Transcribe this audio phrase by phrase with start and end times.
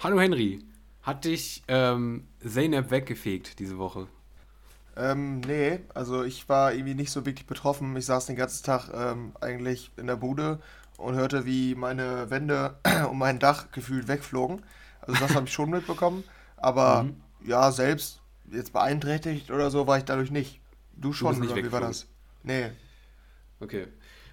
[0.00, 0.64] Hallo Henry,
[1.02, 4.08] hat dich ähm, Zeynep weggefegt diese Woche?
[4.96, 7.96] Ähm, nee, also ich war irgendwie nicht so wirklich betroffen.
[7.96, 10.60] Ich saß den ganzen Tag ähm, eigentlich in der Bude
[10.96, 12.76] und hörte, wie meine Wände
[13.10, 14.62] um mein Dach gefühlt wegflogen.
[15.00, 16.24] Also das habe ich schon mitbekommen.
[16.56, 17.20] Aber Mhm.
[17.44, 18.20] ja, selbst
[18.50, 20.60] jetzt beeinträchtigt oder so war ich dadurch nicht.
[20.96, 22.06] Du Du schon, nicht oder wie war das?
[22.42, 22.70] Nee.
[23.62, 23.86] Okay.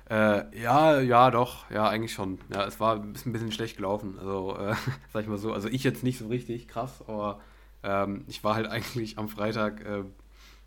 [0.09, 2.39] Äh, ja, ja, doch, ja, eigentlich schon.
[2.49, 4.17] Ja, es war ein bisschen, ein bisschen schlecht gelaufen.
[4.19, 4.73] Also, äh,
[5.13, 5.51] sag ich mal so.
[5.53, 7.41] Also ich jetzt nicht so richtig krass, aber
[7.83, 10.03] ähm, ich war halt eigentlich am Freitag, äh,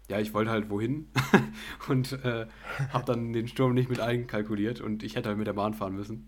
[0.09, 1.09] ja, ich wollte halt wohin
[1.89, 2.47] und äh,
[2.93, 5.95] habe dann den Sturm nicht mit einkalkuliert und ich hätte halt mit der Bahn fahren
[5.97, 6.27] müssen.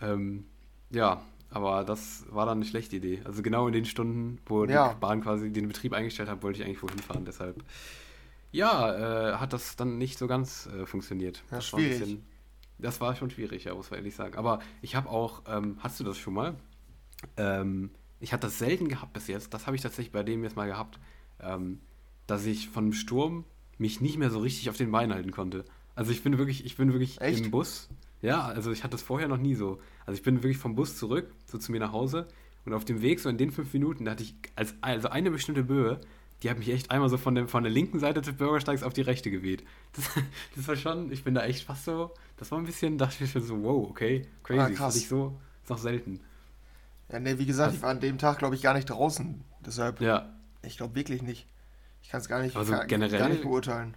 [0.00, 0.46] Ähm,
[0.90, 3.22] ja, aber das war dann eine schlechte Idee.
[3.24, 6.60] Also genau in den Stunden, wo die Ja, Bahn quasi den Betrieb eingestellt hat, wollte
[6.60, 7.24] ich eigentlich wohin fahren.
[7.26, 7.64] Deshalb,
[8.50, 11.42] ja, äh, hat das dann nicht so ganz äh, funktioniert.
[11.50, 11.88] ja, Das war ein schwierig.
[11.88, 12.24] bisschen,
[12.82, 14.36] das war schon schwierig, ja, muss man ehrlich sagen.
[14.36, 16.54] Aber ich habe auch, ähm, hast du das schon mal?
[17.36, 19.54] Ähm, ich hatte das selten gehabt bis jetzt.
[19.54, 20.98] Das habe ich tatsächlich bei dem jetzt mal gehabt,
[21.40, 21.80] ähm,
[22.26, 23.44] dass ich von einem Sturm
[23.78, 25.64] mich nicht mehr so richtig auf den Beinen halten konnte.
[25.94, 27.44] Also ich bin wirklich, ich bin wirklich Echt?
[27.44, 27.88] im Bus.
[28.22, 29.80] Ja, also ich hatte das vorher noch nie so.
[30.06, 32.28] Also ich bin wirklich vom Bus zurück, so zu mir nach Hause.
[32.64, 35.32] Und auf dem Weg, so in den fünf Minuten, da hatte ich als, also eine
[35.32, 36.00] bestimmte Böe,
[36.42, 38.92] die hat mich echt einmal so von, dem, von der linken Seite des Bürgersteigs auf
[38.92, 39.64] die rechte geweht.
[39.94, 40.08] Das,
[40.56, 43.34] das war schon, ich bin da echt fast so, das war ein bisschen, dachte ich
[43.34, 44.98] mir so, wow, okay, Ah, crazy, das hatte krass.
[44.98, 46.20] ich so, ist noch selten.
[47.10, 49.44] Ja, nee, wie gesagt, Hast, ich war an dem Tag, glaube ich, gar nicht draußen.
[49.60, 51.48] Deshalb, ja, ich glaube wirklich nicht.
[52.02, 52.78] Ich kann es gar nicht, aber so
[53.16, 53.96] gar, nicht generell, beurteilen.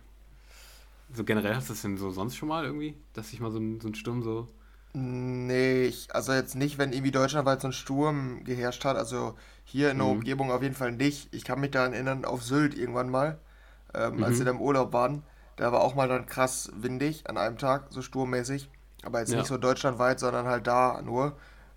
[1.14, 3.60] so generell hast du das denn so sonst schon mal irgendwie, dass sich mal so
[3.60, 4.48] ein, so ein Sturm so,
[4.94, 8.96] Nee, ich, also jetzt nicht, wenn irgendwie deutschlandweit so ein Sturm geherrscht hat.
[8.96, 11.34] Also hier in der mhm, Umgebung auf jeden Fall nicht.
[11.34, 13.40] Ich kann mich daran erinnern, auf Sylt irgendwann mal,
[13.94, 15.24] ähm, als wir da mhm, im Urlaub waren.
[15.56, 18.70] Da war auch mal dann krass windig an einem Tag, so sturmmäßig.
[19.04, 21.34] Aber jetzt nicht ja, so deutschlandweit, sondern halt da nur.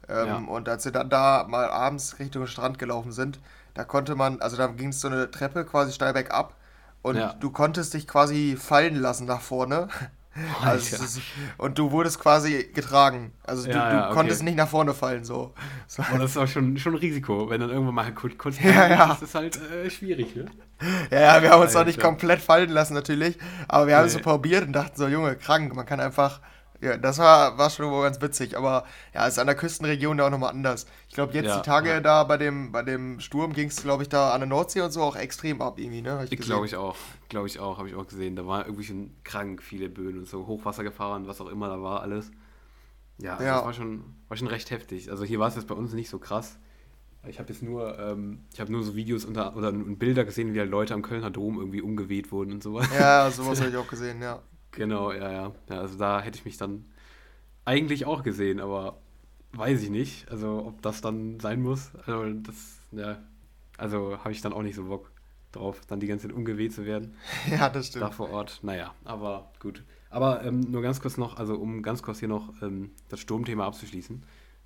[0.08, 3.40] ja, Ähm, und als wir dann da mal abends Richtung Strand gelaufen sind,
[3.74, 6.54] da konnte man, also da ging es so eine Treppe quasi steil bergab
[7.02, 9.88] und ja, du konntest dich quasi fallen lassen nach vorne.
[10.62, 11.20] Also Alter, ist,
[11.56, 13.32] und du wurdest quasi getragen.
[13.42, 14.50] Also du, ja, du ja, konntest okay.
[14.50, 15.54] nicht nach vorne fallen, so.
[15.86, 16.02] so.
[16.02, 18.88] Boah, das ist auch schon, schon ein Risiko, wenn dann irgendwann mal kurz, kurz Ja,
[18.88, 19.18] das ja.
[19.20, 20.46] ist halt äh, schwierig, ne?
[21.10, 23.36] Ja, ja, wir haben uns auch nicht Alter, komplett fallen lassen natürlich,
[23.66, 26.40] aber wir haben es so nee, probiert und dachten so, Junge, krank, man kann einfach,
[26.80, 28.84] ja, das war, war schon ganz witzig, aber
[29.14, 30.86] ja, ist an der Küstenregion ja auch nochmal anders.
[31.08, 32.00] Ich glaube, jetzt die ja, Tage ja.
[32.00, 34.92] da bei dem, bei dem Sturm ging es, glaube ich, da an der Nordsee und
[34.92, 36.96] so auch extrem ab irgendwie, ne, ich glaube ich auch.
[37.28, 38.36] Glaube ich auch, habe ich auch gesehen.
[38.36, 41.82] Da war irgendwie schon krank viele Böen und so, Hochwasser gefahren, was auch immer da
[41.82, 42.30] war, alles.
[43.18, 45.10] Ja, also das Ja, war schon, war schon recht heftig.
[45.10, 46.58] Also hier war es jetzt bei uns nicht so krass.
[47.28, 50.54] Ich habe jetzt nur, ähm, ich habe nur so Videos unter, oder und Bilder gesehen,
[50.54, 52.88] wie halt Leute am Kölner Dom irgendwie umgeweht wurden und sowas.
[52.90, 54.42] ja, sowas habe ich auch gesehen, ja.
[54.72, 55.52] Genau, ja, ja.
[55.68, 56.84] Ja, also da hätte ich mich dann
[57.64, 58.98] eigentlich auch gesehen, aber
[59.52, 60.30] weiß ich nicht.
[60.30, 61.90] Also ob das dann sein muss.
[62.06, 63.18] Also das, ja,
[63.76, 65.10] also habe ich dann auch nicht so Bock
[65.52, 67.14] drauf, dann die ganze Zeit umgeweht zu werden.
[67.50, 68.14] Ja, das Da stimmt.
[68.14, 69.82] vor Ort, naja, aber gut.
[70.10, 73.66] Aber ähm, nur ganz kurz noch, also um ganz kurz hier noch ähm, das Sturmthema
[73.66, 74.22] abzuschließen,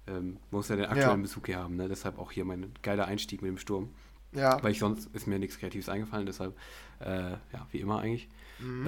[0.08, 1.88] ähm, muss ja den Ja, aktuellen Bezug hier haben, ne?
[1.88, 3.90] Deshalb auch hier mein geiler Einstieg mit dem Sturm.
[4.32, 4.62] ja.
[4.62, 6.56] Weil ich sonst ist mir nichts Kreatives eingefallen, deshalb,
[7.00, 8.28] äh, ja, wie immer eigentlich.
[8.60, 8.86] Mhm.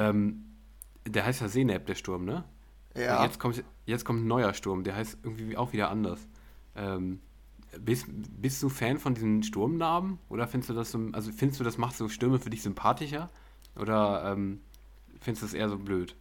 [1.06, 2.44] Der heißt ja Seenap, der Sturm, ne?
[3.06, 3.20] Und Ja.
[3.20, 6.20] jetzt kommt, jetzt kommt ein neuer Sturm, der heißt irgendwie auch wieder anders.
[6.76, 7.20] Ähm,
[7.80, 10.18] bist, bist du Fan von diesen Sturmnamen?
[10.30, 13.30] Oder findest du das so, also findest du, das macht so Stürme für dich sympathischer?
[13.76, 14.60] Oder ähm,
[15.20, 16.16] findest du das eher so blöd?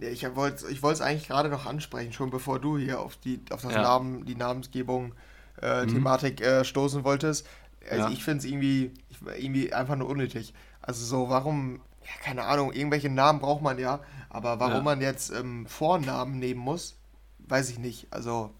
[0.00, 3.62] Ja, ich wollte es eigentlich gerade noch ansprechen, schon bevor du hier auf die auf
[3.62, 3.82] das Ja.
[3.82, 5.14] Namen, die Namensgebung
[5.60, 5.86] äh, Mhm.
[5.86, 7.46] Thematik äh, stoßen wolltest.
[7.88, 8.08] Also Ja.
[8.08, 8.92] ich finde es irgendwie,
[9.38, 10.52] irgendwie einfach nur unnötig.
[10.82, 14.00] Also so, warum, ja, keine Ahnung, irgendwelche Namen braucht man ja,
[14.30, 14.82] aber warum Ja.
[14.82, 16.96] man jetzt ähm, Vornamen nehmen muss,
[17.40, 18.06] weiß ich nicht.
[18.10, 18.50] Also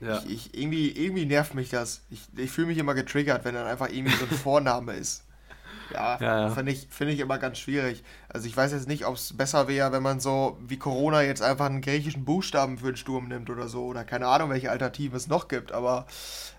[0.00, 0.18] Ja.
[0.18, 2.02] ich, ich irgendwie, irgendwie nervt mich das.
[2.10, 5.24] Ich, ich fühle mich immer getriggert, wenn dann einfach irgendwie so ein Vorname ist.
[5.92, 6.50] Ja, Ja, ja.
[6.50, 8.04] finde ich, finde ich immer ganz schwierig.
[8.28, 11.40] Also ich weiß jetzt nicht, ob es besser wäre, wenn man so wie Corona jetzt
[11.42, 13.86] einfach einen griechischen Buchstaben für den Sturm nimmt oder so.
[13.86, 15.72] Oder keine Ahnung, welche Alternativen es noch gibt.
[15.72, 16.06] Aber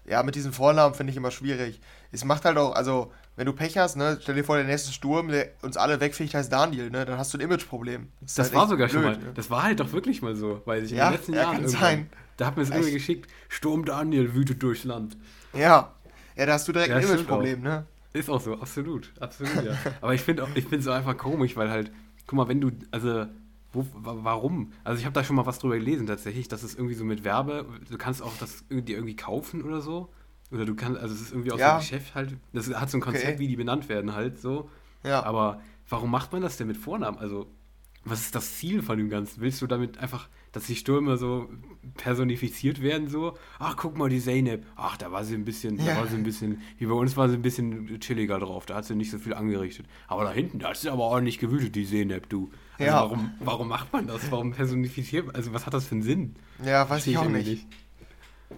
[0.06, 1.80] ja, mit diesen Vornamen finde ich immer schwierig.
[2.12, 4.92] Es macht halt auch, also wenn du Pech hast, ne, stell dir vor, der nächste
[4.92, 8.10] Sturm, der uns alle wegfliegt, heißt Daniel, ne, dann hast du ein Imageproblem.
[8.20, 9.18] Das Das halt war sogar schon blöd.
[9.18, 9.34] mal, Ne?
[9.34, 11.56] das war halt doch wirklich mal so, weiß ich, in den Ja, letzten ja, Jahren
[11.62, 12.10] kann sein.
[12.36, 12.98] Da hat mir es irgendwie Echt.
[12.98, 15.16] geschickt, Sturm Daniel wütet durchs Land.
[15.54, 15.94] Ja.
[16.36, 17.04] Ja, da hast du direkt Ja, ein.
[17.04, 17.86] Imageproblem, ne?
[18.12, 19.78] Ist auch so, absolut, absolut, ja.
[20.02, 21.92] Aber ich finde auch, ich finde es so einfach komisch, weil halt,
[22.28, 23.26] guck mal, wenn du, also,
[23.72, 24.74] wo, wa- warum?
[24.84, 27.24] Also ich habe da schon mal was drüber gelesen tatsächlich, dass es irgendwie so mit
[27.24, 30.10] Werbe, du kannst auch das irgendwie, irgendwie kaufen oder so.
[30.52, 32.98] Oder du kannst, also es ist irgendwie aus Ja, dem Geschäft halt, das hat so
[32.98, 33.40] ein Konzept, okay.
[33.40, 34.70] wie die benannt werden halt so.
[35.04, 35.24] Ja.
[35.24, 37.18] Aber warum macht man das denn mit Vornamen?
[37.18, 37.48] Also,
[38.06, 39.42] was ist das Ziel von dem Ganzen?
[39.42, 41.50] Willst du damit einfach, dass die Stürmer so
[41.96, 43.38] personifiziert werden, so?
[43.60, 44.66] Ach, guck mal, die Zeynep.
[44.76, 45.94] Ach, da war sie ein bisschen, ja.
[45.94, 48.76] da war sie ein bisschen, wie bei uns war sie ein bisschen chilliger drauf, da
[48.76, 49.86] hat sie nicht so viel angerichtet.
[50.08, 52.50] Aber da hinten, da ist sie aber ordentlich gewütet, die Zeynep, du.
[52.78, 53.02] Also ja.
[53.02, 54.32] warum, warum macht man das?
[54.32, 55.36] Warum personifiziert man?
[55.36, 56.36] Also was hat das für einen Sinn?
[56.66, 57.48] Ja, weiß ich auch nicht.
[57.48, 57.68] nicht.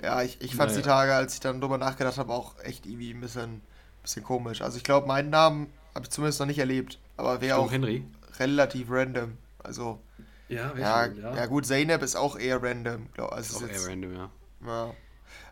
[0.03, 0.81] Ja, ich, ich fand naja.
[0.81, 3.61] die Tage, als ich dann drüber nachgedacht habe, auch echt irgendwie ein bisschen,
[4.01, 4.61] bisschen komisch.
[4.61, 6.99] Also ich glaube, meinen Namen habe ich zumindest noch nicht erlebt.
[7.17, 8.05] Aber wäre auch Henry.
[8.39, 9.37] relativ random.
[9.59, 9.99] Also.
[10.47, 11.35] Ja, ja, schon, ja.
[11.35, 13.07] ja, gut, Zeynep ist auch eher random.
[13.13, 14.29] Glaub, also ist auch ist eher random, ja.
[14.65, 14.93] Ja,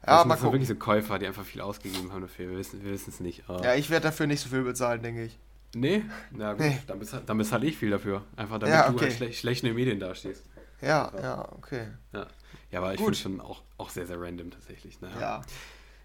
[0.05, 0.53] ja mal gucken.
[0.53, 2.49] wirklich so Käufer, die einfach viel ausgegeben haben dafür.
[2.49, 3.43] Wir wissen wir es nicht.
[3.47, 5.37] ja, ich werde dafür nicht so viel bezahlen, denke ich.
[5.75, 6.03] Nee?
[6.31, 6.79] Na gut, nee.
[6.87, 8.23] dann, bezahle, dann bezahle ich viel dafür.
[8.35, 8.95] Einfach damit ja, okay.
[8.95, 10.43] du halt schle schlecht in den Medien dastehst.
[10.81, 11.23] Ja, einfach.
[11.23, 11.87] ja, okay.
[12.11, 12.27] Ja,
[12.71, 15.01] ja aber ich finde es schon auch, auch sehr, sehr random tatsächlich.
[15.01, 15.19] Naja.
[15.19, 15.41] Ja.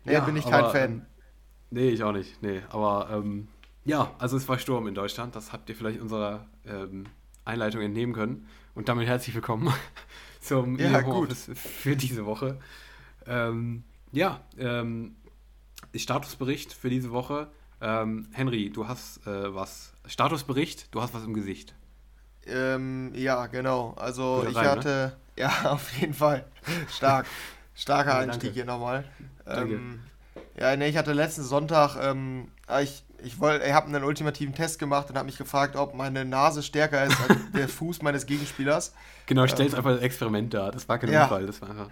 [0.05, 0.93] Nee, ja, bin ich kein aber, Fan.
[0.93, 1.07] Ähm,
[1.71, 2.43] nee, ich auch nicht.
[2.43, 3.49] Nee, aber ähm,
[3.85, 5.35] ja, also es war Sturm in Deutschland.
[5.37, 7.05] Das habt ihr vielleicht unserer ähm,
[7.45, 8.49] Einleitung entnehmen können.
[8.75, 9.73] Und damit herzlich willkommen
[10.41, 12.59] zum ja, Office für diese Woche.
[13.27, 15.17] Ähm, ja, ähm,
[15.95, 17.49] Statusbericht für diese Woche.
[17.81, 19.93] Ähm, Henry, du hast äh, was.
[20.07, 21.75] Statusbericht, du hast was im Gesicht.
[22.47, 23.95] Ähm, ja, genau.
[23.97, 24.89] Also Gute ich rein, hatte.
[24.89, 25.24] Ne?
[25.37, 26.45] Ja, auf jeden Fall.
[26.89, 27.27] Stark.
[27.75, 29.05] Starker ja, Einstieg hier nochmal.
[29.47, 30.01] Ähm,
[30.59, 34.79] ja, ne, ich hatte letzten Sonntag, ähm, ah, ich, ich, ich habe einen ultimativen Test
[34.79, 38.95] gemacht und habe mich gefragt, ob meine Nase stärker ist als der Fuß meines Gegenspielers.
[39.27, 40.71] Genau, stell es ähm, einfach als Experiment dar.
[40.71, 41.25] Das war kein ja.
[41.25, 41.91] Unfall, das war einfach.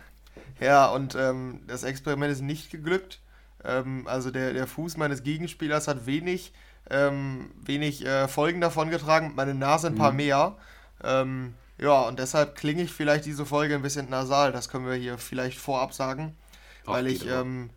[0.61, 3.21] Ja, und ähm, das Experiment ist nicht geglückt.
[3.65, 6.53] Ähm, also der, der Fuß meines Gegenspielers hat wenig,
[6.91, 10.17] ähm, wenig äh, Folgen davon getragen, meine Nase ein paar mhm.
[10.17, 10.57] mehr.
[11.03, 14.53] Ähm, ja, und deshalb klinge ich vielleicht diese Folge ein bisschen nasal.
[14.53, 16.37] Das können wir hier vielleicht vorab sagen.
[16.85, 17.71] Ach, weil ich, ähm,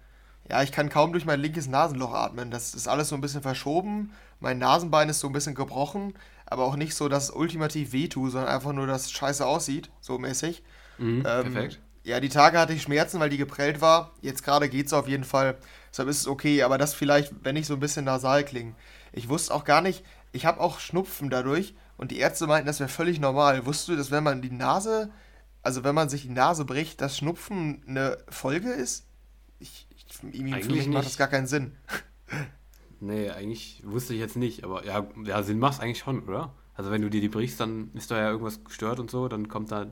[0.50, 2.52] ja, ich kann kaum durch mein linkes Nasenloch atmen.
[2.52, 4.12] Das ist alles so ein bisschen verschoben.
[4.40, 6.14] Mein Nasenbein ist so ein bisschen gebrochen,
[6.46, 9.90] aber auch nicht so, dass es ultimativ wehtut, sondern einfach nur, dass es scheiße aussieht,
[10.02, 10.62] so mäßig.
[10.98, 11.80] Mhm, ähm, perfekt.
[12.04, 14.12] Ja, die Tage hatte ich Schmerzen, weil die geprellt war.
[14.22, 15.58] Jetzt gerade geht es auf jeden Fall.
[15.90, 18.76] Deshalb ist es okay, aber das vielleicht, wenn ich so ein bisschen nasal klinge.
[19.12, 22.80] Ich wusste auch gar nicht, ich habe auch Schnupfen dadurch und die Ärzte meinten, das
[22.80, 23.66] wäre völlig normal.
[23.66, 25.12] Wusstest du, dass wenn man die Nase,
[25.62, 29.06] also wenn man sich die Nase bricht, dass Schnupfen eine Folge ist?
[29.60, 31.76] Ich, ich irgendwie für mich macht das gar keinen Sinn.
[33.02, 36.54] Nee, eigentlich wusste ich jetzt nicht, aber ja, ja Sinn macht es eigentlich schon, oder?
[36.76, 39.48] Also wenn du dir die brichst, dann ist da ja irgendwas gestört und so, dann
[39.48, 39.88] kommt da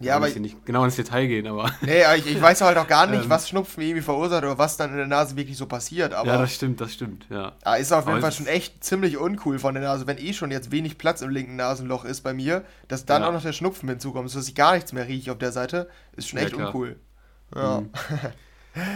[0.00, 1.70] ja, aber ich nicht genau ins Detail gehen, aber.
[1.82, 4.76] Nee, ich, ich weiß halt auch gar nicht, ähm, was Schnupfen irgendwie verursacht oder was
[4.76, 6.12] dann in der Nase wirklich so passiert.
[6.14, 7.52] Aber, ja, das stimmt, das stimmt, ja.
[7.62, 10.50] Ah, ist auf jeden Fall schon echt ziemlich uncool von der Nase, wenn eh schon
[10.50, 13.28] jetzt wenig Platz im linken Nasenloch ist bei mir, dass dann ja.
[13.28, 16.28] auch noch der Schnupfen hinzukommt, sodass ich gar nichts mehr rieche auf der Seite, ist
[16.28, 16.96] schon echt ja, uncool.
[17.54, 17.80] Ja.
[17.80, 17.90] Mhm.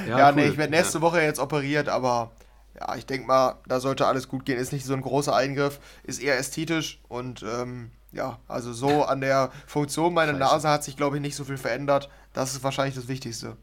[0.08, 0.34] ja, ja cool.
[0.34, 2.32] nee, ich werde nächste Woche jetzt operiert, aber
[2.80, 4.58] ja, ich denke mal, da sollte alles gut gehen.
[4.58, 9.20] Ist nicht so ein großer Eingriff, ist eher ästhetisch und ähm, ja, also so an
[9.20, 12.08] der Funktion meiner Nase hat sich, glaube ich, nicht so viel verändert.
[12.32, 13.56] Das ist wahrscheinlich das Wichtigste.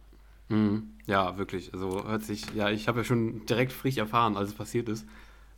[0.50, 0.92] Mhm.
[1.07, 1.74] Ja, wirklich.
[1.74, 5.06] Also hört sich, ja, ich habe ja schon direkt frisch erfahren, als es passiert ist.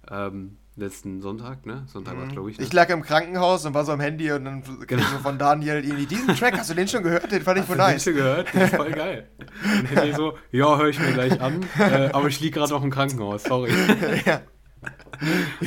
[0.09, 1.83] Ähm, letzten Sonntag, ne?
[1.87, 2.21] Sonntag mhm.
[2.21, 2.59] war glaube ich.
[2.59, 2.63] Ne?
[2.63, 5.03] Ich lag im Krankenhaus und war so am Handy und dann genau.
[5.03, 7.31] so von Daniel irgendwie, diesen Track, hast du den schon gehört?
[7.31, 8.03] Den fand ich voll nice.
[8.03, 8.53] Den schon gehört?
[8.53, 9.27] Den ist voll geil.
[9.63, 12.83] Und Handy so, ja, höre ich mir gleich an, äh, aber ich liege gerade noch
[12.83, 13.71] im Krankenhaus, sorry.
[14.25, 14.41] ja.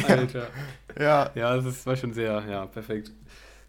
[0.08, 0.48] Alter.
[0.98, 1.30] Ja.
[1.34, 3.12] Ja, das war schon sehr, ja, perfekt.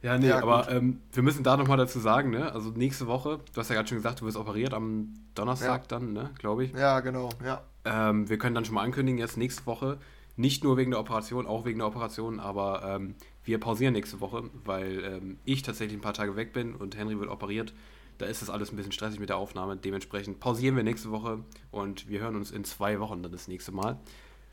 [0.02, 2.52] Ja, nee, ja, aber ähm, wir müssen da nochmal dazu sagen, ne?
[2.52, 5.88] Also nächste Woche, du hast ja gerade schon gesagt, du wirst operiert am Donnerstag ja.
[5.88, 6.74] dann, ne, glaube ich.
[6.74, 7.62] Ja, genau, ja.
[7.86, 10.00] Ähm, wir können dann schon mal ankündigen, jetzt nächste Woche,
[10.38, 14.50] nicht nur wegen der Operation, auch wegen der Operation, aber ähm, wir pausieren nächste Woche,
[14.66, 17.74] weil ähm, ich tatsächlich ein paar Tage weg bin und Henry wird operiert.
[18.18, 19.78] Da ist das alles ein bisschen stressig mit der Aufnahme.
[19.78, 21.40] Dementsprechend pausieren wir nächste Woche
[21.72, 23.98] und wir hören uns in zwei Wochen dann das nächste Mal.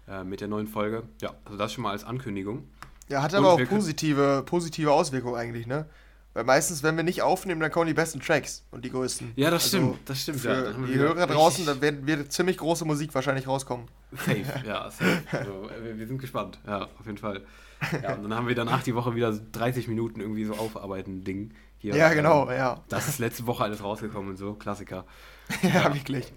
[0.08, 1.02] Äh, mit der neuen Folge.
[1.20, 2.68] Ja, also das schon mal als Ankündigung.
[3.08, 5.86] Ja, hat aber auch positive, positive Auswirkungen eigentlich, ne?
[6.34, 9.32] Weil meistens, wenn wir nicht aufnehmen, dann kommen die besten Tracks und die größten.
[9.34, 10.40] Ja, das also stimmt, das stimmt.
[10.40, 13.86] Für ja, die Hörer draußen, da wird, wird ziemlich große Musik wahrscheinlich rauskommen.
[14.12, 15.22] Safe, ja, safe.
[15.32, 17.44] Also, wir, wir, sind gespannt, ja, auf jeden Fall.
[18.02, 21.54] Ja, und dann haben wir danach die Woche wieder 30 Minuten irgendwie so aufarbeiten Ding.
[21.78, 22.84] Hier, ja, genau, ähm, ja.
[22.88, 25.06] Das ist letzte Woche alles rausgekommen und so, Klassiker.
[25.62, 26.32] ja, ja, wirklich.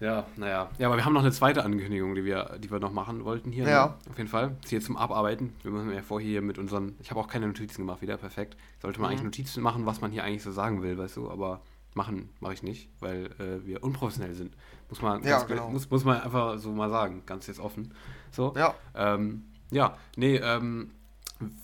[0.00, 0.70] Ja, naja.
[0.78, 3.50] Ja, aber wir haben noch eine zweite Ankündigung, die wir, die wir noch machen wollten
[3.50, 3.68] hier.
[3.68, 3.86] Ja.
[3.86, 3.94] Ne?
[4.10, 4.56] Auf jeden Fall.
[4.60, 5.52] Das hier zum Abarbeiten.
[5.62, 6.94] Wir müssen ja vorher hier mit unseren.
[7.00, 8.56] Ich habe auch keine Notizen gemacht, wieder perfekt.
[8.80, 9.12] Sollte man mhm.
[9.12, 11.60] eigentlich Notizen machen, was man hier eigentlich so sagen will, weißt du, aber
[11.94, 14.54] machen mache ich nicht, weil äh, wir unprofessionell sind.
[14.88, 15.68] Muss man, ja, genau.
[15.70, 17.92] muss, muss man einfach so mal sagen, ganz jetzt offen.
[18.30, 18.54] So.
[18.56, 18.74] Ja.
[18.94, 20.92] Ähm, ja, nee, ähm,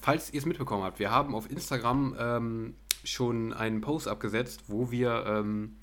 [0.01, 2.75] falls ihr es mitbekommen habt, wir haben auf Instagram ähm,
[3.05, 5.77] schon einen Post abgesetzt, wo wir ähm,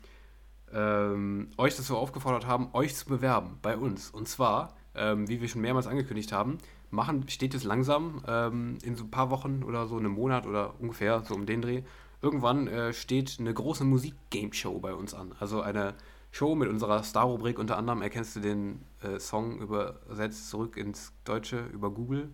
[0.73, 4.09] ähm, euch dazu aufgefordert haben, euch zu bewerben bei uns.
[4.09, 6.57] Und zwar, ähm, wie wir schon mehrmals angekündigt haben,
[6.89, 10.73] machen, steht es langsam ähm, in so ein paar Wochen oder so, einem Monat oder
[10.79, 11.83] ungefähr so um den Dreh.
[12.21, 15.33] Irgendwann äh, steht eine große Musik-Game-Show bei uns an.
[15.39, 15.95] Also eine
[16.31, 17.59] Show mit unserer Star-Rubrik.
[17.59, 22.29] Unter anderem erkennst du den äh, Song übersetzt zurück ins Deutsche über Google.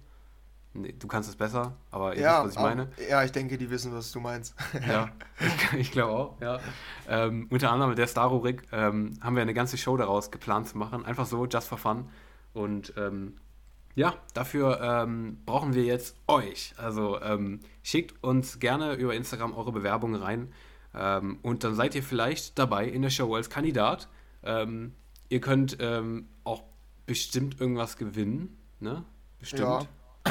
[0.77, 2.89] Nee, du kannst es besser, aber ihr Ja, wisst, was ich meine.
[3.09, 4.55] ja, ich denke, die wissen, was du meinst.
[4.87, 5.09] Ja,
[5.73, 6.59] ich, ich glaube auch, ja.
[7.09, 10.77] Ähm, unter anderem mit der Star-Rubrik ähm, haben wir eine ganze Show daraus geplant zu
[10.77, 11.03] machen.
[11.05, 12.09] Einfach so, just for fun.
[12.53, 13.37] Und ähm,
[13.95, 16.73] ja, dafür ähm, brauchen wir jetzt euch.
[16.77, 20.53] Also ähm, schickt uns gerne über Instagram eure Bewerbungen rein.
[20.93, 24.07] Ähm, und dann seid ihr vielleicht dabei in der Show als Kandidat.
[25.29, 25.77] Ihr könnt
[26.45, 26.63] auch
[27.05, 28.55] bestimmt irgendwas gewinnen.
[28.79, 29.03] Ne?
[29.39, 29.61] Bestimmt.
[29.61, 29.81] Ja,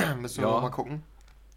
[0.20, 0.60] müssen wir Ja.
[0.60, 1.02] mal gucken.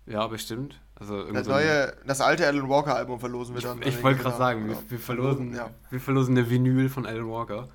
[0.06, 0.80] Ja, bestimmt.
[0.96, 3.82] Also Das neue, das alte Alan Walker Album verlosen wir dann.
[3.84, 5.70] Ich wollte gerade sagen, wir, wir, verlosen, Ja.
[5.92, 7.70] wir verlosen eine Vinyl von Alan Walker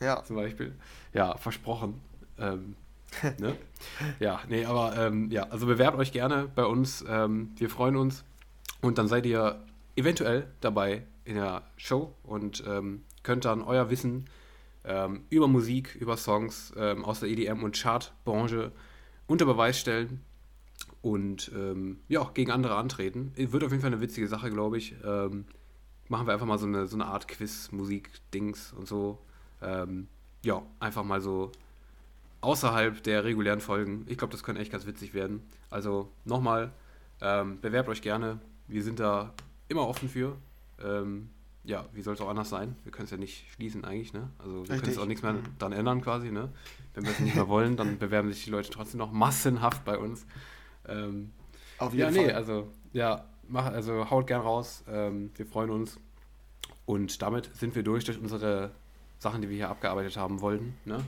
[0.00, 0.22] Ja.
[0.22, 0.74] zum Beispiel.
[1.12, 2.00] Ja, versprochen.
[2.38, 2.76] Ähm,
[3.38, 3.56] ne?
[4.20, 7.04] Ja, nee, aber ähm, ja, also bewerbt euch gerne bei uns.
[7.08, 8.22] Ähm, wir freuen uns.
[8.82, 9.58] Und dann seid ihr
[9.96, 14.26] eventuell dabei in der Show und ähm, könnt dann euer Wissen
[14.84, 18.72] ähm, über Musik, über Songs ähm, aus der EDM- und Chartbranche
[19.30, 20.20] unter Beweis stellen
[21.02, 23.32] und ähm, ja, gegen andere antreten.
[23.36, 24.96] Wird auf jeden Fall eine witzige Sache, glaube ich.
[25.04, 25.44] Ähm,
[26.08, 29.18] machen wir einfach mal so eine, so eine Art Quiz, Musik, Dings und so.
[29.62, 30.08] Ähm,
[30.42, 31.52] ja, einfach mal so
[32.40, 34.04] außerhalb der regulären Folgen.
[34.08, 35.42] Ich glaube, das könnte echt ganz witzig werden.
[35.70, 36.72] Also nochmal,
[37.20, 38.40] ähm, bewerbt euch gerne.
[38.66, 39.32] Wir sind da
[39.68, 40.36] immer offen für.
[41.64, 42.74] Ja, wie soll es auch anders sein?
[42.84, 44.30] Wir können es ja nicht schließen eigentlich, ne?
[44.38, 45.42] Also wir können es auch nichts mehr Mhm.
[45.58, 46.48] dran ändern quasi, ne?
[46.94, 49.98] Wenn wir es nicht mehr wollen, dann bewerben sich die Leute trotzdem noch massenhaft bei
[49.98, 50.26] uns.
[50.88, 51.32] Ähm,
[51.78, 52.36] Auf ja, jeden nee, Fall.
[52.36, 54.84] also, ja, mach, also haut gern raus.
[54.88, 55.98] Ähm, wir freuen uns.
[56.86, 58.70] Und damit sind wir durch durch unsere
[59.18, 61.04] Sachen, die wir hier abgearbeitet haben wollten, ne?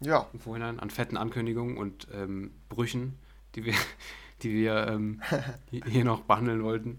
[0.00, 0.26] ja.
[0.32, 3.14] Im Vorhinein an fetten Ankündigungen und ähm, Brüchen,
[3.54, 3.74] die wir,
[4.42, 6.98] die wir ähm, hi- hier noch behandeln wollten.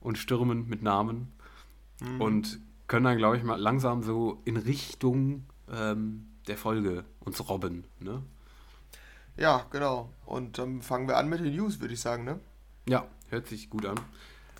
[0.00, 1.32] Und Stürmen mit Namen.
[2.00, 2.20] Mhm.
[2.20, 7.84] Und können dann, glaube ich, mal langsam so in Richtung ähm, der Folge uns robben,
[8.00, 8.22] ne?
[9.36, 10.08] Ja, genau.
[10.24, 12.40] Und dann fangen wir an mit den News, würde ich sagen, ne?
[12.88, 13.96] Ja, hört sich gut an.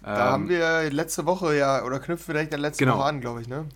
[0.03, 2.99] Da Ähm, haben wir letzte Woche ja, oder knüpfen wir direkt an letzte Genau.
[2.99, 3.67] Woche an, glaube ich, ne?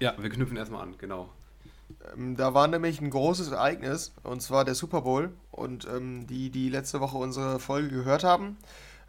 [0.00, 1.28] Ja, wir knüpfen erstmal an, genau.
[2.16, 5.30] Ähm, Da war nämlich ein großes Ereignis, und zwar der Super Bowl.
[5.50, 8.56] Und ähm, die, die letzte Woche unsere Folge gehört haben,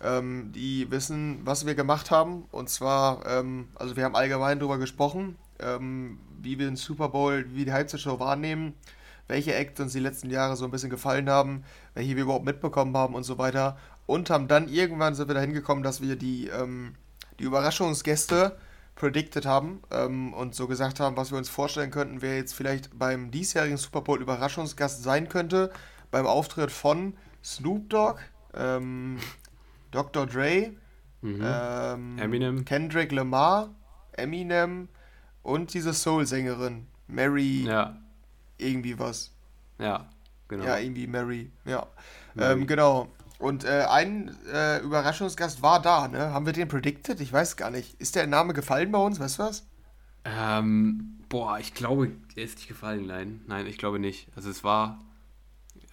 [0.04, 2.46] ähm, die wissen, was wir gemacht haben.
[2.52, 7.46] Und zwar, ähm, also wir haben allgemein darüber gesprochen, ähm, wie wir den Super Bowl,
[7.54, 8.74] wie die Halbzeitshow wahrnehmen,
[9.28, 12.96] welche Acts uns die letzten Jahre so ein bisschen gefallen haben, welche wir überhaupt mitbekommen
[12.98, 13.78] haben und so weiter.
[14.06, 16.96] Und haben dann irgendwann sind wir dahin gekommen, dass wir die, ähm,
[17.40, 18.58] die Überraschungsgäste
[18.96, 22.98] predicted haben ähm, und so gesagt haben, was wir uns vorstellen könnten, wer jetzt vielleicht
[22.98, 25.72] beim diesjährigen Super Bowl Überraschungsgast sein könnte,
[26.12, 28.20] beim Auftritt von Snoop Dogg,
[28.54, 29.18] ähm,
[29.92, 30.26] Dr.
[30.26, 30.72] Dre,
[31.22, 31.42] Mhm.
[31.44, 32.66] ähm, Eminem.
[32.66, 33.70] Kendrick Lamar,
[34.14, 34.88] Eminem
[35.44, 37.98] und diese Soul-Sängerin, Mary, Ja,
[38.58, 39.32] irgendwie was.
[39.78, 40.10] ja,
[40.48, 40.64] genau.
[40.66, 41.86] Ja, irgendwie Mary, ja.
[42.34, 42.62] Mary.
[42.62, 43.08] Ähm, genau.
[43.38, 46.32] Und äh, ein äh, Überraschungsgast war da, ne?
[46.32, 47.20] Haben wir den predicted?
[47.22, 48.00] Ich weiß gar nicht.
[48.00, 49.20] Ist der Name gefallen bei uns?
[49.20, 49.68] Weißt du was?
[50.26, 53.42] Ähm, boah, ich glaube, er ist nicht gefallen, nein.
[53.48, 54.28] Nein, ich glaube nicht.
[54.36, 55.00] Also es war,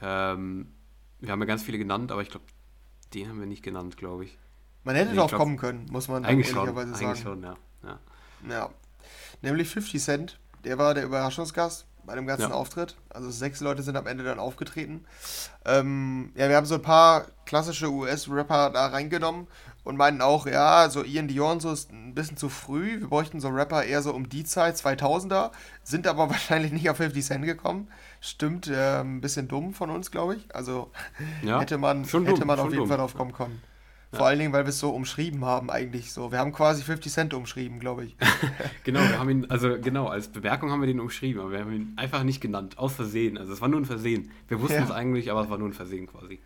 [0.02, 0.68] ähm,
[1.20, 2.44] wir haben ja ganz viele genannt, aber ich glaube,
[3.14, 4.38] den haben wir nicht genannt, glaube ich.
[4.84, 6.94] Man hätte Nee, drauf glaub- kommen können, muss man Eigentlich schon, sagen.
[6.94, 7.56] eigentlich schon, ja.
[7.84, 7.98] ja.
[8.48, 8.70] Ja.
[9.42, 12.54] Nämlich 50 Cent, der war der Überraschungsgast bei dem ganzen Ja.
[12.54, 12.96] Auftritt.
[13.10, 15.04] Also sechs Leute sind am Ende dann aufgetreten.
[15.66, 19.46] Ähm, ja, wir haben so ein paar klassische US-Rapper da reingenommen
[19.84, 23.00] und meinten auch, ja, so Ian Dior so ist ein bisschen zu früh.
[23.00, 25.50] Wir bräuchten so Rapper eher so um die Zeit, 2000er,
[25.82, 27.88] sind aber wahrscheinlich nicht auf 50 Cent gekommen.
[28.20, 30.54] Stimmt, äh, ein bisschen dumm von uns, glaube ich.
[30.54, 30.90] Also
[31.42, 31.60] ja.
[31.60, 32.88] hätte man, hätte dumm, man auf jeden dumm.
[32.88, 33.62] Fall drauf kommen können.
[34.10, 36.32] Vor allen Dingen, weil wir es so umschrieben haben eigentlich so.
[36.32, 38.16] Wir haben quasi 50 Cent umschrieben, glaube ich.
[38.84, 41.72] Genau, wir haben ihn, also genau, als Bemerkung haben wir den umschrieben, aber wir haben
[41.72, 43.36] ihn einfach nicht genannt, aus Versehen.
[43.36, 44.30] Also es war nur ein Versehen.
[44.48, 44.84] Wir wussten Ja.
[44.84, 46.40] es eigentlich, aber es war nur ein Versehen quasi.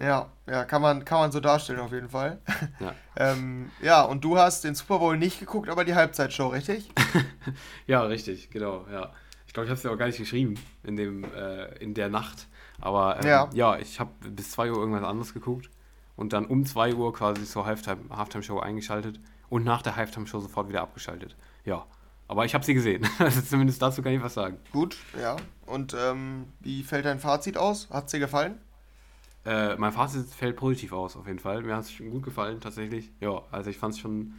[0.00, 2.38] Ja, ja, kann man, kann man so darstellen auf jeden Fall.
[2.80, 2.94] Ja.
[3.16, 6.90] ähm, ja, und du hast den Super Bowl nicht geguckt, aber die Halbzeitshow, richtig?
[7.86, 9.12] Ja, richtig, genau, ja.
[9.54, 12.08] Ich glaube, ich habe es ja auch gar nicht geschrieben in, dem, äh, in der
[12.08, 12.48] Nacht.
[12.80, 13.48] Aber ähm, Ja.
[13.54, 13.78] ja.
[13.78, 15.70] ich habe bis 2 Uhr irgendwas anderes geguckt
[16.16, 19.20] und dann um 2 Uhr quasi zur Halftime- Halftime-Show eingeschaltet
[19.50, 21.36] und nach der Halftime-Show sofort wieder abgeschaltet.
[21.64, 21.86] Ja,
[22.26, 23.06] aber ich habe sie gesehen.
[23.20, 24.56] Also zumindest dazu kann ich was sagen.
[24.72, 25.36] Gut, ja.
[25.66, 27.88] Und ähm, wie fällt dein Fazit aus?
[27.90, 28.58] Hat dir gefallen?
[29.46, 31.62] Äh, mein Fazit fällt positiv aus, auf jeden Fall.
[31.62, 33.12] Mir hat es gut gefallen, tatsächlich.
[33.20, 34.34] Ja, also ich fand es schon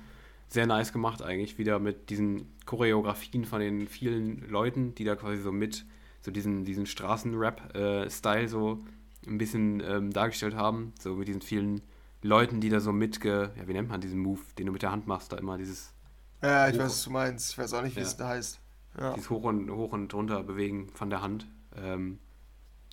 [0.48, 1.58] sehr nice gemacht eigentlich.
[1.58, 5.86] Wieder mit diesen Choreografien von den vielen Leuten, die da quasi so mit
[6.22, 8.80] so diesen, diesen Straßenrap-Style so
[9.28, 10.94] ein bisschen ähm, dargestellt haben.
[11.00, 11.82] So mit diesen vielen
[12.22, 13.52] Leuten, die da so mitge...
[13.58, 15.94] Ja, wie nennt man diesen Move, den du mit der Hand machst, da immer dieses...
[16.42, 17.52] Ja, ich weiß, was du meinst.
[17.52, 18.06] Ich weiß auch nicht, wie ja.
[18.06, 18.60] es da heißt.
[19.00, 19.14] Ja.
[19.14, 21.48] Dieses Hoch und, hoch und runter bewegen von der Hand.
[21.75, 22.20] Ähm,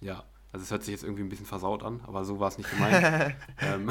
[0.01, 2.59] ja, also es hört sich jetzt irgendwie ein bisschen versaut an, aber so war es
[2.59, 3.35] nicht gemeint.
[3.61, 3.91] ähm,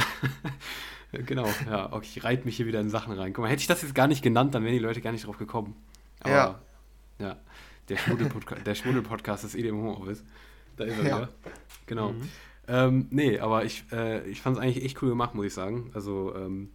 [1.26, 3.34] genau, ja, okay, ich reite mich hier wieder in Sachen rein.
[3.34, 5.26] Guck mal, hätte ich das jetzt gar nicht genannt, dann wären die Leute gar nicht
[5.26, 5.76] drauf gekommen.
[6.20, 6.62] Aber, ja.
[7.20, 7.38] Ja,
[7.90, 7.98] der
[8.76, 10.24] Schmuddel-Podcast ist eh dem Homeoffice.
[10.78, 11.18] Da ist er ja.
[11.18, 11.30] wieder.
[11.86, 12.14] Genau.
[12.14, 12.30] Mhm.
[12.68, 15.92] Ähm, nee, aber ich, äh, ich fand es eigentlich echt cool gemacht, muss ich sagen.
[15.94, 16.70] Also, ähm,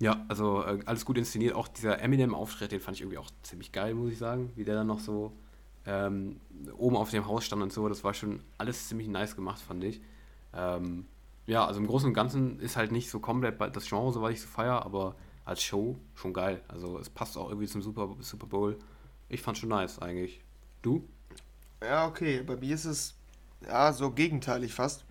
[0.00, 1.54] ja, also äh, alles gut inszeniert.
[1.54, 4.52] Auch dieser Eminem-Auftritt, den fand ich irgendwie auch ziemlich geil, muss ich sagen.
[4.54, 5.32] Wie der dann noch so
[5.86, 6.40] ähm,
[6.76, 7.88] oben auf dem Haus stand und so.
[7.88, 10.00] Das war schon alles ziemlich nice gemacht, fand ich.
[10.54, 11.06] Ähm,
[11.46, 14.32] ja, also im Großen und Ganzen ist halt nicht so komplett das Genre, so was
[14.32, 15.14] ich so feier, aber
[15.44, 16.62] als Show schon geil.
[16.68, 18.78] Also es passt auch irgendwie zum Super, Super Bowl.
[19.28, 20.40] Ich fand schon nice eigentlich.
[20.80, 21.06] Du?
[21.82, 22.42] Ja, okay.
[22.42, 23.14] Bei mir ist es
[23.66, 25.04] ja so gegenteilig fast.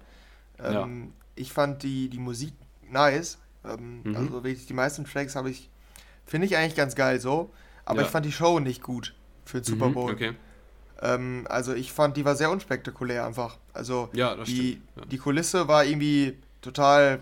[0.60, 0.88] Ähm, ja.
[1.36, 2.54] Ich fand die, die Musik
[2.90, 3.38] nice.
[3.64, 4.16] Ähm, mhm.
[4.16, 5.70] Also wirklich die meisten Tracks habe ich,
[6.26, 7.52] finde ich eigentlich ganz geil so.
[7.86, 8.06] Aber ja.
[8.06, 9.14] ich fand die Show nicht gut
[9.46, 10.12] für den Super mhm, Bowl.
[10.12, 10.34] Okay.
[11.04, 13.58] Ähm, also ich fand, die war sehr unspektakulär einfach.
[13.74, 15.06] Also ja, die, ja.
[15.06, 17.20] die Kulisse war irgendwie total,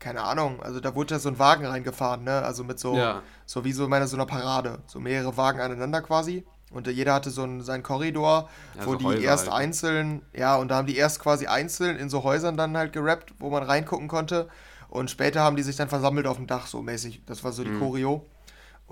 [0.00, 2.42] keine Ahnung, also da wurde ja so ein Wagen reingefahren, ne?
[2.42, 3.22] Also mit so, ja.
[3.46, 4.80] so wie so meine so einer Parade.
[4.86, 6.44] So mehrere Wagen aneinander quasi.
[6.70, 9.62] Und jeder hatte so einen, seinen Korridor, ja, wo so die Häuser erst halt.
[9.62, 13.32] einzeln, ja, und da haben die erst quasi einzeln in so Häusern dann halt gerappt,
[13.38, 14.48] wo man reingucken konnte.
[14.88, 17.22] Und später haben die sich dann versammelt auf dem Dach, so mäßig.
[17.26, 17.78] Das war so die mhm.
[17.78, 18.26] Choreo.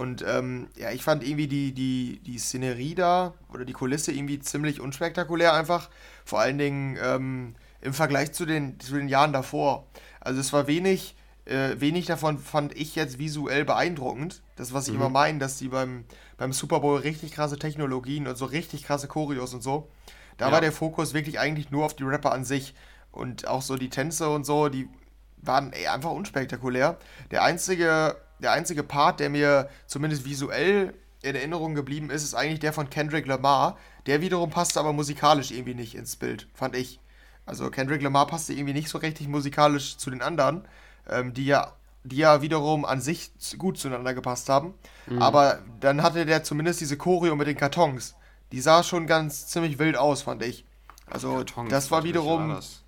[0.02, 4.40] Und ähm, ja, ich fand irgendwie die, die, die Szenerie da oder die Kulisse irgendwie
[4.40, 5.90] ziemlich unspektakulär einfach.
[6.24, 9.86] Vor allen Dingen ähm, im Vergleich zu den, zu den Jahren davor.
[10.18, 14.42] Also es war wenig, äh, wenig davon fand ich jetzt visuell beeindruckend.
[14.56, 15.02] Das, was ich mhm.
[15.02, 16.04] immer meine, dass die beim,
[16.36, 19.88] beim Super Bowl richtig krasse Technologien und so richtig krasse Choreos und so.
[20.36, 20.52] Da ja.
[20.52, 22.74] war der Fokus wirklich eigentlich nur auf die Rapper an sich.
[23.12, 24.88] Und auch so die Tänze und so, die
[25.36, 26.98] waren ey, einfach unspektakulär.
[27.30, 32.60] Der einzige der einzige Part, der mir zumindest visuell in Erinnerung geblieben ist, ist eigentlich
[32.60, 33.78] der von Kendrick Lamar.
[34.06, 37.00] Der wiederum passte aber musikalisch irgendwie nicht ins Bild, fand ich.
[37.46, 40.66] Also Kendrick Lamar passte irgendwie nicht so richtig musikalisch zu den anderen,
[41.08, 41.72] ähm, die ja
[42.04, 44.74] die ja wiederum an sich gut zueinander gepasst haben.
[45.06, 45.22] Mhm.
[45.22, 48.16] Aber dann hatte der zumindest diese Choreo mit den Kartons.
[48.50, 50.64] Die sah schon ganz ziemlich wild aus, fand ich.
[51.08, 52.48] Also Kartons, das war wiederum.
[52.48, 52.82] War das?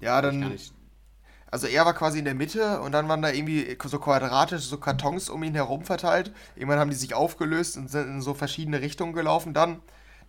[0.00, 0.58] Ja, dann
[1.52, 4.78] also er war quasi in der Mitte und dann waren da irgendwie so quadratisch so
[4.78, 6.32] Kartons um ihn herum verteilt.
[6.56, 9.52] Irgendwann haben die sich aufgelöst und sind in so verschiedene Richtungen gelaufen.
[9.52, 9.80] Dann,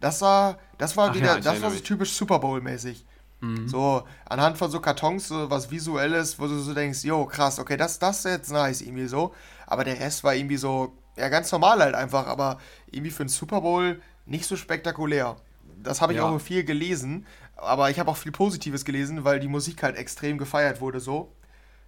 [0.02, 3.06] das war, das war Ach wieder, ja, das war so typisch Super Bowl-mäßig.
[3.40, 3.70] Mhm.
[3.70, 7.78] So anhand von so Kartons, so was Visuelles, wo du so denkst, jo, krass, okay,
[7.78, 9.34] das, das ist jetzt nice, irgendwie so.
[9.66, 12.60] Aber der Rest war irgendwie so, ja, ganz normal halt einfach, aber
[12.92, 15.38] irgendwie für einen Super Bowl nicht so spektakulär.
[15.82, 16.26] Das habe ich ja.
[16.26, 20.38] auch viel gelesen, aber ich habe auch viel Positives gelesen, weil die Musik halt extrem
[20.38, 21.32] gefeiert wurde so.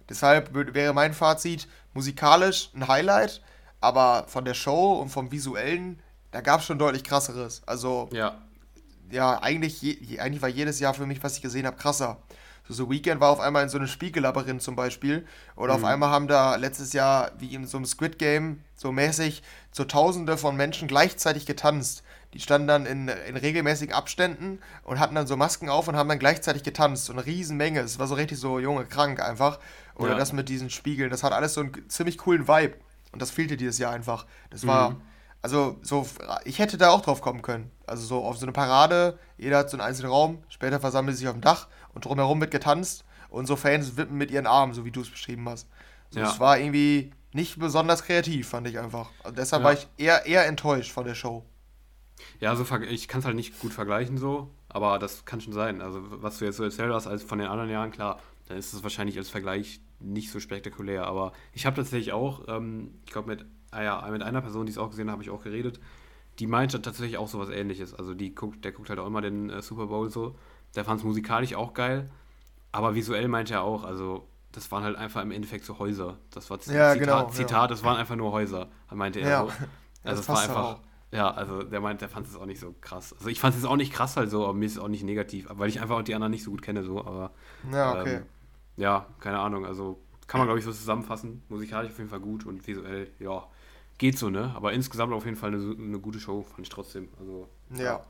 [0.08, 3.42] Deshalb wäre mein Fazit musikalisch ein Highlight,
[3.80, 6.00] aber von der Show und vom visuellen,
[6.30, 7.62] da gab es schon deutlich krasseres.
[7.66, 8.38] Also ja,
[9.10, 12.18] ja eigentlich, je, eigentlich war jedes Jahr für mich, was ich gesehen habe, krasser.
[12.68, 15.26] So, so Weekend war auf einmal in so einem Spiegellabyrinth zum Beispiel.
[15.56, 15.84] Oder mhm.
[15.84, 19.84] auf einmal haben da letztes Jahr, wie in so einem Squid Game, so mäßig, so
[19.84, 22.02] tausende von Menschen gleichzeitig getanzt.
[22.36, 26.10] Die standen dann in, in regelmäßigen Abständen und hatten dann so Masken auf und haben
[26.10, 27.06] dann gleichzeitig getanzt.
[27.06, 27.80] So eine Riesenmenge.
[27.80, 29.58] Es war so richtig so junge, krank einfach.
[29.94, 30.18] Oder ja.
[30.18, 31.08] das mit diesen Spiegeln.
[31.08, 32.74] Das hat alles so einen ziemlich coolen Vibe.
[33.12, 34.26] Und das fehlte dieses Jahr einfach.
[34.50, 35.00] Das war, mhm.
[35.40, 36.06] also so,
[36.44, 37.70] ich hätte da auch drauf kommen können.
[37.86, 41.20] Also so auf so eine Parade, jeder hat so einen einzelnen Raum, später versammeln sie
[41.20, 44.74] sich auf dem Dach und drumherum wird getanzt und so Fans wippen mit ihren Armen,
[44.74, 45.66] so wie du es beschrieben hast.
[46.10, 46.30] So, ja.
[46.30, 49.08] Es war irgendwie nicht besonders kreativ, fand ich einfach.
[49.24, 49.64] Also deshalb ja.
[49.64, 51.42] war ich eher, eher enttäuscht von der Show.
[52.40, 55.80] Ja, also ich kann es halt nicht gut vergleichen so, aber das kann schon sein.
[55.80, 58.72] Also was du jetzt so erzählt hast, als von den anderen Jahren, klar, dann ist
[58.72, 61.06] es wahrscheinlich als Vergleich nicht so spektakulär.
[61.06, 64.72] Aber ich habe tatsächlich auch, ähm, ich glaube mit, ah ja, mit einer Person, die
[64.72, 65.80] es auch gesehen hat, habe ich auch geredet.
[66.38, 67.94] Die meinte tatsächlich auch sowas ähnliches.
[67.94, 70.36] Also die guckt, der guckt halt auch immer den äh, Super Bowl so.
[70.74, 72.10] Der fand es musikalisch auch geil.
[72.72, 76.18] Aber visuell meinte er auch, also das waren halt einfach im Endeffekt so Häuser.
[76.30, 77.66] Das war ja, Zitat, genau, Zitat ja.
[77.66, 79.46] das waren einfach nur Häuser, meinte er ja.
[79.46, 79.52] so.
[80.04, 80.64] Also es war einfach.
[80.64, 80.80] Auch.
[81.16, 83.14] Ja, also der meint, der fand es auch nicht so krass.
[83.14, 85.02] Also ich fand es auch nicht krass halt so, aber mir ist es auch nicht
[85.02, 87.32] negativ, weil ich einfach auch die anderen nicht so gut kenne so, aber
[87.72, 88.16] ja, okay.
[88.16, 88.26] Ähm,
[88.76, 91.42] ja, keine Ahnung, also kann man glaube ich so zusammenfassen.
[91.48, 93.44] Musikalisch auf jeden Fall gut und visuell, ja,
[93.96, 94.52] geht so, ne?
[94.54, 97.08] Aber insgesamt auf jeden Fall eine, eine gute Show, fand ich trotzdem.
[97.18, 98.04] Also, ja.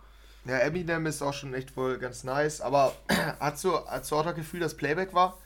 [0.44, 2.92] Ja, Eminem ist auch schon echt wohl ganz nice, aber
[3.40, 5.38] hast du, hast du auch das Gefühl, dass Playback war?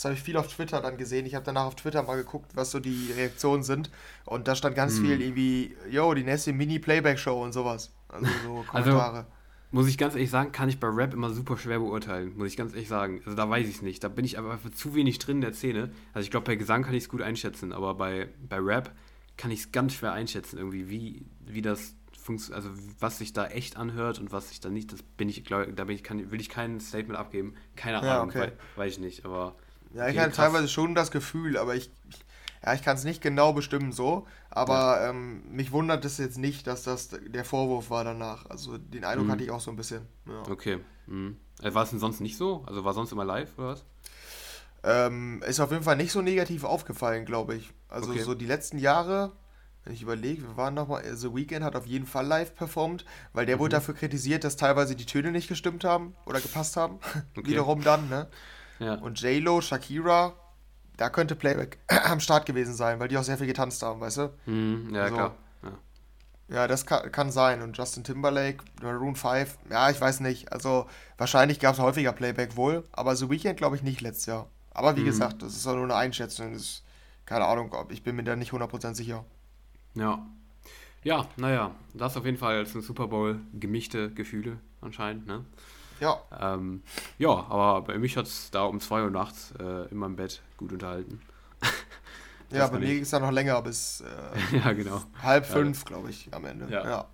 [0.00, 1.26] Das habe ich viel auf Twitter dann gesehen.
[1.26, 3.90] Ich habe danach auf Twitter mal geguckt, was so die Reaktionen sind.
[4.24, 5.04] Und da stand ganz hm.
[5.04, 7.92] viel irgendwie, yo, die nächste Mini-Playback-Show und sowas.
[8.08, 9.16] Also so Kommentare.
[9.18, 9.28] Also,
[9.72, 12.56] muss ich ganz ehrlich sagen, kann ich bei Rap immer super schwer beurteilen, muss ich
[12.56, 13.20] ganz ehrlich sagen.
[13.26, 14.02] Also da weiß ich es nicht.
[14.02, 15.90] Da bin ich aber zu wenig drin in der Szene.
[16.14, 18.92] Also ich glaube, bei Gesang kann ich es gut einschätzen, aber bei, bei Rap
[19.36, 23.48] kann ich es ganz schwer einschätzen, irgendwie, wie, wie das funktioniert, also was sich da
[23.48, 26.30] echt anhört und was sich da nicht, das bin ich, glaube da bin ich, kann,
[26.30, 27.54] will ich kein Statement abgeben.
[27.76, 28.40] Keine Ja, Ahnung, okay.
[28.40, 29.56] wei- weiß ich nicht, aber.
[29.94, 32.24] Ja, ich hatte teilweise schon das Gefühl, aber ich, ich
[32.64, 36.66] ja, ich kann es nicht genau bestimmen so, aber ähm, mich wundert es jetzt nicht,
[36.66, 38.44] dass das der Vorwurf war danach.
[38.50, 39.30] Also den Eindruck Mhm.
[39.32, 40.02] hatte ich auch so ein bisschen.
[40.26, 40.42] Ja.
[40.50, 40.78] Okay.
[41.06, 41.38] Mhm.
[41.62, 42.62] Äh, War es denn sonst nicht so?
[42.66, 43.84] Also war sonst immer live oder was?
[44.82, 47.72] Ähm, ist auf jeden Fall nicht so negativ aufgefallen, glaube ich.
[47.88, 48.22] Also Okay.
[48.24, 49.32] so die letzten Jahre,
[49.84, 53.44] wenn ich überlege, wir waren nochmal, The Weeknd hat auf jeden Fall live performt, weil
[53.46, 53.60] der Mhm.
[53.60, 56.98] wurde dafür kritisiert, dass teilweise die Töne nicht gestimmt haben oder gepasst haben.
[57.36, 57.50] Okay.
[57.50, 58.28] Wiederum dann, ne?
[58.80, 58.94] Ja.
[58.94, 60.32] Und J-Lo, Shakira,
[60.96, 64.16] da könnte Playback am Start gewesen sein, weil die auch sehr viel getanzt haben, weißt
[64.18, 64.30] du?
[64.46, 65.34] Mhm, ja, Also- klar.
[65.62, 65.70] Ja.
[66.56, 67.62] Ja, das kann, kann sein.
[67.62, 70.50] Und Justin Timberlake, Maroon 5, ja, ich weiß nicht.
[70.52, 74.48] Also wahrscheinlich gab es häufiger Playback wohl, aber The Weeknd glaube ich nicht letztes Jahr.
[74.72, 75.06] Aber wie Mhm.
[75.06, 76.52] gesagt, das ist auch nur eine Einschätzung.
[76.52, 76.82] Das ist,
[77.24, 79.24] keine Ahnung, ich bin mir da nicht 100% sicher.
[79.94, 80.26] Ja.
[81.04, 85.44] Ja, naja, das auf jeden Fall zum Super Bowl gemischte Gefühle anscheinend, ne?
[86.00, 86.82] Ja, Ähm,
[87.18, 90.40] ja, aber bei mich hat es da um 2 Uhr nachts äh, in meinem Bett
[90.56, 91.20] gut unterhalten.
[92.50, 94.00] ja, bei mir ging es dann noch länger, bis
[94.52, 95.02] äh, ja, genau.
[95.22, 95.52] halb Ja.
[95.52, 96.66] fünf, glaube ich, am Ende.
[96.72, 96.84] Ja.
[96.88, 97.04] Ja.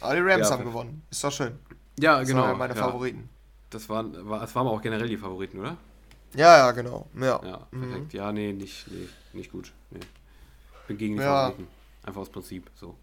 [0.00, 1.02] Aber die Rams Ja, haben gewonnen.
[1.10, 1.58] Ist doch schön.
[1.98, 2.42] Ja, Das genau.
[2.42, 2.84] waren ja meine ja.
[2.84, 3.28] Favoriten.
[3.70, 5.76] Das waren, war, das waren aber auch generell die Favoriten, oder?
[6.36, 7.08] Ja, ja, genau.
[7.20, 7.40] Ja.
[7.44, 7.80] Ja, Mhm.
[7.90, 8.12] perfekt.
[8.14, 9.72] Ja, nee, nicht, nee, nicht gut.
[9.90, 10.00] Nee.
[10.88, 11.46] Bin gegen die Ja.
[11.46, 11.68] Favoriten.
[12.04, 12.96] Einfach aus Prinzip, so.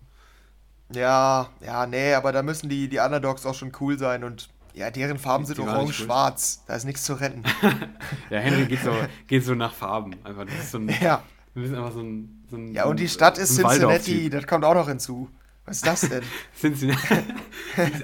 [0.94, 4.92] Ja, ja, nee, aber da müssen die, die Underdogs auch schon cool sein und ja,
[4.92, 6.64] deren Farben sind orange-schwarz.
[6.68, 7.44] Da ist nichts zu retten.
[8.30, 8.92] Ja, Henry geht so,
[9.28, 10.16] geht so nach Farben.
[10.24, 11.22] Einfach, das ist so ein, ja.
[11.54, 14.48] wir sind einfach so ein, so ein Ja, und die Stadt ist so Cincinnati, das
[14.48, 15.30] kommt auch noch hinzu.
[15.66, 16.24] Was ist das denn?
[16.60, 17.16] Cincinnati.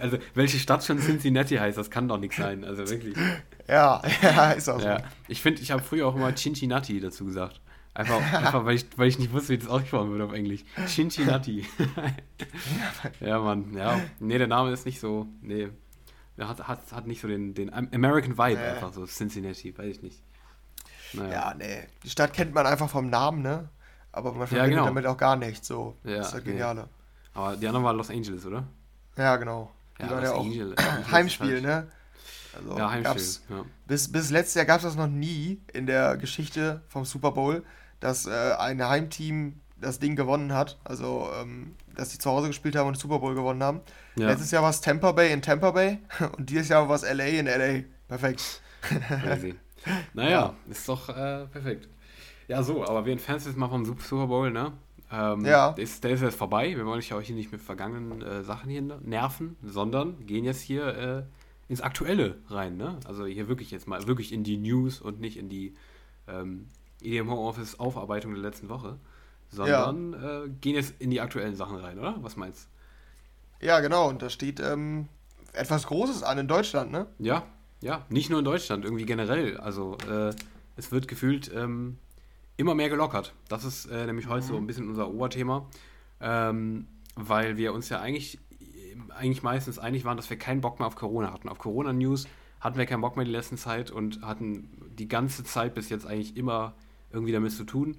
[0.01, 2.63] also, welche Stadt schon Cincinnati heißt, das kann doch nichts sein.
[2.63, 3.15] Also wirklich.
[3.67, 4.85] ja, ja, ist auch so.
[4.85, 5.01] Ja.
[5.27, 7.61] Ich finde, ich habe früher auch immer Cincinnati dazu gesagt.
[7.93, 10.63] Einfach, einfach weil, ich, weil ich nicht wusste, wie das ausgesprochen wird auf Englisch.
[10.85, 11.65] Cincinnati.
[13.21, 13.73] ja, Mann.
[13.75, 13.99] Ja.
[14.19, 15.27] Nee, der Name ist nicht so.
[15.41, 15.69] Nee.
[16.39, 18.65] Hat, hat, hat nicht so den, den American Vibe Nee.
[18.67, 19.05] einfach so.
[19.05, 20.21] Cincinnati, weiß ich nicht.
[21.13, 21.31] Naja.
[21.31, 21.87] Ja, nee.
[22.03, 23.69] Die Stadt kennt man einfach vom Namen, ne?
[24.11, 24.85] Aber man Ja, verbindet genau.
[24.85, 25.67] damit auch gar nichts.
[25.67, 25.95] So.
[26.03, 26.51] Ja, das ist das nee.
[26.51, 26.89] Geniale.
[27.33, 28.67] Aber die anderen waren Los Angeles, oder?
[29.15, 29.71] Ja, genau.
[29.97, 30.45] Die Ja, waren Los ja auch
[31.05, 31.87] ist Heimspiel, ne?
[32.55, 33.03] Also Ja, Heimspiel.
[33.13, 33.65] gab's, Ja.
[33.85, 37.63] bis, bis letztes Jahr gab es das noch nie in der Geschichte vom Super Bowl,
[37.99, 40.77] dass äh, ein Heimteam das Ding gewonnen hat.
[40.83, 43.81] Also, ähm, dass die zu Hause gespielt haben und den Super Bowl gewonnen haben.
[44.15, 44.27] Ja.
[44.27, 45.99] Letztes Jahr war es Tampa Bay in Tampa Bay
[46.37, 47.83] und dieses Jahr war es LA in LA.
[48.07, 48.61] Perfekt.
[48.81, 49.55] Crazy.
[50.13, 51.87] Naja, ist doch äh, perfekt.
[52.49, 54.73] Ja, so, aber wir entfernen uns jetzt mal vom Sup- Super Bowl, ne?
[55.09, 55.71] Ähm, Ja.
[55.71, 56.75] Der ist, der ist jetzt vorbei.
[56.75, 60.43] Wir wollen euch ja auch hier nicht mit vergangenen äh, Sachen hier nerven, sondern gehen
[60.43, 61.23] jetzt hier äh,
[61.71, 62.97] ins Aktuelle rein, ne?
[63.05, 65.73] Also hier wirklich jetzt mal wirklich in die News und nicht in die
[66.27, 66.67] ähm,
[67.01, 68.97] EDM Homeoffice Aufarbeitung der letzten Woche,
[69.49, 72.15] sondern äh, gehen jetzt in die aktuellen Sachen rein, oder?
[72.21, 72.67] Was meinst
[73.61, 74.09] Ja, genau.
[74.09, 75.07] Und da steht ähm,
[75.53, 77.07] etwas Großes an in Deutschland, ne?
[77.19, 77.25] du?
[77.25, 77.43] Ja,
[77.81, 79.57] ja, nicht nur in Deutschland, irgendwie generell.
[79.57, 80.33] Also äh,
[80.75, 81.97] es wird gefühlt ähm,
[82.55, 83.33] immer mehr gelockert.
[83.49, 85.67] Das ist äh, nämlich heute so ein bisschen unser Oberthema,
[86.19, 88.39] ähm, weil wir uns ja eigentlich,
[89.09, 91.49] eigentlich meistens einig waren, dass wir keinen Bock mehr auf Corona hatten.
[91.49, 92.27] Auf Corona-News
[92.59, 96.07] hatten wir keinen Bock mehr die letzten Zeit und hatten die ganze Zeit bis jetzt
[96.07, 96.73] eigentlich immer
[97.11, 97.97] irgendwie damit zu tun.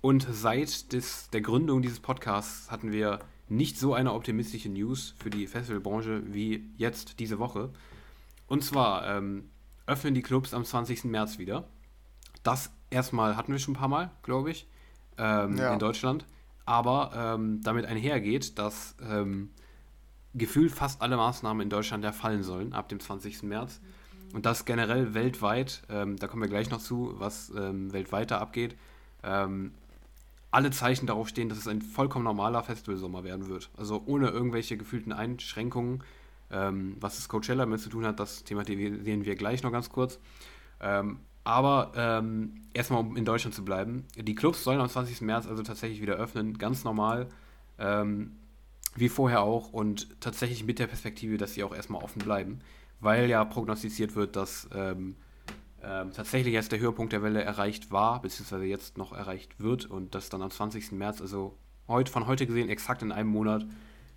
[0.00, 5.30] Und seit des, der Gründung dieses Podcasts hatten wir nicht so eine optimistische News für
[5.30, 7.70] die Festivalbranche wie jetzt diese Woche.
[8.46, 9.48] Und zwar ähm,
[9.86, 11.04] öffnen die Clubs am 20.
[11.04, 11.64] März wieder.
[12.42, 14.66] Das erstmal hatten wir schon ein paar Mal, glaube ich,
[15.16, 15.72] ähm, Ja.
[15.72, 16.26] in Deutschland.
[16.66, 19.50] Aber ähm, damit einhergeht, dass ähm,
[20.34, 23.42] gefühlt fast alle Maßnahmen in Deutschland ja fallen sollen ab dem 20.
[23.44, 23.80] März.
[24.34, 28.38] Und das generell weltweit, ähm, da kommen wir gleich noch zu, was ähm, weltweit da
[28.38, 28.76] abgeht,
[29.22, 29.72] ähm,
[30.50, 33.70] alle Zeichen darauf stehen, dass es ein vollkommen normaler Festivalsommer werden wird.
[33.76, 36.02] Also ohne irgendwelche gefühlten Einschränkungen.
[36.50, 40.18] Ähm, was das Coachella mit zu tun hat, das thematisieren wir gleich noch ganz kurz.
[40.80, 44.04] Ähm, aber ähm, erstmal, um in Deutschland zu bleiben.
[44.16, 45.20] Die Clubs sollen am 20.
[45.22, 47.28] März also tatsächlich wieder öffnen, ganz normal.
[47.78, 48.36] Ähm,
[48.96, 52.60] wie vorher auch und tatsächlich mit der Perspektive, dass sie auch erstmal offen bleiben,
[53.00, 54.68] weil ja prognostiziert wird, dass
[55.82, 60.14] ähm, tatsächlich jetzt der Höhepunkt der Welle erreicht war, beziehungsweise jetzt noch erreicht wird und
[60.14, 60.92] dass dann am 20.
[60.92, 61.56] März, also
[61.88, 63.66] heute, von heute gesehen, exakt in einem Monat,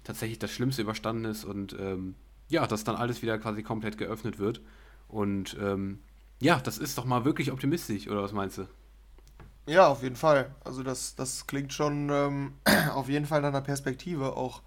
[0.03, 2.15] tatsächlich das Schlimmste überstanden ist und ähm,
[2.49, 4.61] ja, dass dann alles wieder quasi komplett geöffnet wird.
[5.07, 5.99] Und ähm,
[6.41, 8.67] ja, das ist doch mal wirklich optimistisch, oder was meinst du?
[9.67, 10.55] Ja, auf jeden Fall.
[10.63, 12.53] Also das, das klingt schon ähm,
[12.93, 14.61] auf jeden Fall nach einer Perspektive auch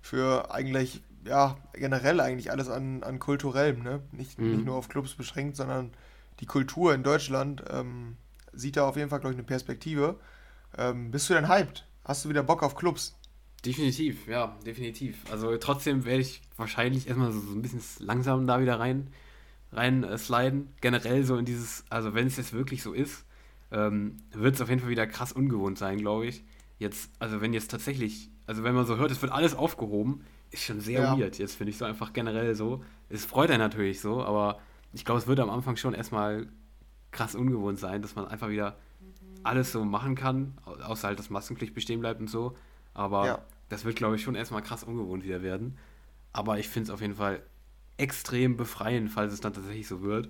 [0.00, 4.00] für eigentlich ja, generell eigentlich alles an, an kulturellem, ne?
[4.12, 4.46] Nicht, Mhm.
[4.46, 5.92] nicht nur auf Clubs beschränkt, sondern
[6.40, 8.16] die Kultur in Deutschland ähm,
[8.52, 10.18] sieht da auf jeden Fall, glaube ich, eine Perspektive.
[10.76, 11.86] Ähm, bist du denn hyped?
[12.04, 13.14] Hast du wieder Bock auf Clubs?
[13.64, 15.18] Definitiv, ja, definitiv.
[15.30, 19.08] Also trotzdem werde ich wahrscheinlich erstmal so, so ein bisschen langsam da wieder rein,
[19.72, 20.72] rein äh, sliden.
[20.80, 23.24] Generell so in dieses, also wenn es jetzt wirklich so ist,
[23.72, 26.44] ähm, wird es auf jeden Fall wieder krass ungewohnt sein, glaube ich.
[26.78, 30.62] Jetzt, also wenn jetzt tatsächlich, also wenn man so hört, es wird alles aufgehoben, ist
[30.62, 31.18] schon sehr Ja.
[31.18, 31.38] weird.
[31.38, 32.82] Jetzt finde ich so einfach generell so.
[33.08, 34.60] Es freut einen natürlich so, aber
[34.92, 36.46] ich glaube, es wird am Anfang schon erstmal
[37.10, 38.76] krass ungewohnt sein, dass man einfach wieder
[39.42, 42.56] alles so machen kann, au- außer halt, dass Maskenpflicht bestehen bleibt und so.
[42.94, 43.38] Aber Ja.
[43.68, 45.78] das wird, glaube ich, schon erstmal krass ungewohnt wieder werden.
[46.32, 47.42] Aber ich finde es auf jeden Fall
[47.96, 50.28] extrem befreiend, falls es dann tatsächlich so wird.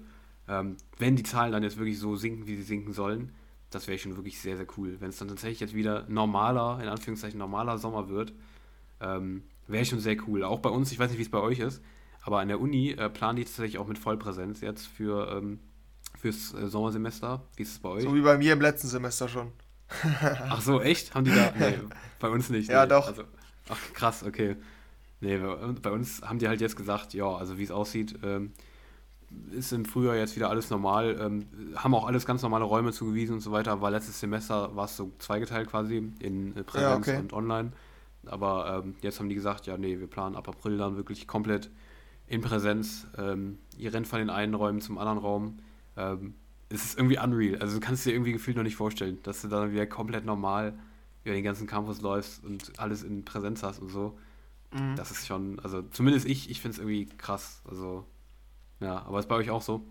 [0.48, 3.32] Ähm, wenn die Zahlen dann jetzt wirklich so sinken, wie sie sinken sollen,
[3.70, 4.96] das wäre schon wirklich sehr, sehr cool.
[5.00, 8.32] Wenn es dann tatsächlich jetzt wieder normaler, in Anführungszeichen normaler Sommer wird,
[9.00, 10.44] ähm, wäre schon sehr cool.
[10.44, 11.82] Auch bei uns, ich weiß nicht, wie es bei euch ist,
[12.22, 15.58] aber an der Uni äh, planen die tatsächlich auch mit Vollpräsenz jetzt für, ähm,
[16.18, 17.42] fürs äh, Sommersemester.
[17.56, 18.02] Wie ist es bei euch?
[18.02, 19.52] So wie bei mir im letzten Semester schon.
[20.22, 21.14] Ach so, echt?
[21.14, 21.52] Haben die da?
[21.58, 21.78] Nee,
[22.20, 22.68] bei uns nicht.
[22.68, 22.90] Ja, nee.
[22.90, 23.08] doch.
[23.08, 23.24] Also,
[23.68, 24.56] ach, krass, okay.
[25.20, 25.38] Nee,
[25.82, 28.52] bei uns haben die halt jetzt gesagt, ja, also wie es aussieht, ähm,
[29.50, 31.18] ist im Frühjahr jetzt wieder alles normal.
[31.20, 33.80] Ähm, haben auch alles ganz normale Räume zugewiesen und so weiter.
[33.80, 37.18] War letztes Semester war es so zweigeteilt quasi in äh, Präsenz okay.
[37.18, 37.72] und online.
[38.26, 41.70] Aber ähm, jetzt haben die gesagt, ja, nee, wir planen ab April dann wirklich komplett
[42.28, 43.06] in Präsenz.
[43.16, 45.58] Ähm, ihr rennt von den einen Räumen zum anderen Raum.
[45.96, 46.34] Ähm,
[46.68, 47.60] es ist irgendwie unreal.
[47.60, 50.74] Also du kannst dir irgendwie gefühlt noch nicht vorstellen, dass du dann wieder komplett normal
[51.24, 54.18] über den ganzen Campus läufst und alles in Präsenz hast und so.
[54.72, 54.96] Mhm.
[54.96, 57.62] Das ist schon, also zumindest ich, ich finde es irgendwie krass.
[57.68, 58.04] Also,
[58.80, 59.82] ja, aber ist bei euch auch so?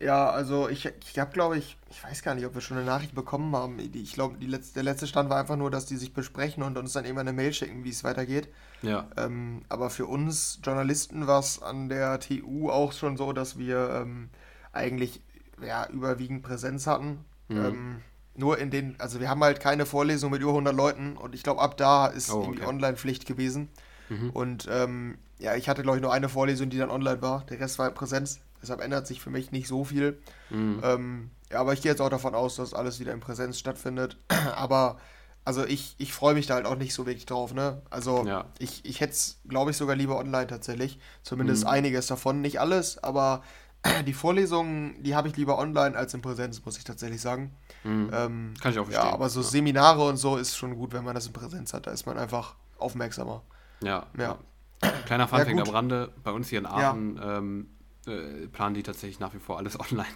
[0.00, 2.86] Ja, also ich, ich habe, glaube ich, ich weiß gar nicht, ob wir schon eine
[2.86, 3.78] Nachricht bekommen haben.
[3.78, 6.94] Ich glaube, letzte, der letzte Stand war einfach nur, dass die sich besprechen und uns
[6.94, 8.48] dann irgendwann eine Mail schicken, wie es weitergeht.
[8.82, 9.08] Ja.
[9.16, 14.02] Ähm, aber für uns Journalisten war es an der TU auch schon so, dass wir
[14.02, 14.30] ähm,
[14.72, 15.20] eigentlich
[15.64, 17.24] ja, überwiegend Präsenz hatten.
[17.48, 17.64] Mhm.
[17.64, 18.00] Ähm,
[18.34, 21.42] nur in den, also wir haben halt keine Vorlesung mit über 100 Leuten und ich
[21.42, 22.68] glaube, ab da ist Oh, irgendwie okay.
[22.68, 23.68] Online-Pflicht gewesen.
[24.08, 24.30] Mhm.
[24.30, 27.44] Und ähm, ja, ich hatte, glaube ich, nur eine Vorlesung, die dann online war.
[27.50, 28.40] Der Rest war in Präsenz.
[28.62, 30.20] Deshalb ändert sich für mich nicht so viel.
[30.50, 30.80] Mhm.
[30.82, 34.18] Ähm, ja, aber ich gehe jetzt auch davon aus, dass alles wieder in Präsenz stattfindet.
[34.54, 34.98] aber
[35.44, 37.82] also ich, ich freue mich da halt auch nicht so wirklich drauf, ne?
[37.90, 38.44] Also Ja.
[38.58, 40.98] ich, ich hätte es, glaube ich, sogar lieber online tatsächlich.
[41.22, 41.70] Zumindest Mhm.
[41.70, 42.40] einiges davon.
[42.40, 43.42] Nicht alles, aber
[44.06, 47.54] die Vorlesungen, die habe ich lieber online als in Präsenz, muss ich tatsächlich sagen.
[47.84, 48.10] Mhm.
[48.12, 49.06] Ähm, Kann ich auch verstehen.
[49.06, 49.46] ja, aber so ja.
[49.46, 51.86] Seminare und so ist schon gut, wenn man das in Präsenz hat.
[51.86, 53.42] Da ist man einfach aufmerksamer.
[53.82, 54.38] Ja, Ja.
[54.82, 54.90] ja.
[55.06, 55.68] Kleiner Ja, Funfact gut.
[55.68, 56.90] am Rande, bei uns hier in Ja.
[56.90, 57.70] Aachen ähm,
[58.06, 60.08] äh, planen die tatsächlich nach wie vor alles online.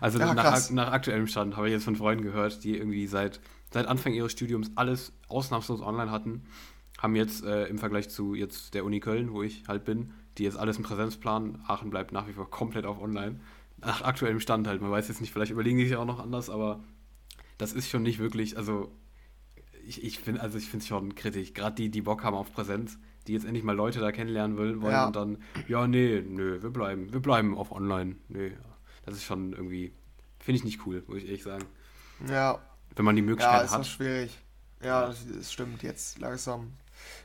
[0.00, 3.40] Also Ja, nach, nach aktuellem Stand habe ich jetzt von Freunden gehört, die irgendwie seit,
[3.72, 6.42] seit Anfang ihres Studiums alles ausnahmslos online hatten,
[6.98, 10.44] haben jetzt äh, im Vergleich zu jetzt der Uni Köln, wo ich halt bin, die
[10.44, 11.62] jetzt alles in Präsenz planen.
[11.66, 13.40] Aachen bleibt nach wie vor komplett auf online.
[13.78, 14.82] Nach aktuellem Stand halt.
[14.82, 16.84] Man weiß jetzt nicht, vielleicht überlegen die sich auch noch anders, aber
[17.56, 18.92] das ist schon nicht wirklich, also
[19.86, 21.54] ich, ich finde also ich finde es schon kritisch.
[21.54, 24.82] Gerade die, die Bock haben auf Präsenz, die jetzt endlich mal Leute da kennenlernen will,
[24.82, 25.06] wollen Ja.
[25.06, 28.16] und dann, ja, nee, nö, wir bleiben, wir bleiben auf online.
[28.28, 28.52] Nee,
[29.06, 29.92] das ist schon irgendwie,
[30.38, 31.64] finde ich nicht cool, muss ich ehrlich sagen.
[32.28, 32.60] Ja,
[32.96, 33.88] Wenn man die Ja, Möglichkeit ist das hat.
[33.88, 34.38] schwierig.
[34.82, 36.72] Ja, das, das stimmt jetzt langsam.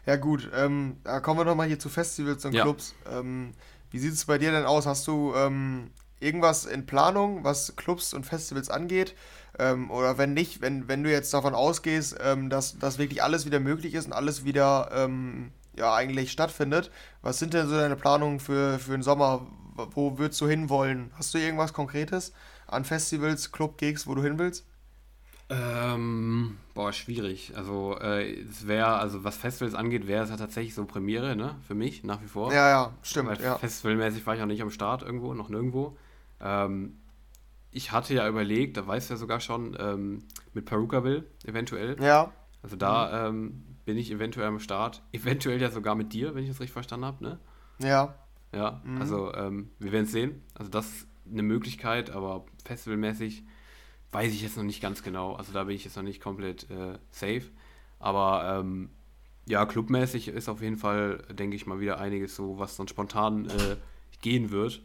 [0.06, 2.64] Ja gut, ähm, da kommen wir nochmal hier zu Festivals und Ja.
[2.64, 2.96] Clubs.
[3.10, 3.52] Ähm,
[3.92, 4.86] wie sieht es bei dir denn aus?
[4.86, 9.16] Hast du ähm, irgendwas in Planung, was Clubs und Festivals angeht?
[9.58, 13.46] Ähm, oder wenn nicht, wenn, wenn du jetzt davon ausgehst, ähm, dass, dass wirklich alles
[13.46, 17.96] wieder möglich ist und alles wieder ähm, ja, eigentlich stattfindet, was sind denn so deine
[17.96, 19.48] Planungen für, für den Sommer?
[19.76, 21.12] Wo würdest du hinwollen?
[21.18, 22.32] Hast du irgendwas Konkretes
[22.68, 24.66] an Festivals, Club-Gigs, wo du hin willst?
[25.50, 27.54] Ähm, boah, schwierig.
[27.56, 31.56] Also, äh, es wäre, also was Festivals angeht, wäre es ja tatsächlich so Premiere, ne?
[31.68, 32.52] Für mich nach wie vor.
[32.52, 33.58] Ja, ja, stimmt, Weil ja.
[33.58, 35.98] Festivalmäßig war ich auch nicht am Start irgendwo, noch nirgendwo.
[36.42, 36.98] Ähm,
[37.72, 42.02] ich hatte ja überlegt, da weißt du ja sogar schon, ähm, mit Perukaville eventuell.
[42.02, 42.32] Ja,
[42.64, 45.04] Also da ähm, bin ich eventuell am Start.
[45.12, 47.40] Eventuell ja sogar mit dir, wenn ich das richtig verstanden habe, ne?
[47.80, 48.16] ja.
[48.54, 49.02] Ja, Mhm.
[49.02, 50.42] also ähm, wir werden es sehen.
[50.54, 53.44] Also das ist eine Möglichkeit, aber festivalmäßig
[54.16, 55.34] weiß ich jetzt noch nicht ganz genau.
[55.34, 57.44] Also da bin ich jetzt noch nicht komplett äh, safe.
[58.00, 58.90] Aber ähm,
[59.46, 63.46] ja, clubmäßig ist auf jeden Fall, denke ich mal, wieder einiges so, was dann spontan
[63.50, 63.76] äh,
[64.22, 64.82] gehen wird.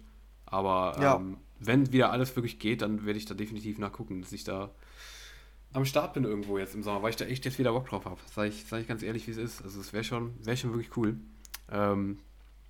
[0.47, 1.16] Aber Ja.
[1.16, 4.71] ähm, wenn wieder alles wirklich geht, dann werde ich da definitiv nachgucken, dass ich da
[5.73, 8.05] am Start bin irgendwo jetzt im Sommer, weil ich da echt jetzt wieder Bock drauf
[8.05, 8.19] habe.
[8.35, 9.62] Sag ich, sag ich ganz ehrlich, wie es ist.
[9.62, 11.16] Also es wäre schon, wär schon wirklich cool.
[11.71, 12.19] Ähm,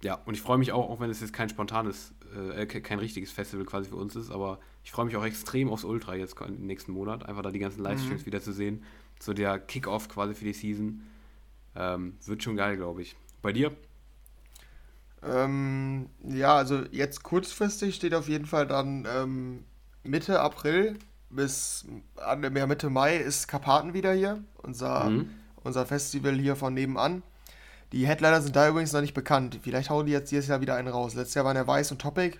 [0.02, 2.98] ja, und ich freue mich auch, auch wenn es jetzt kein spontanes, äh, ke- kein
[2.98, 6.40] richtiges Festival quasi für uns ist, aber ich freue mich auch extrem aufs Ultra jetzt
[6.40, 8.82] im nächsten Monat, einfach da die ganzen Livestreams wieder zu sehen.
[9.20, 11.02] So der Kick-Off quasi für die Season.
[11.76, 13.16] Ähm, wird schon geil, glaube ich.
[13.42, 13.72] Bei dir?
[15.22, 19.64] Ähm, ja, also jetzt kurzfristig steht auf jeden Fall dann ähm,
[20.02, 25.30] Mitte April bis an ja, Mitte Mai ist Karpaten wieder hier, unser, mhm.
[25.62, 27.22] unser Festival hier von nebenan.
[27.92, 29.58] Die Headliner sind da übrigens noch nicht bekannt.
[29.62, 31.14] Vielleicht hauen die jetzt dieses Jahr wieder einen raus.
[31.14, 32.38] Letztes Jahr waren der Weiß und Topic.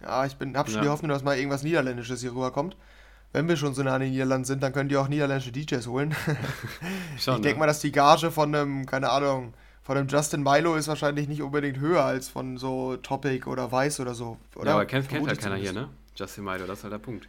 [0.00, 0.82] Ja, ich bin, hab schon ja.
[0.82, 2.76] die Hoffnung, dass mal irgendwas Niederländisches hier rüberkommt.
[3.32, 5.86] Wenn wir schon so nah an den Niederlanden sind, dann können die auch niederländische DJs
[5.86, 6.14] holen.
[7.18, 10.76] schon, ich denke mal, dass die Gage von einem, keine Ahnung, von einem Justin Milo
[10.76, 14.36] ist wahrscheinlich nicht unbedingt höher als von so Topic oder Weiß oder so.
[14.54, 14.66] Oder?
[14.66, 15.88] Ja, aber kennt, kennt halt keiner hier, ne?
[16.14, 17.26] Justin Milo, das ist halt der Punkt.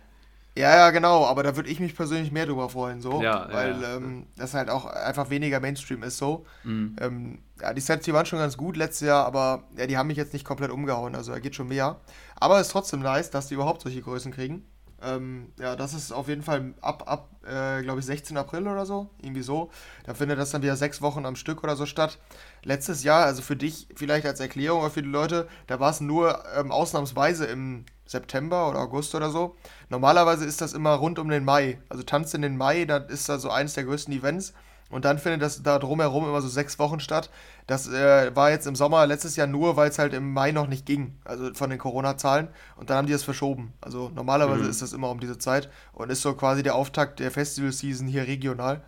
[0.55, 3.23] Ja, ja, genau, aber da würde ich mich persönlich mehr drüber freuen, so.
[3.23, 6.45] Ja, weil ja, ähm, das halt auch einfach weniger Mainstream ist, so.
[6.63, 6.95] Mhm.
[6.99, 10.07] Ähm, ja, die Sets, die waren schon ganz gut letztes Jahr, aber ja, die haben
[10.07, 11.99] mich jetzt nicht komplett umgehauen, also da geht schon mehr.
[12.35, 14.65] Aber es ist trotzdem nice, dass die überhaupt solche Größen kriegen.
[15.03, 18.37] Ähm, ja, das ist auf jeden Fall ab, ab äh, glaube ich, 16.
[18.37, 19.69] April oder so, irgendwie so.
[20.05, 22.19] Da findet das dann wieder sechs Wochen am Stück oder so statt.
[22.63, 25.99] Letztes Jahr, also für dich vielleicht als Erklärung, aber für die Leute, da war es
[25.99, 29.55] nur ähm, ausnahmsweise im September oder August oder so.
[29.89, 31.79] Normalerweise ist das immer rund um den Mai.
[31.89, 34.53] Also Tanz in den Mai, das ist da so eins der größten Events.
[34.89, 37.31] Und dann findet das da drumherum immer so sechs Wochen statt.
[37.65, 40.67] Das äh, war jetzt im Sommer letztes Jahr nur, weil es halt im Mai noch
[40.67, 42.49] nicht ging, also von den Corona-Zahlen.
[42.75, 43.73] Und dann haben die das verschoben.
[43.81, 44.69] Also normalerweise mhm.
[44.69, 48.27] ist das immer um diese Zeit und ist so quasi der Auftakt der Festival-Season hier
[48.27, 48.83] regional.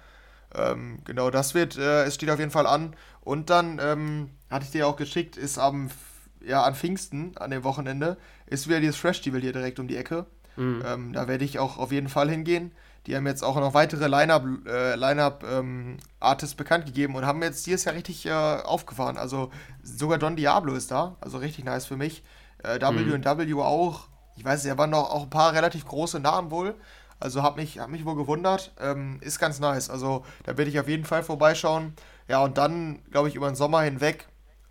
[0.53, 2.95] Ähm, genau, das wird, äh, es steht auf jeden Fall an.
[3.21, 5.89] Und dann, ähm, hatte ich dir auch geschickt, ist am
[6.45, 10.25] ja, an Pfingsten, an dem Wochenende, ist wieder dieses Fresh-Festival hier direkt um die Ecke.
[10.55, 10.83] Mhm.
[10.85, 12.71] Ähm, da werde ich auch auf jeden Fall hingehen.
[13.07, 15.97] Die haben jetzt auch noch weitere Line-Up äh, Line ähm,
[16.57, 19.17] bekannt gegeben und haben jetzt dieses Jahr richtig äh, aufgefahren.
[19.17, 19.51] Also
[19.83, 22.23] sogar Don Diablo ist da, also richtig nice für mich.
[22.63, 23.59] Äh, W&W mhm.
[23.59, 24.07] auch.
[24.37, 26.75] Ich weiß, da waren noch auch ein paar relativ große Namen wohl.
[27.19, 28.73] Also hat mich, hat mich wohl gewundert.
[28.79, 29.89] Ähm, ist ganz nice.
[29.89, 31.93] Also da werde ich auf jeden Fall vorbeischauen.
[32.27, 34.27] Ja, und dann, glaube ich, über den Sommer hinweg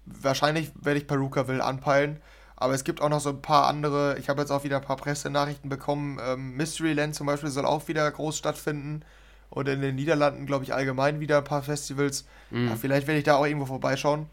[0.07, 2.21] wahrscheinlich werde ich Perukaville anpeilen.
[2.57, 4.17] Aber es gibt auch noch so ein paar andere.
[4.19, 6.19] Ich habe jetzt auch wieder ein paar Pressenachrichten bekommen.
[6.25, 9.03] Ähm, Mysteryland zum Beispiel soll auch wieder groß stattfinden.
[9.51, 12.27] Und in den Niederlanden, glaube ich, allgemein wieder ein paar Festivals.
[12.51, 12.69] Mhm.
[12.69, 14.27] Ja, vielleicht werde ich da auch irgendwo vorbeischauen.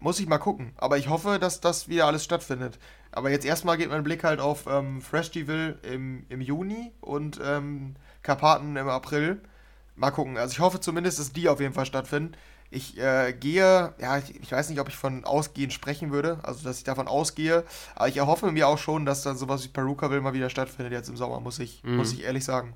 [0.00, 0.72] Muss ich mal gucken.
[0.76, 2.78] Aber ich hoffe, dass das wieder alles stattfindet.
[3.10, 7.96] Aber jetzt erstmal geht mein Blick halt auf ähm, Freshtival im, im Juni und ähm,
[8.22, 9.40] Karpaten im April.
[9.96, 10.36] Mal gucken.
[10.36, 12.34] Also ich hoffe zumindest, dass die auf jeden Fall stattfinden.
[12.70, 16.64] Ich äh, gehe, ja, ich, ich, weiß nicht, ob ich von Ausgehen sprechen würde, also
[16.64, 20.20] dass ich davon ausgehe, aber ich erhoffe mir auch schon, dass dann sowas wie Perukaville
[20.20, 21.96] mal wieder stattfindet jetzt im Sommer, muss ich, mhm.
[21.96, 22.74] muss ich ehrlich sagen.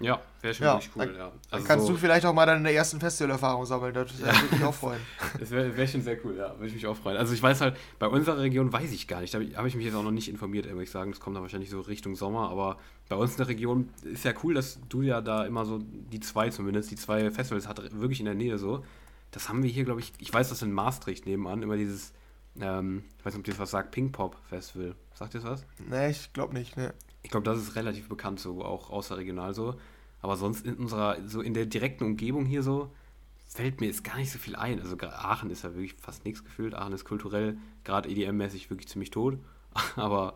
[0.00, 1.24] Ja, wäre schon ja, wirklich cool, dann, ja.
[1.24, 4.54] Also dann kannst so du vielleicht auch mal deine ersten Festivalerfahrung sammeln, das, das würde
[4.54, 5.00] mich auch freuen.
[5.40, 7.16] Das wäre wär schon sehr cool, ja, würde ich mich auch freuen.
[7.16, 9.84] Also ich weiß halt, bei unserer Region weiß ich gar nicht, da habe ich mich
[9.84, 12.48] jetzt auch noch nicht informiert, würde ich sagen, das kommt dann wahrscheinlich so Richtung Sommer,
[12.48, 15.80] aber bei uns in der Region ist ja cool, dass du ja da immer so
[15.82, 18.84] die zwei zumindest, die zwei Festivals hat, wirklich in der Nähe so
[19.30, 22.12] das haben wir hier, glaube ich, ich weiß, dass in Maastricht nebenan immer dieses,
[22.60, 24.94] ähm, ich weiß nicht, ob dir das was sagt, Pink Pop Festival.
[25.14, 25.66] Sagt dir das was?
[25.88, 26.94] Nee, ich glaube nicht, ne.
[27.22, 29.78] Ich glaube, das ist relativ bekannt so, auch außerregional so.
[30.20, 32.90] Aber sonst in unserer, so in der direkten Umgebung hier so,
[33.46, 34.80] fällt mir jetzt gar nicht so viel ein.
[34.80, 36.74] Also Aachen ist ja wirklich fast nichts gefühlt.
[36.74, 39.38] Aachen ist kulturell, gerade EDM-mäßig wirklich ziemlich tot.
[39.96, 40.34] Aber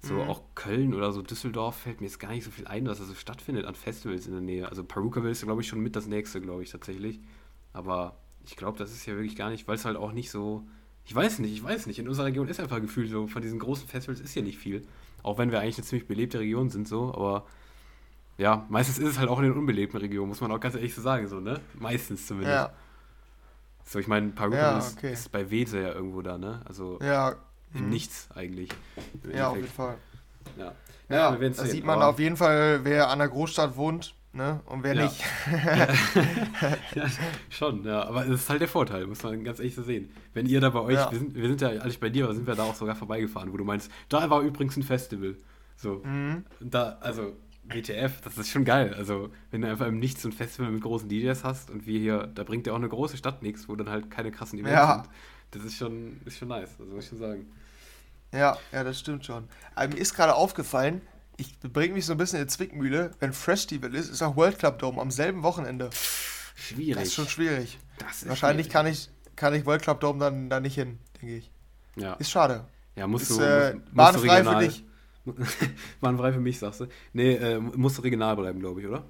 [0.00, 0.28] so mhm.
[0.28, 3.04] auch Köln oder so Düsseldorf fällt mir jetzt gar nicht so viel ein, was da
[3.04, 4.68] so stattfindet an Festivals in der Nähe.
[4.68, 7.20] Also Perukaville ist, glaube ich, schon mit das nächste, glaube ich, tatsächlich.
[7.72, 8.16] Aber
[8.48, 10.64] ich glaube, das ist ja wirklich gar nicht, weil es halt auch nicht so.
[11.04, 11.98] Ich weiß nicht, ich weiß nicht.
[11.98, 14.86] In unserer Region ist einfach gefühlt so, von diesen großen Festivals ist hier nicht viel.
[15.22, 17.46] Auch wenn wir eigentlich eine ziemlich belebte Region sind, so, aber
[18.38, 20.94] ja, meistens ist es halt auch in den unbelebten Regionen, muss man auch ganz ehrlich
[20.94, 21.60] so sagen, so, ne?
[21.74, 22.54] Meistens zumindest.
[22.54, 22.72] Ja.
[23.84, 25.12] So, ich meine, Parupa ja, okay.
[25.12, 26.62] ist, ist, bei Wese ja irgendwo da, ne?
[26.64, 27.34] Also ja.
[27.74, 27.90] im hm.
[27.90, 28.70] Nichts eigentlich.
[29.34, 29.96] Ja, auf jeden Fall.
[30.56, 30.72] Ja,
[31.08, 31.66] ja, ja da sehen.
[31.70, 34.60] sieht man auf jeden Fall, wer an der Großstadt wohnt, Ne?
[34.66, 35.04] Und wer ja.
[35.04, 35.24] nicht.
[36.94, 37.06] ja,
[37.48, 38.04] schon, ja.
[38.04, 40.10] Aber es ist halt der Vorteil, muss man ganz ehrlich so sehen.
[40.34, 41.10] Wenn ihr da bei euch, ja.
[41.10, 43.52] wir, sind, wir sind ja eigentlich bei dir, aber sind wir da auch sogar vorbeigefahren,
[43.52, 45.36] wo du meinst, da war übrigens ein Festival.
[45.76, 46.02] So.
[46.04, 46.44] Mhm.
[46.60, 48.94] Da, also, WTF, das ist schon geil.
[48.94, 52.26] Also, wenn du einfach im Nichts ein Festival mit großen DJs hast und wir hier,
[52.26, 54.94] da bringt ja auch eine große Stadt nichts, wo dann halt keine krassen Events ja.
[54.94, 55.08] sind.
[55.50, 57.46] Das ist schon, ist schon nice, also muss ich schon sagen.
[58.32, 59.48] Ja, ja, das stimmt schon.
[59.74, 61.00] Aber mir ist gerade aufgefallen,
[61.38, 63.12] ich bringe mich so ein bisschen in die Zwickmühle.
[63.20, 65.88] Wenn Festival ist, ist auch World Club Dome am selben Wochenende.
[66.54, 66.96] Schwierig.
[66.96, 67.78] Das ist schon schwierig.
[68.10, 68.72] Ist Wahrscheinlich schwierig.
[68.72, 71.50] kann ich, kann ich World Club Dome dann, dann nicht hin, denke ich.
[71.96, 72.14] Ja.
[72.14, 72.66] Ist schade.
[72.96, 73.42] Ja, musst ist, du.
[73.42, 74.84] Äh, musst, bahnfrei für dich.
[76.00, 76.86] bahnfrei für mich, sagst du.
[77.12, 79.04] Nee, äh, musst du regional bleiben, glaube ich, oder?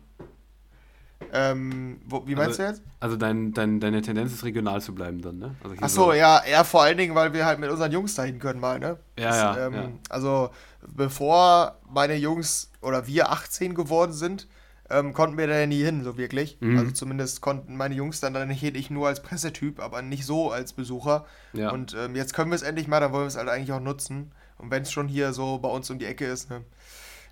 [1.32, 2.82] Ähm, wo, wie meinst also, du jetzt?
[3.00, 5.54] Also dein, dein, deine Tendenz ist regional zu bleiben dann, ne?
[5.62, 8.14] Also Ach so, so, ja, eher vor allen Dingen, weil wir halt mit unseren Jungs
[8.14, 8.98] dahin können mal, ne?
[9.18, 10.50] Ja, das, ja, ähm, ja, Also
[10.86, 14.48] bevor meine Jungs oder wir 18 geworden sind,
[14.90, 16.56] ähm, konnten wir da ja nie hin, so wirklich.
[16.60, 16.78] Mhm.
[16.78, 20.50] Also zumindest konnten meine Jungs dann, dann nicht ich nur als Pressetyp, aber nicht so
[20.50, 21.26] als Besucher.
[21.52, 21.70] Ja.
[21.70, 23.80] Und ähm, jetzt können wir es endlich mal, dann wollen wir es halt eigentlich auch
[23.80, 24.32] nutzen.
[24.56, 26.62] Und wenn es schon hier so bei uns um die Ecke ist, ne,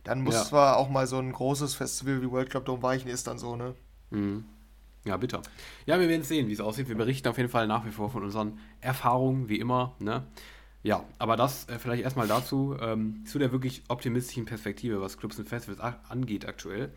[0.07, 0.45] dann muss ja.
[0.45, 3.57] zwar auch mal so ein großes Festival wie World Club Dome weichen, ist dann so,
[3.57, 3.75] ne?
[4.11, 4.45] Mhm.
[5.05, 5.43] Ja, bitter.
[5.85, 6.89] Ja, wir werden sehen, wie es aussieht.
[6.89, 10.25] Wir berichten auf jeden Fall nach wie vor von unseren Erfahrungen, wie immer, ne?
[10.85, 15.39] Ja, aber das äh, vielleicht erstmal dazu, ähm, zu der wirklich optimistischen Perspektive, was Clubs
[15.41, 16.93] und Festivals angeht aktuell.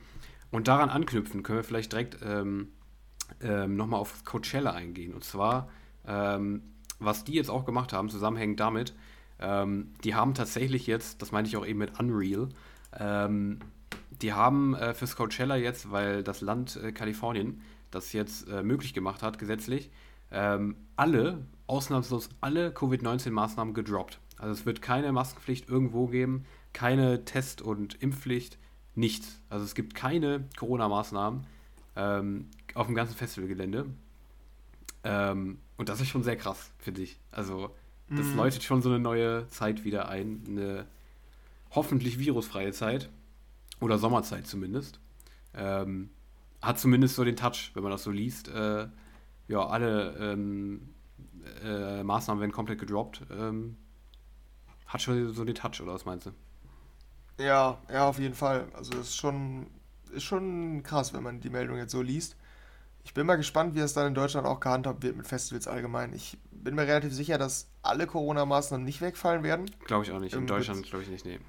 [0.52, 2.68] Und daran anknüpfen können wir vielleicht direkt ähm,
[3.42, 5.16] ähm, nochmal auf Coachella eingehen.
[5.16, 5.70] Und zwar,
[6.08, 6.62] ähm,
[7.00, 8.94] was die jetzt auch gemacht haben, zusammenhängend damit,
[9.40, 12.50] ähm, die haben tatsächlich jetzt, das meinte ich auch eben mit Unreal,
[12.98, 13.60] ähm,
[14.22, 17.62] die haben äh, fürs Coachella jetzt, weil das Land äh, Kalifornien
[17.92, 19.90] das jetzt äh, möglich gemacht hat, gesetzlich,
[20.32, 24.20] ähm, alle, ausnahmslos alle Covid-19-Maßnahmen gedroppt.
[24.38, 28.58] Also es wird keine Maskenpflicht irgendwo geben, keine Test- und Impfpflicht
[28.96, 29.42] nichts.
[29.50, 31.46] Also es gibt keine Corona-Maßnahmen
[31.96, 33.88] ähm, auf dem ganzen Festivalgelände.
[35.04, 37.20] Ähm, und das ist schon sehr krass, finde ich.
[37.32, 37.76] Also
[38.10, 38.38] das mhm.
[38.38, 40.44] läutet schon so eine neue Zeit wieder ein.
[40.48, 40.86] Eine
[41.72, 43.10] hoffentlich virusfreie Zeit.
[43.82, 45.00] Oder Sommerzeit zumindest.
[45.54, 46.10] Ähm,
[46.62, 48.50] hat zumindest so den Touch, wenn man das so liest.
[48.50, 48.88] Äh,
[49.48, 50.94] ja, alle ähm,
[51.64, 53.24] äh, Maßnahmen werden komplett gedroppt.
[53.32, 53.78] Ähm,
[54.86, 56.32] hat schon so den Touch, oder was meinst du?
[57.42, 58.68] Ja, ja, auf jeden Fall.
[58.74, 59.68] Also es ist schon,
[60.12, 62.36] ist schon krass, wenn man die Meldung jetzt so liest.
[63.04, 66.14] Ich bin mal gespannt, wie es dann in Deutschland auch gehandhabt wird mit Festivals allgemein.
[66.14, 69.72] Ich bin mir relativ sicher, dass alle Corona-Maßnahmen nicht wegfallen werden.
[69.86, 70.36] Glaube ich auch nicht.
[70.36, 71.40] In Deutschland glaube ich nicht, nee.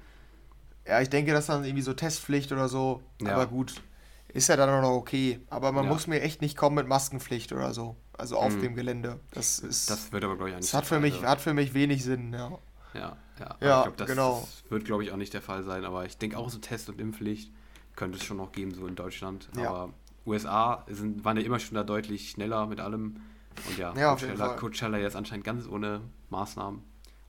[0.87, 3.01] Ja, ich denke, dass dann irgendwie so Testpflicht oder so.
[3.21, 3.33] Ja.
[3.33, 3.81] Aber gut,
[4.29, 5.39] ist ja dann auch noch okay.
[5.49, 5.91] Aber man ja.
[5.91, 7.95] muss mir echt nicht kommen mit Maskenpflicht oder so.
[8.17, 8.61] Also auf mhm.
[8.61, 9.19] dem Gelände.
[9.31, 9.89] Das ist.
[9.89, 10.69] Das wird aber, glaube ich, auch nicht.
[10.69, 12.57] Das hat für, mich, hat für mich wenig Sinn, ja.
[12.93, 13.57] Ja, ja.
[13.59, 14.39] ja ich glaub, das, genau.
[14.41, 15.85] Das wird, glaube ich, auch nicht der Fall sein.
[15.85, 17.51] Aber ich denke auch so Test- und Impfpflicht
[17.95, 19.49] könnte es schon noch geben, so in Deutschland.
[19.55, 19.69] Ja.
[19.69, 19.93] Aber
[20.25, 23.21] USA sind, waren ja immer schon da deutlich schneller mit allem.
[23.67, 26.81] Und ja, ja Coachella, Coachella jetzt anscheinend ganz ohne Maßnahmen.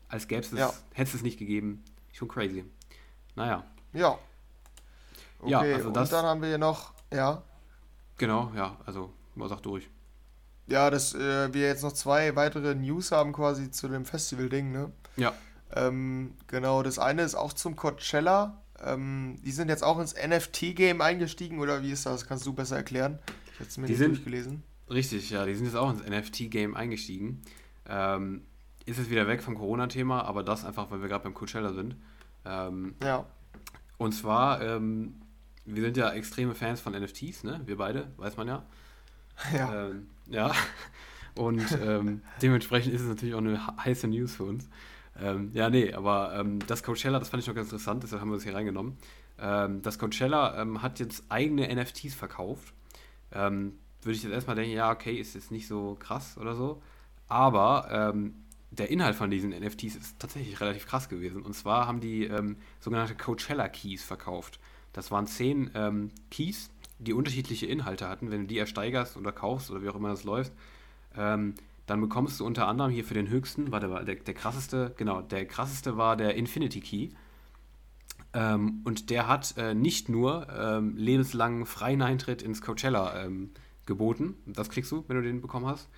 [0.09, 0.73] Als gäbe es, ja.
[0.93, 1.83] hätte es es nicht gegeben.
[2.13, 2.65] Schon crazy.
[3.35, 3.65] Naja.
[3.93, 4.19] Ja.
[5.41, 7.43] Okay, ja, also und das, dann haben wir hier noch, ja.
[8.19, 9.89] Genau, ja, also, mal sag durch.
[10.67, 14.93] Ja, dass äh, wir jetzt noch zwei weitere News haben quasi zu dem Festival-Ding, ne?
[15.17, 15.33] Ja.
[15.75, 18.63] Ähm, genau, das eine ist auch zum Coachella.
[18.85, 22.27] Ähm, die sind jetzt auch ins NFT-Game eingestiegen, oder wie ist das?
[22.27, 23.19] Kannst du besser erklären?
[23.53, 24.63] Ich habe es mir die nicht sind, durchgelesen.
[24.89, 27.43] Richtig, ja, die sind jetzt auch ins NFT-Game eingestiegen.
[27.89, 28.43] Ähm,
[28.87, 31.97] ist es wieder weg vom Corona-Thema, aber das einfach, weil wir gerade beim Coachella sind.
[32.45, 33.25] Ähm, ja.
[33.99, 35.21] Und zwar, ähm,
[35.65, 37.61] wir sind ja extreme Fans von NFTs, ne?
[37.67, 38.63] Wir beide, weiß man ja.
[39.53, 39.87] Ja.
[39.87, 40.53] Ähm, ja.
[41.35, 44.69] Und ähm, dementsprechend ist es natürlich auch eine heiße News für uns.
[45.19, 48.31] Ähm, ja, nee, aber ähm, das Coachella, das fand ich noch ganz interessant, deshalb haben
[48.31, 48.97] wir das hier reingenommen.
[49.39, 52.75] Das Coachella hat jetzt eigene NFTs verkauft.
[54.03, 56.81] Würde ich jetzt erstmal denken, ja, okay, ist jetzt nicht so krass oder so.
[57.29, 58.35] Aber ähm,
[58.73, 61.43] der Inhalt von diesen NFTs ist tatsächlich relativ krass gewesen.
[61.43, 62.29] Und zwar haben die
[62.81, 64.59] sogenannte Coachella Keys verkauft.
[64.93, 65.71] Das waren zehn
[66.31, 68.31] Keys, die unterschiedliche Inhalte hatten.
[68.31, 70.53] Wenn du die ersteigerst oder kaufst oder wie auch immer das läuft,
[71.17, 71.55] ähm,
[71.87, 75.47] dann bekommst du unter anderem hier für den höchsten, warte, der, der krasseste, genau, der
[75.47, 77.09] krasseste war der Infinity Key.
[78.35, 83.51] Ähm, und der hat äh, nicht nur ähm, lebenslangen freien Eintritt ins Coachella ähm,
[83.85, 85.89] geboten, das kriegst du, wenn du den bekommen hast,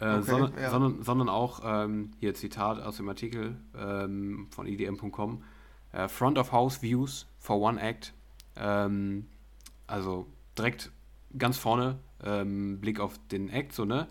[0.00, 0.70] okay, sondern, ja.
[0.70, 5.42] sondern, sondern, auch, ähm, hier Zitat aus dem Artikel ähm, von idm.com,
[5.92, 8.14] äh, Front of House Views for One Act,
[8.56, 9.26] ähm,
[9.86, 10.26] also
[10.56, 10.92] direkt
[11.36, 14.08] ganz vorne, Blick auf den Act, so, ne?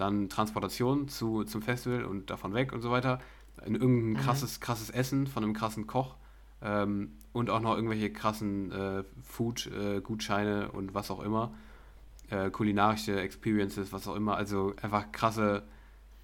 [0.00, 3.20] dann Transportation zu, zum Festival und davon weg und so weiter.
[3.64, 4.16] In irgendein mhm.
[4.16, 6.16] krasses, krasses Essen von einem krassen Koch
[6.62, 11.54] ähm, und auch noch irgendwelche krassen äh, Food-Gutscheine äh, und was auch immer.
[12.30, 14.36] Äh, kulinarische Experiences, was auch immer.
[14.36, 15.64] Also einfach krasse,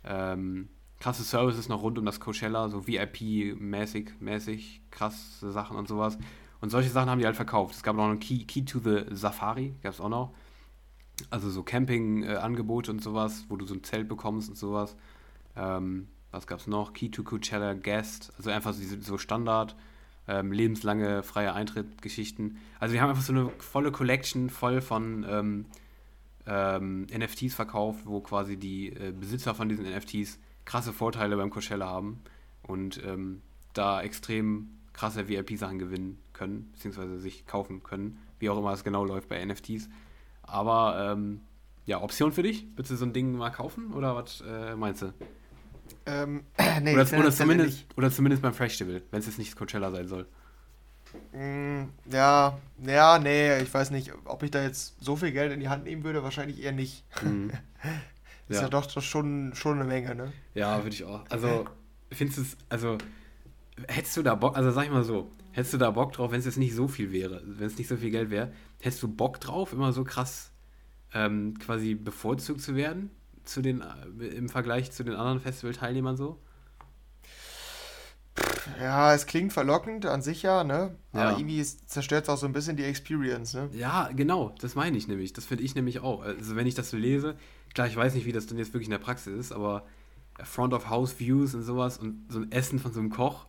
[0.05, 0.69] ähm,
[1.01, 6.17] krasse Services noch rund um das Coachella, so VIP-mäßig, mäßig, krasse Sachen und sowas.
[6.61, 7.75] Und solche Sachen haben die halt verkauft.
[7.75, 10.33] Es gab noch einen Key, Key to the Safari, gab es auch noch.
[11.31, 14.97] Also so Camping-Angebote und sowas, wo du so ein Zelt bekommst und sowas.
[15.57, 16.93] Ähm, was gab es noch?
[16.93, 19.75] Key to Coachella Guest, also einfach so, so Standard,
[20.29, 22.59] ähm, lebenslange freie Eintritt-Geschichten.
[22.79, 25.67] Also wir haben einfach so eine volle Collection voll von ähm,
[26.47, 31.87] ähm NFTs verkauft, wo quasi die äh, Besitzer von diesen NFTs krasse Vorteile beim Coachella
[31.87, 32.21] haben
[32.63, 33.43] und ähm,
[33.73, 39.05] da extrem krasse VIP-Sachen gewinnen können, beziehungsweise sich kaufen können, wie auch immer es genau
[39.05, 39.89] läuft bei NFTs.
[40.43, 41.41] Aber ähm,
[41.85, 42.67] ja, Option für dich?
[42.77, 45.13] Willst du so ein Ding mal kaufen oder was äh, meinst du?
[46.07, 46.45] Ähm,
[46.83, 50.27] nee, oder, oder, zumindest, oder zumindest beim Festival, wenn es jetzt nicht Coachella sein soll.
[51.33, 55.61] Mm, ja, ja, nee, ich weiß nicht, ob ich da jetzt so viel Geld in
[55.61, 57.05] die Hand nehmen würde, wahrscheinlich eher nicht.
[57.23, 57.51] Mhm.
[58.49, 58.63] ist ja.
[58.63, 60.33] ja, doch schon, schon eine Menge, ne?
[60.55, 61.25] Ja, würde ich auch.
[61.29, 61.67] Also,
[62.11, 62.99] findest du es, also,
[63.89, 66.39] hättest du da Bock, also sag ich mal so, hättest du da Bock drauf, wenn
[66.39, 69.09] es jetzt nicht so viel wäre, wenn es nicht so viel Geld wäre, hättest du
[69.09, 70.53] Bock drauf, immer so krass
[71.15, 73.11] ähm, quasi bevorzugt zu werden
[73.45, 76.41] zu den, äh, im Vergleich zu den anderen Festivalteilnehmern so?
[78.81, 80.97] Ja, es klingt verlockend an sich ja, ne?
[81.13, 81.39] Aber ja.
[81.39, 83.69] irgendwie zerstört es auch so ein bisschen die Experience, ne?
[83.73, 85.33] Ja, genau, das meine ich nämlich.
[85.33, 86.23] Das finde ich nämlich auch.
[86.23, 87.37] Also wenn ich das so lese,
[87.75, 89.85] klar, ich weiß nicht, wie das dann jetzt wirklich in der Praxis ist, aber
[90.43, 93.47] Front of House Views und sowas und so ein Essen von so einem Koch,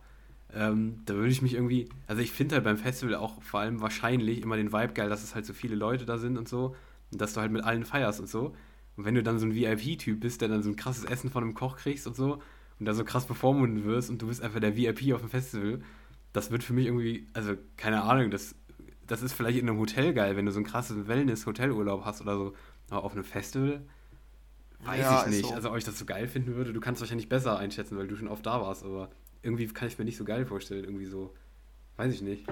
[0.54, 3.82] ähm, da würde ich mich irgendwie, also ich finde halt beim Festival auch vor allem
[3.82, 6.74] wahrscheinlich immer den Vibe geil, dass es halt so viele Leute da sind und so
[7.10, 8.54] und dass du halt mit allen feierst und so.
[8.96, 11.44] Und wenn du dann so ein VIP-Typ bist, der dann so ein krasses Essen von
[11.44, 12.40] einem Koch kriegst und so
[12.78, 15.80] und da so krass performen wirst und du bist einfach der VIP auf dem Festival,
[16.32, 18.54] das wird für mich irgendwie, also keine Ahnung, das,
[19.06, 22.36] das ist vielleicht in einem Hotel geil, wenn du so einen krassen Wellness-Hotelurlaub hast oder
[22.36, 22.54] so,
[22.90, 23.82] aber auf einem Festival
[24.84, 25.46] weiß ja, ich nicht.
[25.48, 25.54] So.
[25.54, 28.06] Also, ob ich das so geil finden würde, du kannst es wahrscheinlich besser einschätzen, weil
[28.06, 29.10] du schon oft da warst, aber
[29.42, 31.34] irgendwie kann ich mir nicht so geil vorstellen, irgendwie so,
[31.96, 32.46] weiß ich nicht.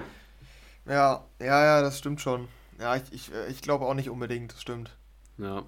[0.85, 2.47] Ja, ja, ja, das stimmt schon.
[2.79, 4.95] Ja, ich, ich, ich glaube auch nicht unbedingt, das stimmt.
[5.37, 5.61] Ja.
[5.61, 5.65] Mhm.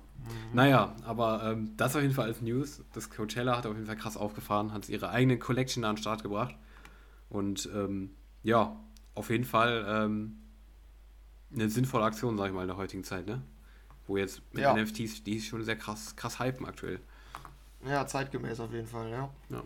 [0.53, 2.81] Naja, aber ähm, das auf jeden Fall als News.
[2.93, 6.23] Das Coachella hat auf jeden Fall krass aufgefahren, hat ihre eigene Collection an den Start
[6.23, 6.55] gebracht.
[7.29, 8.11] Und ähm,
[8.43, 8.75] ja,
[9.15, 10.37] auf jeden Fall ähm,
[11.53, 13.41] eine sinnvolle Aktion, sag ich mal, in der heutigen Zeit, ne?
[14.07, 14.73] Wo jetzt mit ja.
[14.73, 16.99] NFTs, die ist schon sehr krass, krass hypen aktuell.
[17.85, 19.29] Ja, zeitgemäß auf jeden Fall, ja.
[19.49, 19.63] Ja,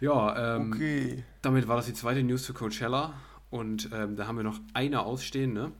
[0.00, 1.24] ja ähm, okay.
[1.40, 3.14] damit war das die zweite News zu Coachella.
[3.50, 5.72] Und ähm, da haben wir noch eine ausstehende.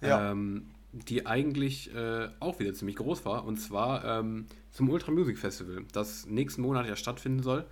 [0.00, 0.30] Ja.
[0.30, 5.38] Ähm, die eigentlich äh, auch wieder ziemlich groß war, und zwar ähm, zum Ultra Music
[5.38, 7.66] Festival, das nächsten Monat ja stattfinden soll.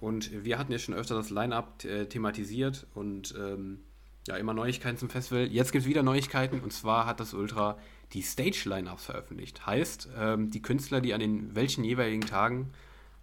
[0.00, 3.80] Und wir hatten ja schon öfter das Line-Up äh, thematisiert und ähm,
[4.28, 5.46] ja, immer Neuigkeiten zum Festival.
[5.46, 7.78] Jetzt gibt es wieder Neuigkeiten, und zwar hat das Ultra
[8.12, 9.66] die Stage-Line-Ups veröffentlicht.
[9.66, 12.70] Heißt, ähm, die Künstler, die an den welchen jeweiligen Tagen,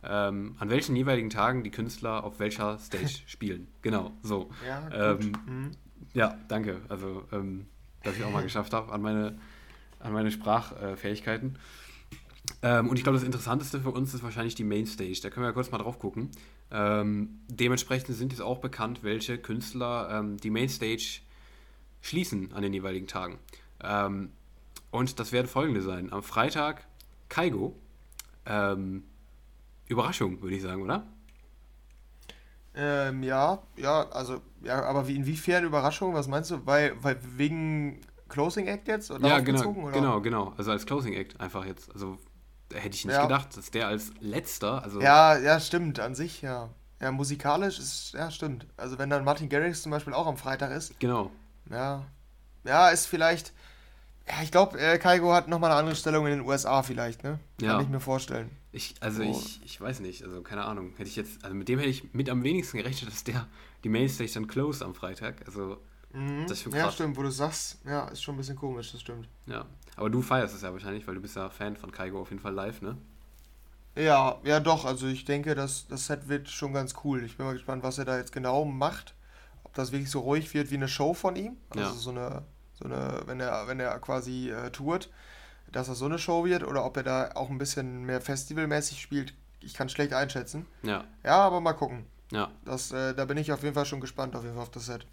[0.04, 3.68] ähm, an welchen jeweiligen Tagen die Künstler auf welcher Stage spielen.
[3.82, 4.50] Genau, so.
[4.68, 5.72] Ja, ähm, mhm.
[6.14, 6.82] ja danke.
[6.90, 7.24] Also,
[8.04, 9.38] dass ich auch mal geschafft habe an meine,
[10.00, 11.58] an meine Sprachfähigkeiten.
[12.62, 15.20] Ähm, und ich glaube, das Interessanteste für uns ist wahrscheinlich die Mainstage.
[15.22, 16.30] Da können wir ja kurz mal drauf gucken.
[16.72, 21.22] Ähm, dementsprechend sind jetzt auch bekannt, welche Künstler ähm, die Mainstage
[22.02, 23.40] schließen an den jeweiligen Tagen.
[23.82, 24.32] Ähm,
[24.92, 26.12] und das werden folgende sein.
[26.12, 26.88] Am Freitag
[27.30, 27.76] Kaigo.
[28.46, 29.04] Ähm,
[29.88, 31.08] Überraschung, würde ich sagen, oder?
[32.82, 36.14] Ähm, ja, ja, also, ja, aber wie, inwiefern Überraschung?
[36.14, 36.66] Was meinst du?
[36.66, 38.00] Weil, weil wegen
[38.30, 39.12] Closing Act jetzt?
[39.12, 39.92] Oder ja, genau, oder?
[39.92, 40.54] genau, genau.
[40.58, 41.92] Also als Closing Act einfach jetzt.
[41.92, 42.18] Also
[42.74, 43.24] hätte ich nicht ja.
[43.24, 45.02] gedacht, dass der als letzter, also.
[45.02, 46.70] Ja, ja, stimmt, an sich, ja.
[47.02, 48.66] Ja, musikalisch ist, ja, stimmt.
[48.78, 50.98] Also wenn dann Martin Garrix zum Beispiel auch am Freitag ist.
[51.00, 51.32] Genau.
[51.70, 52.06] Ja.
[52.64, 53.54] Ja, ist vielleicht.
[54.28, 57.40] Ja, ich glaube, äh, Kaigo hat nochmal eine andere Stellung in den USA vielleicht, ne?
[57.60, 57.82] Kann ja.
[57.82, 58.50] ich mir vorstellen.
[58.72, 59.32] Ich, also oh.
[59.32, 60.94] ich, ich weiß nicht, also keine Ahnung.
[60.96, 63.48] Hätte ich jetzt, also mit dem hätte ich mit am wenigsten gerechnet, dass der
[63.84, 65.44] die Mainstage dann closed am Freitag.
[65.48, 65.78] Also
[66.14, 66.44] mhm.
[66.44, 66.82] das ist schon krass.
[66.82, 69.28] Ja, stimmt, wo du sagst, ja, ist schon ein bisschen komisch, das stimmt.
[69.48, 69.66] Ja.
[69.96, 72.42] Aber du feierst es ja wahrscheinlich, weil du bist ja Fan von Kaigo auf jeden
[72.42, 72.98] Fall live, ne?
[73.96, 77.24] Ja, ja doch, also ich denke, das, das Set wird schon ganz cool.
[77.24, 79.16] Ich bin mal gespannt, was er da jetzt genau macht.
[79.64, 81.58] Ob das wirklich so ruhig wird wie eine Show von ihm.
[81.70, 81.92] Also ja.
[81.92, 82.44] so eine,
[82.74, 85.10] so eine, wenn er, wenn er quasi äh, tourt
[85.72, 89.02] dass das so eine Show wird oder ob er da auch ein bisschen mehr festivalmäßig
[89.02, 90.66] spielt, ich kann schlecht einschätzen.
[90.84, 91.04] Ja.
[91.24, 92.06] Ja, aber mal gucken.
[92.32, 92.52] Ja.
[92.66, 94.86] Das, äh, da bin ich auf jeden Fall schon gespannt, auf jeden Fall auf das
[94.86, 95.06] Set.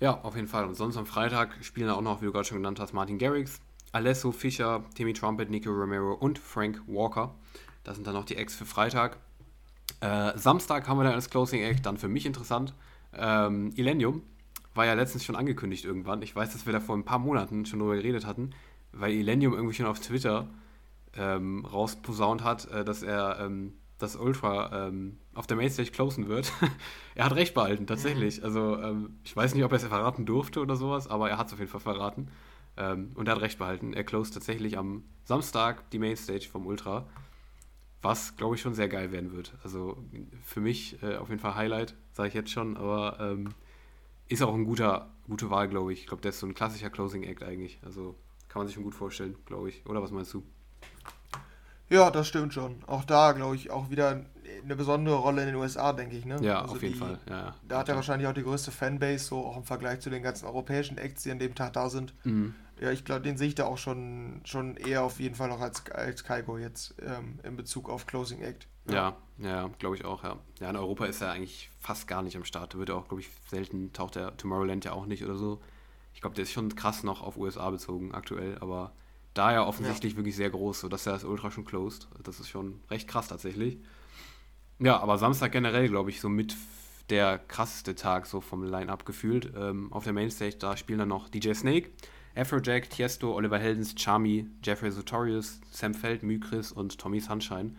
[0.00, 0.64] Ja, auf jeden Fall.
[0.64, 3.60] Und sonst am Freitag spielen auch noch, wie du gerade schon genannt hast, Martin Garrix,
[3.92, 7.34] Alesso Fischer, Timmy Trumpet, Nico Romero und Frank Walker.
[7.84, 9.18] Das sind dann noch die Acts für Freitag.
[10.00, 12.74] Äh, Samstag haben wir dann als Closing Act, dann für mich interessant.
[13.12, 14.22] Ähm, Illenium
[14.74, 16.22] war ja letztens schon angekündigt irgendwann.
[16.22, 18.50] Ich weiß, dass wir da vor ein paar Monaten schon drüber geredet hatten
[18.92, 20.48] weil Elenium irgendwie schon auf Twitter
[21.16, 26.52] ähm, rausposaunt hat, äh, dass er ähm, das Ultra ähm, auf der Mainstage closen wird.
[27.14, 28.38] er hat recht behalten, tatsächlich.
[28.38, 28.44] Mhm.
[28.44, 31.48] Also ähm, ich weiß nicht, ob er es verraten durfte oder sowas, aber er hat
[31.48, 32.28] es auf jeden Fall verraten.
[32.76, 33.92] Ähm, und er hat recht behalten.
[33.92, 37.06] Er closed tatsächlich am Samstag die Mainstage vom Ultra.
[38.00, 39.54] Was, glaube ich, schon sehr geil werden wird.
[39.64, 40.04] Also
[40.44, 43.48] für mich äh, auf jeden Fall Highlight, sage ich jetzt schon, aber ähm,
[44.28, 46.00] ist auch ein guter, gute Wahl, glaube ich.
[46.00, 47.80] Ich glaube, der ist so ein klassischer Closing Act eigentlich.
[47.82, 48.14] Also
[48.48, 49.84] kann man sich schon gut vorstellen, glaube ich.
[49.86, 50.42] Oder was meinst du?
[51.90, 52.82] Ja, das stimmt schon.
[52.86, 54.24] Auch da, glaube ich, auch wieder
[54.62, 56.24] eine besondere Rolle in den USA, denke ich.
[56.24, 56.38] Ne?
[56.42, 57.18] Ja, also auf jeden die, Fall.
[57.28, 60.22] Ja, da hat er wahrscheinlich auch die größte Fanbase, so auch im Vergleich zu den
[60.22, 62.14] ganzen europäischen Acts, die an dem Tag da sind.
[62.24, 62.54] Mhm.
[62.80, 65.60] Ja, ich glaube, den sehe ich da auch schon, schon eher auf jeden Fall noch
[65.60, 68.68] als, als Kaigo jetzt ähm, in Bezug auf Closing Act.
[68.88, 70.36] Ja, ja, ja glaube ich auch, ja.
[70.60, 72.74] Ja, in Europa ist er eigentlich fast gar nicht am Start.
[72.74, 75.60] Da wird er auch, glaube ich, selten, taucht der Tomorrowland ja auch nicht oder so.
[76.18, 78.90] Ich glaube, der ist schon krass noch auf USA bezogen aktuell, aber
[79.34, 80.16] da ja offensichtlich ja.
[80.16, 82.08] wirklich sehr groß, sodass er das Ultra schon closed.
[82.24, 83.78] Das ist schon recht krass tatsächlich.
[84.80, 86.56] Ja, aber Samstag generell, glaube ich, so mit
[87.08, 89.52] der krasseste Tag so vom Line-Up gefühlt.
[89.56, 91.90] Ähm, auf der Mainstage, da spielen dann noch DJ Snake,
[92.34, 97.76] Afrojack, Tiesto, Oliver Heldens, Charmy, Jeffrey Sotorius, Sam Feld, Mykris und Tommy Sunshine.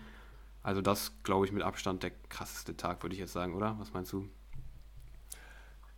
[0.63, 3.75] Also das, glaube ich, mit Abstand der krasseste Tag, würde ich jetzt sagen, oder?
[3.79, 4.29] Was meinst du?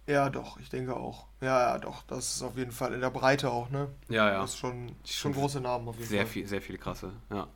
[0.08, 1.28] Ja, doch, ich denke auch.
[1.42, 3.90] Ja, ja, doch, das ist auf jeden Fall in der Breite auch, ne?
[4.10, 4.42] Ja, ja.
[4.42, 6.32] Das ist schon, schon große Namen auf jeden sehr Fall.
[6.32, 7.48] Viel, sehr viele krasse, ja.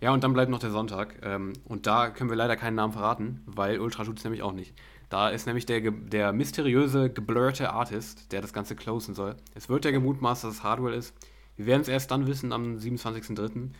[0.00, 1.20] Ja, und dann bleibt noch der Sonntag.
[1.22, 4.52] Ähm, und da können wir leider keinen Namen verraten, weil Ultra tut es nämlich auch
[4.52, 4.74] nicht.
[5.08, 9.36] Da ist nämlich der, der mysteriöse, geblurrte Artist, der das Ganze closen soll.
[9.54, 11.14] Es wird ja gemutmaßt, dass es Hardware ist.
[11.56, 13.70] Wir werden es erst dann wissen, am 27.03.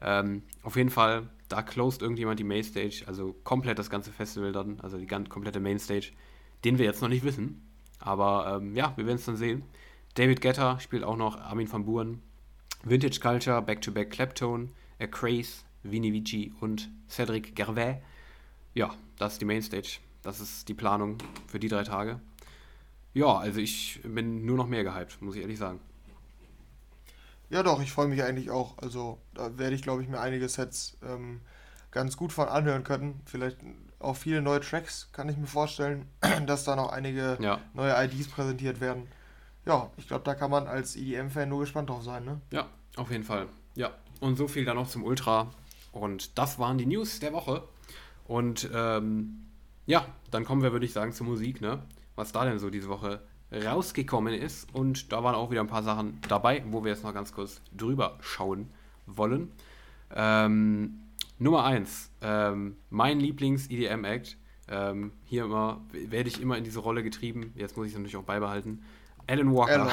[0.00, 4.80] Ähm, auf jeden Fall, da closed irgendjemand die Mainstage, also komplett das ganze Festival dann,
[4.80, 6.10] also die ganze, komplette Mainstage,
[6.64, 7.67] den wir jetzt noch nicht wissen.
[7.98, 9.62] Aber ähm, ja, wir werden es dann sehen.
[10.14, 12.22] David Getter spielt auch noch Armin van Buren.
[12.84, 14.70] Vintage Culture, Back-to-Back Claptone,
[15.00, 18.00] A Craze, Vini Vici und Cedric Gervais.
[18.74, 19.98] Ja, das ist die Mainstage.
[20.22, 22.20] Das ist die Planung für die drei Tage.
[23.14, 25.80] Ja, also ich bin nur noch mehr gehypt, muss ich ehrlich sagen.
[27.50, 28.76] Ja, doch, ich freue mich eigentlich auch.
[28.78, 31.40] Also da werde ich, glaube ich, mir einige Sets ähm,
[31.90, 33.20] ganz gut von anhören können.
[33.24, 33.58] Vielleicht
[34.00, 36.08] auch viele neue Tracks, kann ich mir vorstellen,
[36.46, 37.60] dass da noch einige ja.
[37.74, 39.08] neue IDs präsentiert werden.
[39.66, 42.40] Ja, ich glaube, da kann man als EDM-Fan nur gespannt drauf sein, ne?
[42.50, 43.48] Ja, auf jeden Fall.
[43.74, 43.90] Ja,
[44.20, 45.50] und so viel dann noch zum Ultra.
[45.92, 47.64] Und das waren die News der Woche.
[48.26, 49.46] Und ähm,
[49.86, 51.82] ja, dann kommen wir, würde ich sagen, zur Musik, ne?
[52.14, 53.20] Was da denn so diese Woche
[53.52, 54.72] rausgekommen ist.
[54.74, 57.60] Und da waren auch wieder ein paar Sachen dabei, wo wir jetzt noch ganz kurz
[57.72, 58.70] drüber schauen
[59.06, 59.52] wollen.
[60.14, 61.00] Ähm,
[61.40, 64.36] Nummer 1, ähm, mein Lieblings-EDM-Act.
[64.70, 67.52] Ähm, hier immer werde ich immer in diese Rolle getrieben.
[67.54, 68.82] Jetzt muss ich es natürlich auch beibehalten.
[69.26, 69.90] Alan Walker.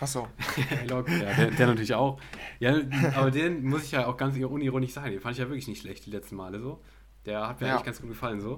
[0.00, 0.28] Achso.
[0.88, 2.18] ja, der, der, natürlich auch.
[2.60, 2.80] Ja,
[3.14, 5.10] aber den muss ich ja auch ganz unironisch sagen.
[5.10, 6.80] Den fand ich ja wirklich nicht schlecht die letzten Male so.
[7.26, 7.74] Der hat mir ja.
[7.74, 8.56] eigentlich ganz gut gefallen so.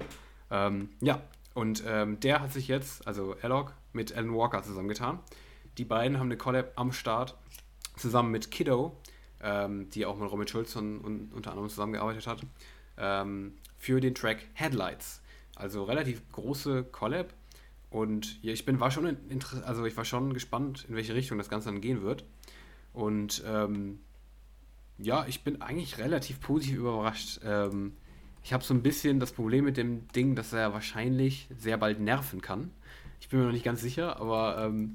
[0.49, 1.21] Ähm, ja,
[1.53, 5.19] und ähm, der hat sich jetzt, also Alok, mit Alan Walker zusammengetan.
[5.77, 7.35] Die beiden haben eine Collab am Start,
[7.97, 8.95] zusammen mit Kiddo,
[9.43, 12.41] ähm, die auch mit Robin Schulz und, und, unter anderem zusammengearbeitet hat,
[12.97, 15.21] ähm, für den Track Headlights.
[15.55, 17.33] Also relativ große Collab.
[17.89, 19.17] Und ja, ich bin, war schon
[19.65, 22.23] also ich war schon gespannt, in welche Richtung das Ganze dann gehen wird.
[22.93, 23.99] Und ähm,
[24.97, 27.39] ja, ich bin eigentlich relativ positiv überrascht.
[27.43, 27.93] Ähm,
[28.43, 31.99] ich habe so ein bisschen das Problem mit dem Ding, dass er wahrscheinlich sehr bald
[31.99, 32.71] nerven kann.
[33.19, 34.93] Ich bin mir noch nicht ganz sicher, aber ähm,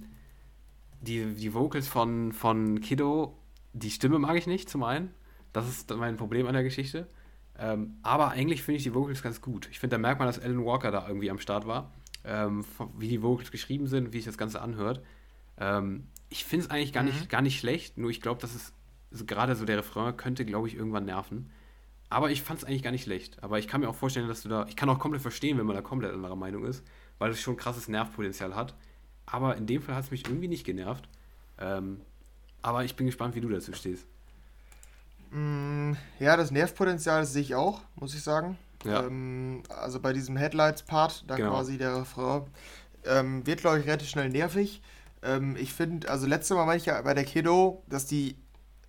[1.00, 3.37] die, die Vocals von, von Kiddo,
[3.82, 5.12] die Stimme mag ich nicht, zum einen.
[5.52, 7.06] Das ist mein Problem an der Geschichte.
[7.58, 9.68] Ähm, aber eigentlich finde ich die Vocals ganz gut.
[9.70, 11.92] Ich finde, da merkt man, dass Alan Walker da irgendwie am Start war.
[12.24, 12.64] Ähm,
[12.96, 15.02] wie die Vocals geschrieben sind, wie sich das Ganze anhört.
[15.58, 17.10] Ähm, ich finde es eigentlich gar, mhm.
[17.10, 18.72] nicht, gar nicht schlecht, nur ich glaube, dass es
[19.10, 21.50] also gerade so der Refrain könnte, glaube ich, irgendwann nerven.
[22.10, 23.42] Aber ich fand es eigentlich gar nicht schlecht.
[23.42, 24.66] Aber ich kann mir auch vorstellen, dass du da.
[24.68, 26.84] Ich kann auch komplett verstehen, wenn man da komplett anderer Meinung ist,
[27.18, 28.74] weil es schon krasses Nervpotenzial hat.
[29.26, 31.08] Aber in dem Fall hat es mich irgendwie nicht genervt.
[31.58, 32.00] Ähm,
[32.62, 34.06] aber ich bin gespannt, wie du dazu stehst.
[35.30, 38.58] Mm, ja, das Nervpotenzial sehe ich auch, muss ich sagen.
[38.84, 39.04] Ja.
[39.04, 41.50] Ähm, also bei diesem Headlights-Part, da genau.
[41.50, 42.42] quasi der Refrain,
[43.04, 44.82] ähm, wird, glaube ich, relativ schnell nervig.
[45.22, 48.36] Ähm, ich finde, also letztes Mal meine ich ja bei der Kiddo, dass die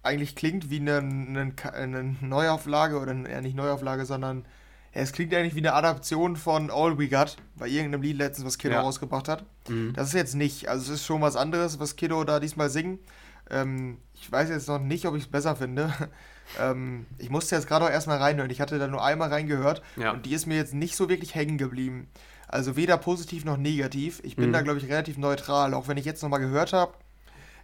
[0.04, 4.46] eigentlich klingt wie eine, eine, eine Neuauflage oder eher nicht Neuauflage, sondern
[4.94, 8.46] ja, es klingt eigentlich wie eine Adaption von All We Got bei irgendeinem Lied letztens,
[8.48, 8.82] was Kiddo ja.
[8.82, 9.44] rausgebracht hat.
[9.68, 9.94] Mhm.
[9.94, 13.00] Das ist jetzt nicht, also es ist schon was anderes, was Kiddo da diesmal singt.
[13.52, 15.94] Ähm, ich weiß jetzt noch nicht, ob ich es besser finde.
[16.60, 18.50] ähm, ich musste jetzt gerade auch erstmal reinhören.
[18.50, 20.12] Ich hatte da nur einmal reingehört ja.
[20.12, 22.08] und die ist mir jetzt nicht so wirklich hängen geblieben.
[22.48, 24.22] Also weder positiv noch negativ.
[24.24, 24.54] Ich bin mhm.
[24.54, 25.74] da, glaube ich, relativ neutral.
[25.74, 26.94] Auch wenn ich jetzt nochmal gehört habe,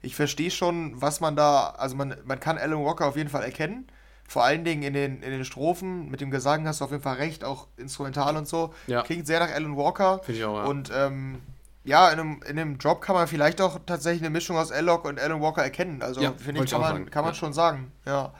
[0.01, 3.43] ich verstehe schon, was man da, also man, man kann Alan Walker auf jeden Fall
[3.43, 3.87] erkennen.
[4.27, 7.03] Vor allen Dingen in den, in den Strophen, mit dem Gesang hast du auf jeden
[7.03, 8.73] Fall recht, auch instrumental und so.
[8.87, 9.03] Ja.
[9.03, 10.19] Klingt sehr nach Alan Walker.
[10.23, 10.65] Finde ich auch, ja.
[10.65, 11.41] Und ähm,
[11.85, 15.05] ja, in einem, in einem Drop kann man vielleicht auch tatsächlich eine Mischung aus Alok
[15.05, 16.01] und Alan Walker erkennen.
[16.01, 17.39] Also ja, finde ich, kann man, kann man ja.
[17.39, 17.91] schon sagen.
[18.05, 18.33] Ja.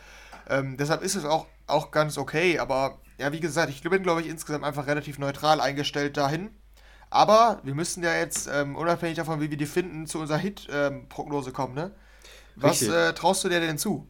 [0.50, 4.22] Ähm, deshalb ist es auch, auch ganz okay, aber ja, wie gesagt, ich bin, glaube
[4.22, 6.50] ich, insgesamt einfach relativ neutral eingestellt dahin.
[7.12, 11.52] Aber wir müssen ja jetzt, ähm, unabhängig davon, wie wir die finden, zu unserer Hit-Prognose
[11.52, 11.92] kommen, ne?
[12.56, 14.08] Was äh, traust du dir denn zu?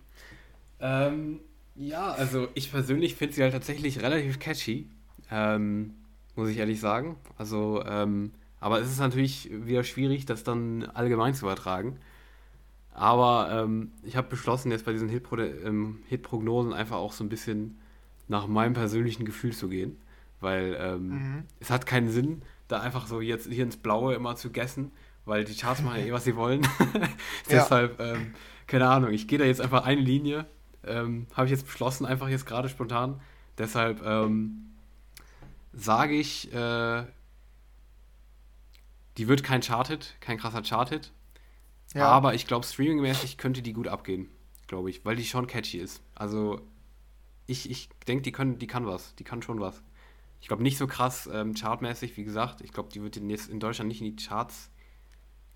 [0.80, 1.42] Ähm,
[1.76, 4.90] ja, also ich persönlich finde sie halt tatsächlich relativ catchy,
[5.30, 5.96] ähm,
[6.36, 7.18] muss ich ehrlich sagen.
[7.38, 8.32] Also, ähm,
[8.66, 12.00] aber es ist natürlich wieder schwierig, das dann allgemein zu übertragen.
[12.96, 17.78] Aber ähm, ich habe beschlossen, jetzt bei diesen ähm, Hitprognosen einfach auch so ein bisschen
[18.28, 20.00] nach meinem persönlichen Gefühl zu gehen.
[20.40, 21.44] Weil ähm, mhm.
[21.60, 24.92] es hat keinen Sinn, da einfach so jetzt hier ins Blaue immer zu gessen,
[25.26, 26.68] weil die Charts machen ja eh, was sie wollen.
[27.52, 28.34] Deshalb, ähm,
[28.66, 30.48] keine Ahnung, ich gehe da jetzt einfach eine Linie.
[30.84, 33.22] Ähm, habe ich jetzt beschlossen, einfach jetzt gerade spontan.
[33.60, 34.72] Deshalb ähm,
[35.72, 37.04] sage ich, äh,
[39.18, 41.12] die wird kein Charted, kein krasser Charted.
[41.94, 42.08] Ja.
[42.08, 44.30] Aber ich glaube, streamingmäßig könnte die gut abgehen,
[44.68, 46.02] glaube ich, weil die schon catchy ist.
[46.14, 46.62] Also
[47.48, 49.82] ich, ich denke, die, die kann was, die kann schon was.
[50.42, 52.62] Ich glaube nicht so krass ähm, chartmäßig, wie gesagt.
[52.62, 54.70] Ich glaube, die wird jetzt in Deutschland nicht in die Charts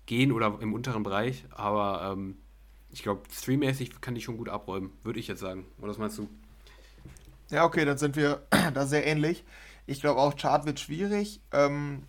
[0.06, 2.36] gehen oder im unteren Bereich, aber ähm,
[2.90, 5.66] ich glaube, streammäßig kann die schon gut abräumen, würde ich jetzt sagen.
[5.78, 6.28] Oder was meinst du?
[7.50, 8.42] Ja, okay, dann sind wir
[8.74, 9.44] da sehr ähnlich.
[9.86, 11.40] Ich glaube auch, Chart wird schwierig.
[11.52, 12.04] Ähm,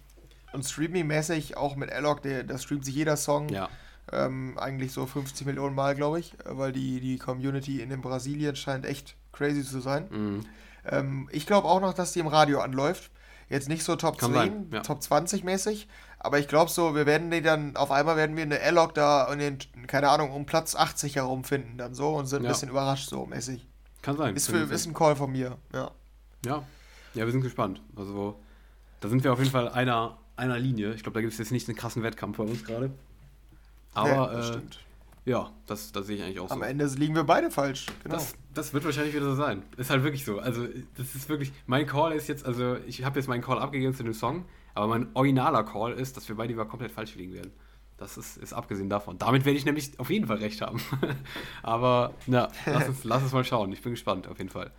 [0.53, 3.49] und streaming-mäßig auch mit Alloc, da streamt sich jeder Song.
[3.49, 3.69] Ja.
[4.11, 8.55] Ähm, eigentlich so 50 Millionen Mal, glaube ich, weil die, die Community in den Brasilien
[8.55, 10.07] scheint echt crazy zu sein.
[10.09, 10.45] Mhm.
[10.85, 13.11] Ähm, ich glaube auch noch, dass die im Radio anläuft.
[13.47, 14.79] Jetzt nicht so Top Kann 10, ja.
[14.81, 15.87] Top 20 mäßig,
[16.19, 19.31] aber ich glaube so, wir werden die dann, auf einmal werden wir eine Airlock da
[19.31, 22.49] in den, keine Ahnung, um Platz 80 herum finden dann so und sind ja.
[22.49, 23.67] ein bisschen überrascht so mäßig.
[24.01, 24.35] Kann sein.
[24.35, 25.91] Ist, für, ist ein Call von mir, ja.
[26.45, 26.63] Ja,
[27.13, 27.81] ja, wir sind gespannt.
[27.95, 28.39] Also,
[29.01, 30.93] da sind wir auf jeden Fall einer, einer Linie.
[30.93, 32.91] Ich glaube, da gibt es jetzt nicht einen krassen Wettkampf bei uns gerade.
[33.93, 34.79] Aber, nee, das äh, stimmt.
[35.23, 36.63] Ja, das, das sehe ich eigentlich auch Am so.
[36.63, 38.15] Am Ende liegen wir beide falsch, genau.
[38.15, 39.61] Das, das, wird wahrscheinlich wieder so sein.
[39.77, 40.39] Ist halt wirklich so.
[40.39, 40.67] Also,
[40.97, 44.03] das ist wirklich, mein Call ist jetzt, also ich habe jetzt meinen Call abgegeben zu
[44.03, 47.51] dem Song, aber mein originaler Call ist, dass wir beide über komplett falsch liegen werden.
[47.97, 49.19] Das ist, ist abgesehen davon.
[49.19, 50.81] Damit werde ich nämlich auf jeden Fall recht haben.
[51.61, 53.71] aber, na, lass uns, lass uns mal schauen.
[53.73, 54.71] Ich bin gespannt, auf jeden Fall.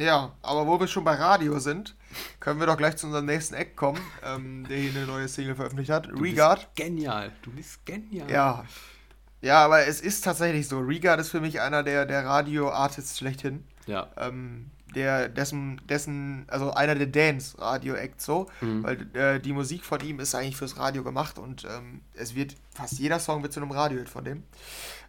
[0.00, 1.94] Ja, aber wo wir schon bei Radio sind,
[2.40, 5.54] können wir doch gleich zu unserem nächsten Eck kommen, ähm, der hier eine neue Single
[5.54, 6.06] veröffentlicht hat.
[6.06, 6.60] Du Regard.
[6.74, 8.30] Bist genial, du bist genial.
[8.30, 8.64] Ja,
[9.42, 10.78] ja, aber es ist tatsächlich so.
[10.80, 13.64] Regard ist für mich einer der, der Radio-Artists schlechthin.
[13.86, 14.08] Ja.
[14.16, 18.82] Ähm, der, dessen, dessen, also einer der Dance-Radio-Acts so, mhm.
[18.82, 22.56] weil äh, die Musik von ihm ist eigentlich fürs Radio gemacht und ähm, es wird,
[22.74, 24.42] fast jeder Song wird zu einem Radio-Hit von dem.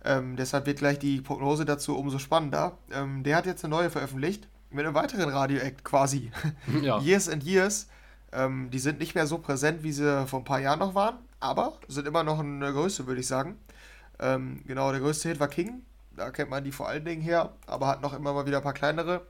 [0.06, 2.78] Ähm, deshalb wird gleich die Prognose dazu umso spannender.
[2.92, 6.32] Ähm, der hat jetzt eine neue veröffentlicht, mit einem weiteren Radio-Act quasi.
[6.82, 7.00] Ja.
[7.00, 7.88] Years and Years.
[8.32, 11.18] Ähm, die sind nicht mehr so präsent, wie sie vor ein paar Jahren noch waren,
[11.40, 13.60] aber sind immer noch eine Größe, würde ich sagen.
[14.20, 15.82] Ähm, genau, der größte Hit war King.
[16.16, 18.64] Da kennt man die vor allen Dingen her, aber hat noch immer mal wieder ein
[18.64, 19.26] paar kleinere.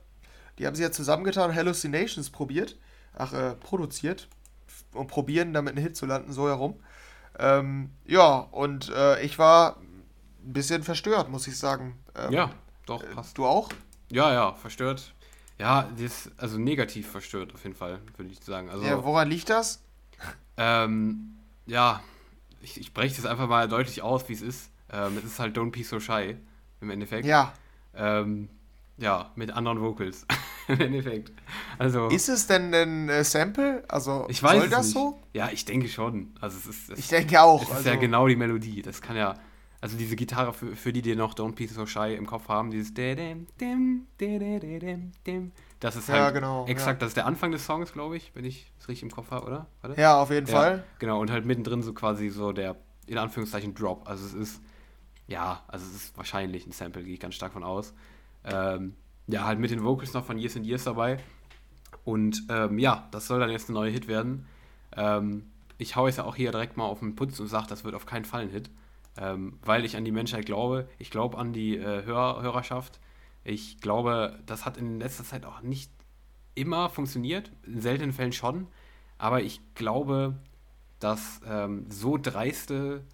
[0.58, 2.76] Die haben sie jetzt zusammengetan, Hallucinations probiert.
[3.16, 4.28] Ach, äh, produziert.
[4.92, 6.78] Und probieren, damit einen Hit zu landen, so herum.
[7.38, 9.76] Ähm, ja, und äh, ich war
[10.44, 11.98] ein bisschen verstört, muss ich sagen.
[12.14, 12.50] Ähm, ja,
[12.86, 13.38] doch, passt.
[13.38, 13.70] du auch?
[14.10, 15.14] Ja, ja, verstört.
[15.62, 18.68] Ja, das, also negativ verstört auf jeden Fall, würde ich sagen.
[18.68, 19.80] Also, ja, woran liegt das?
[20.56, 21.36] Ähm,
[21.66, 22.02] ja,
[22.60, 24.72] ich, ich breche das einfach mal deutlich aus, wie es ist.
[24.92, 26.36] Ähm, es ist halt Don't Be So Shy
[26.80, 27.24] im Endeffekt.
[27.24, 27.52] Ja.
[27.94, 28.48] Ähm,
[28.96, 30.26] ja, mit anderen Vocals.
[30.68, 31.30] Im Endeffekt.
[31.78, 33.84] Also, ist es denn ein äh, Sample?
[33.88, 34.94] Also ich weiß soll das nicht.
[34.94, 35.20] so?
[35.32, 36.34] Ja, ich denke schon.
[36.40, 37.62] Also es ist, es, ich denke auch.
[37.62, 38.82] Es ist also, ja genau die Melodie.
[38.82, 39.34] Das kann ja.
[39.82, 42.70] Also diese Gitarre, für, für die, die noch Don't Be So Shy im Kopf haben,
[42.70, 42.94] dieses
[45.80, 47.04] Das ist halt ja, genau, exakt, ja.
[47.04, 49.44] das ist der Anfang des Songs, glaube ich, wenn ich es richtig im Kopf habe,
[49.44, 49.66] oder?
[49.80, 50.00] Warte?
[50.00, 50.84] Ja, auf jeden ja, Fall.
[51.00, 52.76] Genau, und halt mittendrin so quasi so der,
[53.06, 54.08] in Anführungszeichen, Drop.
[54.08, 54.62] Also es ist
[55.26, 57.94] ja, also es ist wahrscheinlich ein Sample, gehe ich ganz stark von aus.
[58.44, 58.94] Ähm,
[59.26, 61.18] ja, halt mit den Vocals noch von Years and Years dabei.
[62.04, 64.46] Und ähm, ja, das soll dann jetzt ein neuer Hit werden.
[64.96, 67.84] Ähm, ich haue es ja auch hier direkt mal auf den Putz und sage, das
[67.84, 68.70] wird auf keinen Fall ein Hit.
[69.18, 70.88] Ähm, weil ich an die Menschheit glaube.
[70.98, 73.00] Ich glaube an die äh, Hör Hörerschaft.
[73.44, 75.90] Ich glaube, das hat in letzter Zeit auch nicht
[76.54, 77.52] immer funktioniert.
[77.64, 78.68] In seltenen Fällen schon.
[79.18, 80.38] Aber ich glaube,
[80.98, 83.04] dass ähm, so dreiste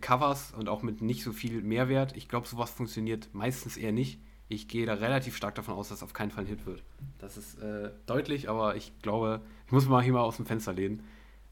[0.00, 2.16] Covers und auch mit nicht so viel Mehrwert.
[2.16, 4.20] Ich glaube, sowas funktioniert meistens eher nicht.
[4.48, 6.84] Ich gehe da relativ stark davon aus, dass es auf keinen Fall ein Hit wird.
[7.18, 10.72] Das ist äh, deutlich, aber ich glaube, ich muss mal hier mal aus dem Fenster
[10.72, 11.02] lehnen.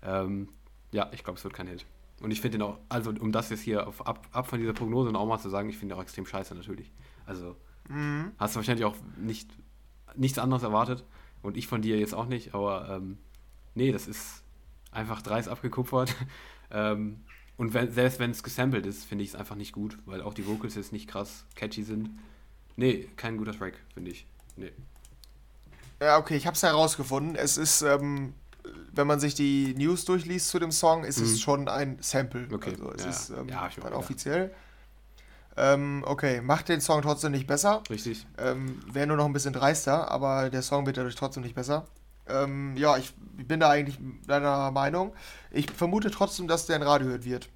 [0.03, 0.49] Ähm,
[0.93, 1.87] ja, ich glaube, es wird kein Hit.
[2.21, 4.75] Und ich finde ihn auch, also um das jetzt hier auf, ab, ab von dieser
[4.75, 6.93] Prognose auch mal zu sagen, ich finde ihn auch extrem scheiße natürlich.
[7.27, 7.57] Also
[7.89, 8.33] mhm.
[8.39, 9.51] hast du wahrscheinlich auch nicht,
[10.15, 11.05] nichts anderes erwartet
[11.43, 13.19] und ich von dir jetzt auch nicht, aber ähm,
[13.75, 14.43] nee, das ist
[14.93, 16.15] einfach dreist abgekupfert.
[16.71, 17.21] ähm,
[17.57, 20.35] und wenn, selbst wenn es gesampelt ist, finde ich es einfach nicht gut, weil auch
[20.35, 22.11] die Vocals jetzt nicht krass catchy sind.
[22.77, 24.27] Nee, kein guter Track, finde ich.
[24.57, 24.73] Nee.
[26.01, 27.37] Ja, okay, ich habe es herausgefunden.
[27.37, 28.33] Es ist, ähm,
[28.93, 31.25] wenn man sich die News durchliest zu dem Song, ist mhm.
[31.25, 32.49] es schon ein Sample.
[32.53, 32.71] Okay.
[32.71, 33.11] Also es ja.
[33.11, 34.53] ist ähm, ja, dann offiziell.
[35.57, 37.83] Ähm, okay, macht den Song trotzdem nicht besser.
[37.91, 38.27] Richtig.
[38.39, 41.87] Ähm, Wäre nur noch ein bisschen dreister, aber der Song wird dadurch trotzdem nicht besser.
[42.29, 45.13] Ähm, ja, ich bin da eigentlich deiner Meinung.
[45.51, 47.49] Ich vermute trotzdem, dass der ein Radiohit wird.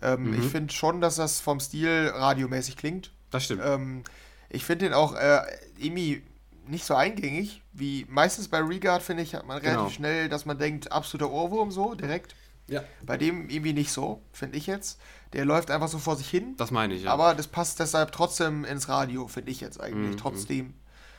[0.00, 0.40] Ähm, mhm.
[0.40, 3.12] Ich finde schon, dass das vom Stil radiomäßig klingt.
[3.30, 3.62] Das stimmt.
[3.64, 4.02] Ähm,
[4.48, 5.40] ich finde den auch äh,
[5.78, 6.22] irgendwie
[6.66, 9.90] nicht so eingängig, wie meistens bei Regard, finde ich, hat man relativ genau.
[9.90, 12.34] schnell, dass man denkt, absoluter Ohrwurm so, direkt.
[12.68, 12.82] Ja.
[13.04, 15.00] Bei dem irgendwie nicht so, finde ich jetzt.
[15.32, 16.54] Der läuft einfach so vor sich hin.
[16.56, 17.12] Das meine ich, ja.
[17.12, 20.18] Aber das passt deshalb trotzdem ins Radio, finde ich jetzt eigentlich, mhm.
[20.18, 20.74] trotzdem.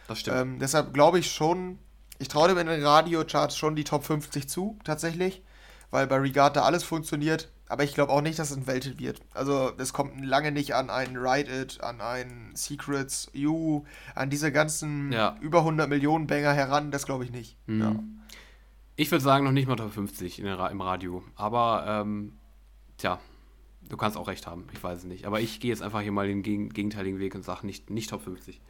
[0.07, 0.37] Das stimmt.
[0.37, 1.79] Ähm, deshalb glaube ich schon,
[2.19, 5.43] ich traue dem in den Radiocharts schon die Top 50 zu, tatsächlich.
[5.91, 7.51] Weil bei Regard da alles funktioniert.
[7.73, 9.19] Aber ich glaube auch nicht, dass es entweltet wird.
[9.33, 14.51] Also, es kommt lange nicht an einen Ride It, an einen Secrets, You, an diese
[14.51, 15.35] ganzen ja.
[15.41, 16.91] über 100 Millionen Banger heran.
[16.91, 17.57] Das glaube ich nicht.
[17.65, 17.81] Mhm.
[17.81, 17.95] Ja.
[18.95, 21.23] Ich würde sagen, noch nicht mal Top 50 der, im Radio.
[21.33, 22.33] Aber, ähm,
[22.97, 23.19] tja,
[23.89, 24.67] du kannst auch recht haben.
[24.71, 25.25] Ich weiß es nicht.
[25.25, 28.21] Aber ich gehe jetzt einfach hier mal den gegenteiligen Weg und sage nicht, nicht Top
[28.21, 28.61] 50.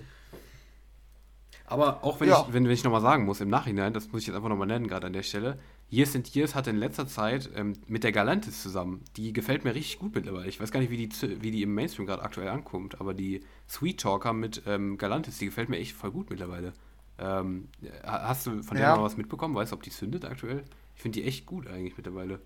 [1.66, 2.42] Aber auch wenn ja.
[2.42, 4.68] ich, wenn, wenn ich nochmal sagen muss, im Nachhinein, das muss ich jetzt einfach nochmal
[4.68, 5.58] nennen, gerade an der Stelle,
[5.90, 9.02] Years and Years hatte in letzter Zeit ähm, mit der Galantis zusammen.
[9.16, 10.50] Die gefällt mir richtig gut mittlerweile.
[10.50, 13.44] Ich weiß gar nicht, wie die, wie die im Mainstream gerade aktuell ankommt, aber die
[13.70, 16.74] Sweet Talker mit ähm, Galantis, die gefällt mir echt voll gut mittlerweile.
[17.20, 17.70] Ähm,
[18.04, 18.96] hast du von der ja.
[18.96, 19.54] mal was mitbekommen?
[19.56, 20.64] Weißt du, ob die zündet aktuell?
[20.96, 22.40] Ich finde die echt gut eigentlich mittlerweile.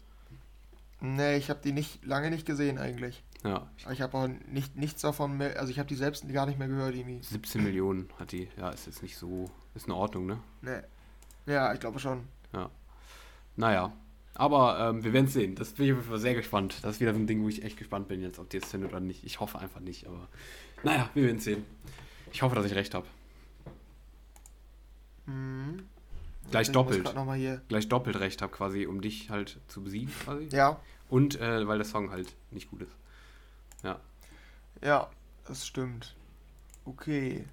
[0.99, 3.23] Nee, ich habe die nicht lange nicht gesehen eigentlich.
[3.43, 3.69] Ja.
[3.91, 6.67] Ich, habe auch nicht, nichts davon mehr, also ich habe die selbst gar nicht mehr
[6.67, 7.21] gehört irgendwie.
[7.21, 8.47] 17 Millionen hat die.
[8.57, 10.39] Ja, ist jetzt nicht so, ist in Ordnung, ne?
[10.61, 10.81] Nee.
[11.45, 12.23] Ja, ich glaube schon.
[12.53, 12.69] Ja.
[13.55, 13.93] Naja.
[14.33, 15.55] Aber ähm, wir werden es sehen.
[15.55, 16.77] Das bin ich auf jeden Fall sehr gespannt.
[16.83, 18.69] Das ist wieder so ein Ding, wo ich echt gespannt bin jetzt, ob die jetzt
[18.69, 19.23] findet oder nicht.
[19.23, 20.27] Ich hoffe einfach nicht, aber
[20.83, 21.65] naja, wir werden es sehen.
[22.31, 23.07] Ich hoffe, dass ich recht habe.
[25.25, 25.87] Mhm.
[26.51, 27.13] Gleich doppelt.
[27.67, 30.47] Gleich doppelt recht habe, quasi, um dich halt zu besiegen, quasi.
[30.51, 30.79] Ja.
[31.09, 32.91] Und äh, weil der Song halt nicht gut ist.
[33.83, 33.99] Ja.
[34.83, 35.09] Ja,
[35.45, 36.15] das stimmt.
[36.85, 37.45] Okay.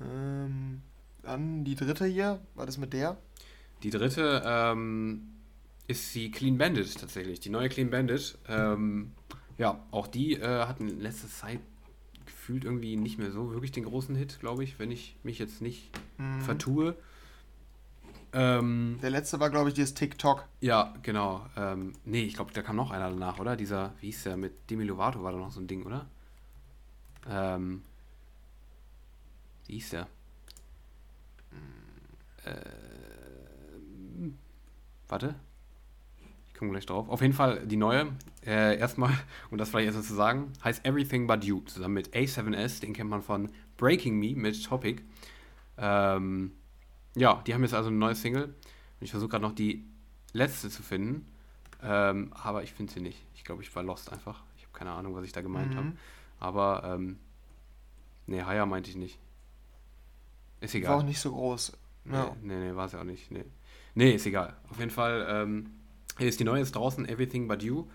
[0.00, 0.82] Ähm,
[1.22, 2.40] dann die dritte hier.
[2.54, 3.16] War das mit der?
[3.82, 5.28] Die dritte ähm,
[5.86, 7.40] ist die Clean Bandit tatsächlich.
[7.40, 8.38] Die neue Clean Bandit.
[8.48, 9.12] Ähm,
[9.58, 11.60] ja, auch die äh, hatten in letzter Zeit
[12.26, 15.60] gefühlt irgendwie nicht mehr so wirklich den großen Hit, glaube ich, wenn ich mich jetzt
[15.60, 16.40] nicht mhm.
[16.40, 16.96] vertue.
[18.32, 20.46] Ähm, der letzte war, glaube ich, dieses TikTok.
[20.60, 21.46] Ja, genau.
[21.56, 23.56] Ähm, nee, ich glaube, da kam noch einer danach, oder?
[23.56, 26.06] Dieser, wie hieß der, mit Demi Lovato war da noch so ein Ding, oder?
[27.28, 27.82] Ähm,
[29.66, 30.06] wie hieß der?
[32.44, 32.54] Äh,
[35.08, 35.34] warte.
[36.48, 37.08] Ich komme gleich drauf.
[37.08, 38.12] Auf jeden Fall die neue.
[38.46, 39.12] Äh, erstmal,
[39.50, 43.10] um das vielleicht erstmal zu sagen, heißt Everything But You, zusammen mit A7S, den kennt
[43.10, 45.02] man von Breaking Me mit Topic.
[45.78, 46.52] Ähm,
[47.14, 48.44] ja, die haben jetzt also eine neue Single.
[48.44, 48.54] Und
[49.00, 49.84] ich versuche gerade noch die
[50.32, 51.26] letzte zu finden.
[51.82, 53.18] Ähm, aber ich finde sie nicht.
[53.34, 54.42] Ich glaube, ich war lost einfach.
[54.56, 55.76] Ich habe keine Ahnung, was ich da gemeint mhm.
[55.76, 55.92] habe.
[56.38, 57.18] Aber, ähm,
[58.26, 59.18] nee, Haya meinte ich nicht.
[60.60, 60.92] Ist egal.
[60.92, 61.76] War auch nicht so groß.
[62.04, 62.36] Nee, ja.
[62.42, 63.30] nee, nee war es ja auch nicht.
[63.30, 63.44] Nee.
[63.94, 64.56] nee, ist egal.
[64.70, 65.70] Auf jeden Fall, ähm,
[66.18, 67.86] hier ist die neue, ist draußen, Everything But You.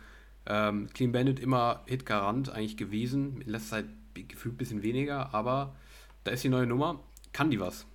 [0.47, 3.41] Ähm, Clean Bandit immer Hit-Garant eigentlich gewesen.
[3.41, 5.75] In letzter Zeit gefühlt ein bisschen weniger, aber
[6.23, 6.99] da ist die neue Nummer.
[7.33, 7.85] Kann die was?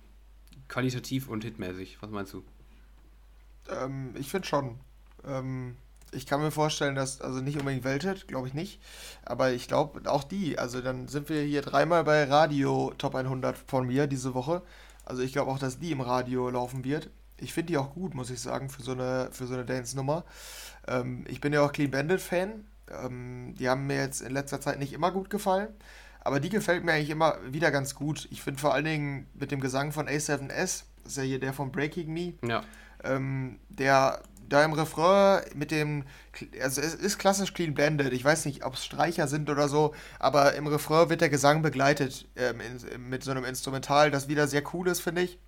[0.71, 1.97] Qualitativ und hitmäßig.
[2.01, 2.43] Was meinst du?
[3.69, 4.79] Ähm, ich finde schon.
[5.27, 5.75] Ähm,
[6.13, 8.81] ich kann mir vorstellen, dass, also nicht unbedingt Welthit, glaube ich nicht.
[9.23, 10.57] Aber ich glaube, auch die.
[10.57, 14.61] Also dann sind wir hier dreimal bei Radio Top 100 von mir diese Woche.
[15.05, 17.09] Also ich glaube auch, dass die im Radio laufen wird.
[17.37, 20.25] Ich finde die auch gut, muss ich sagen, für so eine, so eine Dance-Nummer.
[20.87, 22.65] Ähm, ich bin ja auch Clean Bandit-Fan.
[22.89, 25.69] Ähm, die haben mir jetzt in letzter Zeit nicht immer gut gefallen.
[26.21, 28.27] Aber die gefällt mir eigentlich immer wieder ganz gut.
[28.31, 31.53] Ich finde vor allen Dingen mit dem Gesang von A7S, das ist ja hier der
[31.53, 32.63] von Breaking Me, ja.
[33.03, 36.03] ähm, der da im Refrain mit dem,
[36.61, 38.13] also es ist klassisch clean blended.
[38.13, 41.61] Ich weiß nicht, ob es Streicher sind oder so, aber im Refrain wird der Gesang
[41.61, 45.39] begleitet ähm, in, mit so einem Instrumental, das wieder sehr cool ist, finde ich.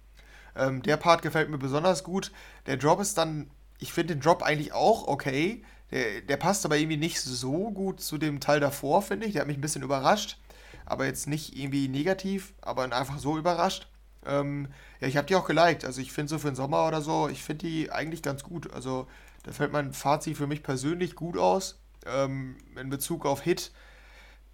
[0.55, 2.32] Ähm, der Part gefällt mir besonders gut.
[2.65, 3.49] Der Drop ist dann,
[3.80, 5.63] ich finde den Drop eigentlich auch okay.
[5.91, 9.34] Der, der passt aber irgendwie nicht so gut zu dem Teil davor, finde ich.
[9.34, 10.38] Der hat mich ein bisschen überrascht
[10.86, 13.88] aber jetzt nicht irgendwie negativ, aber einfach so überrascht.
[14.25, 14.67] Ähm,
[14.99, 15.86] ja, ich habe die auch geliked.
[15.86, 18.71] Also ich finde so für den Sommer oder so, ich finde die eigentlich ganz gut.
[18.73, 19.07] Also
[19.43, 21.79] da fällt mein Fazit für mich persönlich gut aus.
[22.05, 23.71] Ähm, in Bezug auf Hit,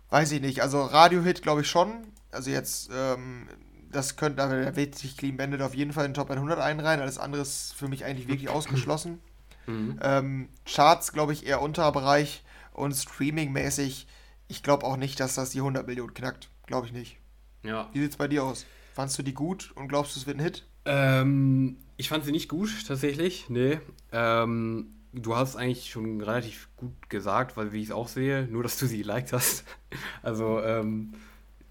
[0.10, 0.62] weiß ich nicht.
[0.62, 2.08] Also Radio-Hit glaube ich schon.
[2.32, 3.48] Also jetzt, ähm,
[3.92, 7.02] das könnte, da wird sich Clean Bandit auf jeden Fall in den Top 100 einreihen.
[7.02, 9.20] Alles andere ist für mich eigentlich wirklich ausgeschlossen.
[9.66, 10.00] Mhm.
[10.02, 14.08] Ähm, Charts glaube ich eher Unterbereich und Streaming-mäßig
[14.50, 16.50] ich glaube auch nicht, dass das die 100 Millionen knackt.
[16.66, 17.18] Glaube ich nicht.
[17.64, 17.90] Ja.
[17.94, 18.66] Wie sieht es bei dir aus?
[18.94, 20.66] Fandst du die gut und glaubst du, es wird ein Hit?
[20.86, 23.50] Ähm, ich fand sie nicht gut, tatsächlich.
[23.50, 23.80] Nee.
[24.12, 28.64] Ähm, du hast eigentlich schon relativ gut gesagt, weil wie ich es auch sehe, nur
[28.64, 29.66] dass du sie geliked hast.
[30.24, 31.14] also, ähm,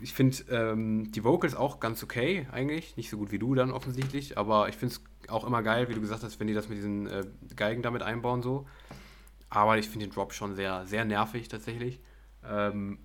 [0.01, 2.97] ich finde ähm, die Vocals auch ganz okay, eigentlich.
[2.97, 5.95] Nicht so gut wie du dann offensichtlich, aber ich finde es auch immer geil, wie
[5.95, 7.25] du gesagt hast, wenn die das mit diesen äh,
[7.57, 8.67] Geigen damit einbauen, so.
[9.51, 11.99] aber ich finde den Drop schon sehr, sehr nervig tatsächlich.
[12.45, 12.99] Ähm,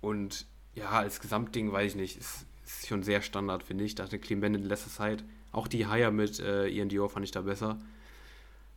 [0.00, 3.94] und ja, als Gesamtding weiß ich nicht, ist, ist schon sehr Standard, finde ich.
[3.94, 5.24] Da hatte Clean Bandit in letzter Zeit.
[5.52, 7.80] Auch die Hire mit äh, Ian Dior fand ich da besser.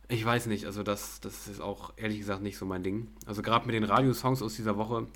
[0.08, 3.08] Ich weiß nicht, also das, das ist auch ehrlich gesagt nicht so mein Ding.
[3.26, 5.06] Also gerade mit den Radiosongs aus dieser Woche,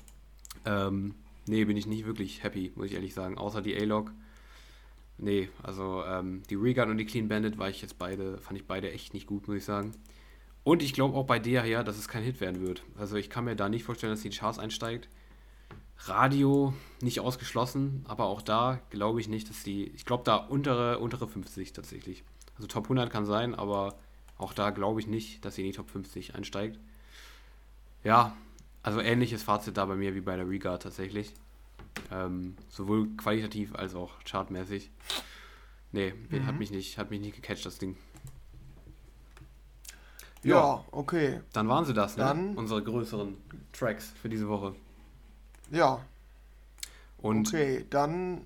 [0.65, 1.15] ähm,
[1.47, 3.37] nee, bin ich nicht wirklich happy, muss ich ehrlich sagen.
[3.37, 4.11] Außer die A-Log.
[5.17, 8.67] Nee, also ähm, die Regun und die Clean Bandit war ich jetzt beide, fand ich
[8.67, 9.91] beide echt nicht gut, muss ich sagen.
[10.65, 12.81] Und ich glaube auch bei der her, dass es kein Hit werden wird.
[12.97, 15.07] Also ich kann mir da nicht vorstellen, dass die Charts einsteigt.
[15.99, 19.91] Radio nicht ausgeschlossen, aber auch da glaube ich nicht, dass die.
[19.91, 22.23] Ich glaube da untere, untere 50 tatsächlich.
[22.55, 23.95] Also Top 100 kann sein, aber
[24.39, 26.79] auch da glaube ich nicht, dass sie in die Top 50 einsteigt.
[28.03, 28.35] Ja,
[28.81, 31.31] also ähnliches Fazit da bei mir wie bei der Riga tatsächlich.
[32.11, 34.89] Ähm, sowohl qualitativ als auch chartmäßig.
[35.91, 36.47] Nee, mhm.
[36.47, 37.95] hat mich nicht, hat mich nicht gecatcht, das Ding.
[40.45, 41.41] Ja, ja okay.
[41.53, 42.23] Dann waren sie das, ne?
[42.23, 43.35] Dann, Unsere größeren
[43.73, 44.75] Tracks für diese Woche.
[45.71, 45.99] Ja.
[47.17, 48.45] Und okay, dann.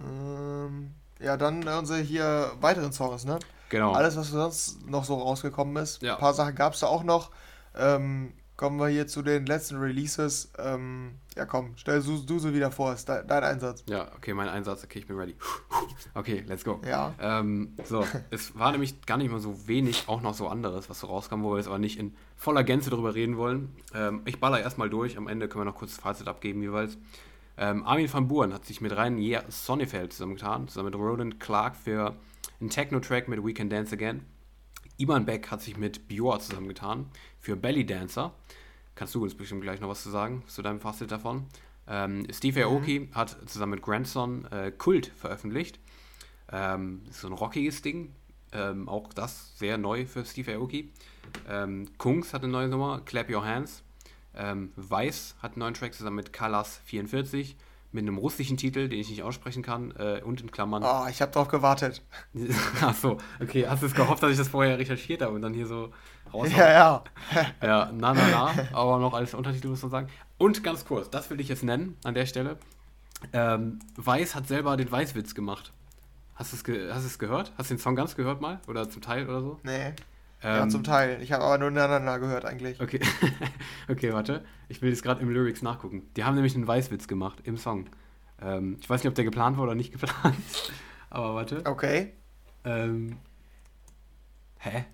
[0.00, 3.38] Ähm, ja, dann unsere hier weiteren Songs, ne?
[3.68, 3.92] Genau.
[3.92, 6.00] Alles, was sonst noch so rausgekommen ist.
[6.02, 6.14] Ja.
[6.14, 7.30] Ein paar Sachen gab es da auch noch.
[7.76, 10.52] Ähm, kommen wir hier zu den letzten Releases.
[10.58, 13.82] Ähm, ja, komm, stell du, du so wieder vor, ist dein, dein, Einsatz.
[13.88, 15.34] Ja, okay, mein Einsatz, okay, ich bin ready.
[16.12, 16.78] Okay, let's go.
[16.86, 17.14] Ja.
[17.18, 21.00] Ähm, so, es war nämlich gar nicht mal so wenig, auch noch so anderes, was
[21.00, 23.74] so rauskam, wo wir jetzt aber nicht in voller Gänze darüber reden wollen.
[23.94, 26.98] Ähm, ich baller erstmal durch, am Ende können wir noch kurz das Fazit abgeben jeweils.
[27.56, 31.76] Ähm, Armin van Buren hat sich mit Ryan yeah, Sonnefeld zusammengetan, zusammen mit Roland Clark
[31.76, 32.14] für
[32.60, 34.26] einen Techno-Track mit We Can Dance Again.
[35.00, 37.06] Iman Beck hat sich mit Bior zusammengetan
[37.38, 38.34] für Belly Dancer.
[38.94, 41.46] Kannst du uns bestimmt gleich noch was zu sagen, zu deinem Fazit davon.
[41.88, 43.14] Ähm, Steve Aoki mhm.
[43.14, 45.78] hat zusammen mit Grandson äh, Kult veröffentlicht.
[46.52, 48.14] Ähm, ist so ein rockiges Ding.
[48.52, 50.92] Ähm, auch das sehr neu für Steve Aoki.
[51.48, 53.82] Ähm, Kungs hat eine neue Nummer, Clap Your Hands.
[54.34, 57.56] Ähm, Weiß hat einen neuen Track zusammen mit Kalas 44
[57.92, 60.82] mit einem russischen Titel, den ich nicht aussprechen kann, äh, und in Klammern.
[60.84, 62.02] Oh, ich habe drauf gewartet.
[62.80, 63.66] Achso, okay.
[63.66, 65.92] Hast du es gehofft, dass ich das vorher recherchiert habe und dann hier so
[66.32, 66.48] raus?
[66.56, 67.04] Ja, ja.
[67.62, 68.68] ja, na, na, na.
[68.72, 70.08] Aber noch als Untertitel muss man sagen.
[70.38, 72.58] Und ganz kurz, das will ich jetzt nennen an der Stelle.
[73.32, 75.72] Ähm, Weiß hat selber den Weißwitz gemacht.
[76.34, 77.52] Hast du es ge hast gehört?
[77.58, 78.60] Hast du den Song ganz gehört mal?
[78.66, 79.60] Oder zum Teil oder so?
[79.62, 79.92] Nee.
[80.42, 81.20] Ähm, ja, zum Teil.
[81.22, 82.80] Ich habe aber nur nacheinander gehört eigentlich.
[82.80, 83.00] Okay,
[83.88, 84.44] okay warte.
[84.68, 86.08] Ich will jetzt gerade im Lyrics nachgucken.
[86.16, 87.86] Die haben nämlich einen Weißwitz gemacht im Song.
[88.40, 90.36] Ähm, ich weiß nicht, ob der geplant war oder nicht geplant.
[91.10, 91.62] aber warte.
[91.66, 92.14] Okay.
[92.64, 93.18] Ähm,
[94.58, 94.84] hä?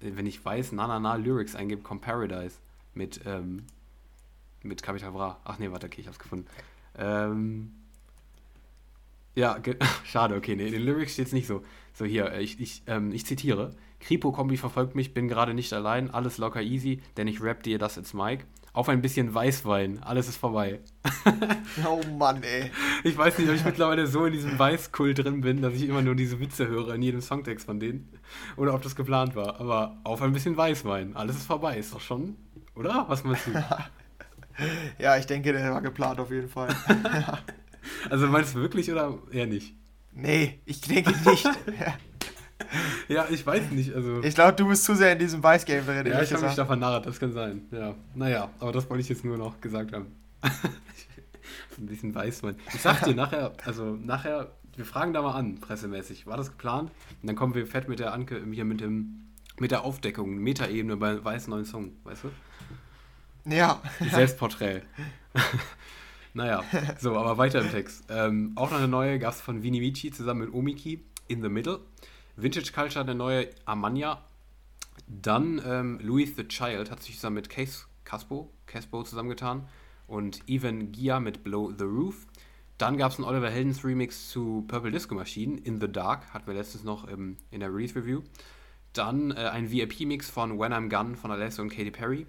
[0.00, 2.56] Wenn ich weiß, na na na Lyrics eingebe, kommt Paradise
[2.94, 3.64] mit, ähm,
[4.62, 5.38] mit Capital Bra.
[5.44, 6.46] Ach nee, warte, okay, ich hab's gefunden.
[6.96, 7.72] Ähm,
[9.34, 9.58] ja,
[10.04, 11.62] schade, okay, nee, in den Lyrics steht's nicht so.
[11.92, 13.76] So hier, äh, ich, ich, ähm, ich zitiere.
[14.06, 17.96] Kripo-Kombi verfolgt mich, bin gerade nicht allein, alles locker easy, denn ich rap dir das
[17.96, 18.44] ins Mic.
[18.72, 20.80] Auf ein bisschen Weißwein, alles ist vorbei.
[21.88, 22.70] oh Mann, ey.
[23.02, 26.02] Ich weiß nicht, ob ich mittlerweile so in diesem Weißkult drin bin, dass ich immer
[26.02, 28.08] nur diese Witze höre in jedem Songtext von denen.
[28.56, 29.58] Oder ob das geplant war.
[29.60, 31.76] Aber auf ein bisschen Weißwein, alles ist vorbei.
[31.76, 32.36] Ist doch schon,
[32.76, 33.06] oder?
[33.08, 33.52] Was meinst du?
[35.00, 36.68] ja, ich denke, der war geplant auf jeden Fall.
[38.10, 39.74] also meinst du wirklich oder eher nicht?
[40.12, 41.48] Nee, ich denke nicht.
[43.08, 43.94] ja, ich weiß nicht.
[43.94, 46.06] Also ich glaube, du bist zu sehr in diesem Weiß-Game drin.
[46.06, 47.62] Ja, ich habe mich da vernarrt, das kann sein.
[47.70, 50.06] Ja, naja, aber das wollte ich jetzt nur noch gesagt haben.
[51.78, 52.56] ein bisschen Weißwein.
[52.74, 56.26] Ich sag dir nachher, also nachher, wir fragen da mal an, pressemäßig.
[56.26, 56.90] War das geplant?
[57.22, 59.22] Und dann kommen wir fett mit der Anke, hier mit dem
[59.58, 62.30] mit der Aufdeckung, Metaebene bei Weiß neuen Song, weißt du?
[63.50, 63.80] Ja.
[64.10, 64.82] Selbstporträt.
[66.34, 66.62] naja,
[67.00, 68.04] so, aber weiter im Text.
[68.10, 71.48] Ähm, auch noch eine neue gab es von Vini Vici zusammen mit Omiki, In the
[71.48, 71.80] Middle.
[72.36, 74.22] Vintage Culture, der neue Armania.
[75.06, 79.68] Dann ähm, Louis the Child hat sich zusammen mit Case Caspo, Caspo zusammengetan
[80.06, 82.26] und Even Gia mit Blow the Roof.
[82.78, 86.46] Dann gab es einen Oliver Heldens Remix zu Purple Disco Machine, In the Dark, hatten
[86.46, 88.22] wir letztens noch ähm, in der Release Review.
[88.92, 92.26] Dann äh, ein VIP-Mix von When I'm Gone von Alessio und Katy Perry.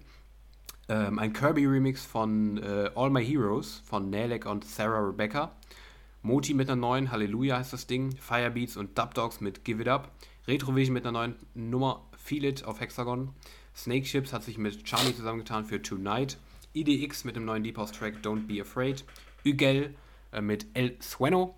[0.88, 5.52] Ähm, ein Kirby-Remix von äh, All My Heroes von Nelek und Sarah Rebecca.
[6.22, 9.88] Moti mit einer neuen, Halleluja heißt das Ding, Firebeats und Dub Dogs mit Give It
[9.88, 10.12] Up,
[10.46, 13.34] Retrovision mit einer neuen Nummer, Feel It auf Hexagon,
[13.74, 16.38] Snake Chips hat sich mit Charlie zusammengetan für Tonight,
[16.74, 19.04] IDX mit dem neuen Deep House Track Don't Be Afraid,
[19.46, 19.94] Ugel
[20.32, 21.54] äh, mit El Sueno,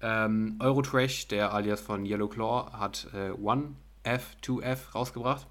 [0.00, 5.46] ähm, Eurotrash, der alias von Yellow Claw, hat äh, 1F, 2F rausgebracht.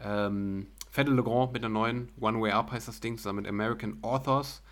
[0.00, 3.98] Ähm, Fede Legrand mit einer neuen One Way Up heißt das Ding, zusammen mit American
[4.02, 4.62] Authors.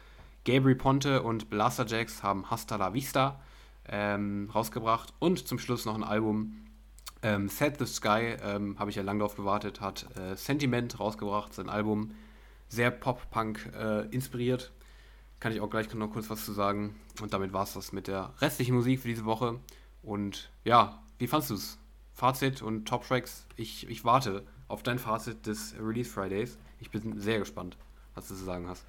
[0.44, 3.40] Gabriel Ponte und Blaster Jacks haben Hasta la Vista
[3.88, 6.58] ähm, rausgebracht und zum Schluss noch ein Album
[7.24, 11.54] Ähm, Set the Sky, ähm, habe ich ja lange drauf gewartet, hat äh, Sentiment rausgebracht,
[11.54, 12.10] sein Album.
[12.68, 14.72] Sehr Pop-Punk äh, inspiriert.
[15.38, 16.96] Kann ich auch gleich noch kurz was zu sagen.
[17.20, 19.60] Und damit war es das mit der restlichen Musik für diese Woche.
[20.02, 21.78] Und ja, wie fandest du es?
[22.12, 23.46] Fazit und Top Tracks.
[23.56, 26.58] Ich, ich warte auf dein Fazit des Release Fridays.
[26.80, 27.76] Ich bin sehr gespannt,
[28.14, 28.84] was du zu sagen hast.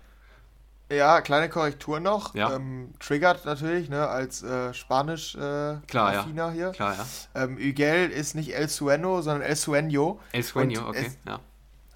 [0.92, 2.36] Ja, kleine Korrektur noch.
[2.36, 2.56] Ja.
[2.56, 6.52] Ähm, triggert natürlich, ne, als äh, Spanisch äh, Klar, ja.
[6.52, 6.70] Hier.
[6.72, 7.44] Klar, ja.
[7.44, 10.18] Ähm, Miguel ist nicht El Sueno, sondern El Sueño.
[10.34, 11.06] El Sueño, okay.
[11.08, 11.40] es- ja.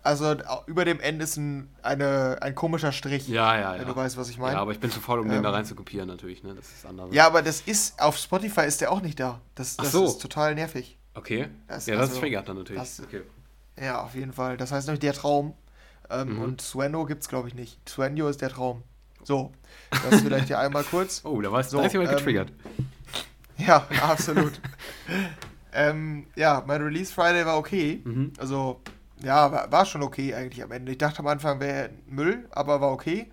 [0.03, 0.35] Also
[0.67, 3.27] über dem N ist ein, eine, ein komischer Strich.
[3.27, 3.81] Ja, ja, ja.
[3.81, 4.53] Wenn du weißt, was ich meine.
[4.55, 6.43] Ja, aber ich bin zu faul, um den da Ähm, rein zu kopieren, natürlich.
[6.43, 6.55] Ne?
[6.55, 7.09] Das ist anders.
[7.11, 9.41] Ja, aber das ist, auf Spotify ist der auch nicht da.
[9.55, 10.05] Das, Ach das so.
[10.05, 10.97] ist total nervig.
[11.13, 11.49] Okay.
[11.67, 12.81] Das- ja, das also, triggert dann natürlich.
[12.81, 13.23] das- okay.
[13.77, 14.55] Ja, auf jeden Fall.
[14.55, 15.53] Das heißt nämlich der Traum.
[16.09, 16.41] Ähm, Mhm.
[16.41, 17.79] Und Sueno gibt es, glaube ich, nicht.
[17.87, 18.83] Sueño ist der Traum.
[19.23, 19.51] So,
[20.09, 21.21] das vielleicht hier einmal kurz.
[21.25, 22.51] Oh, da, war's, So, da ist jemand ähm, getriggert.
[23.57, 24.61] Ja, absolut.
[25.73, 28.01] ähm, ja, mein Release Friday war okay.
[28.03, 28.33] Mhm.
[28.37, 28.81] Also,
[29.21, 30.91] ja, war, war schon okay eigentlich am Ende.
[30.91, 33.31] Ich dachte am Anfang wäre Müll, aber war okay.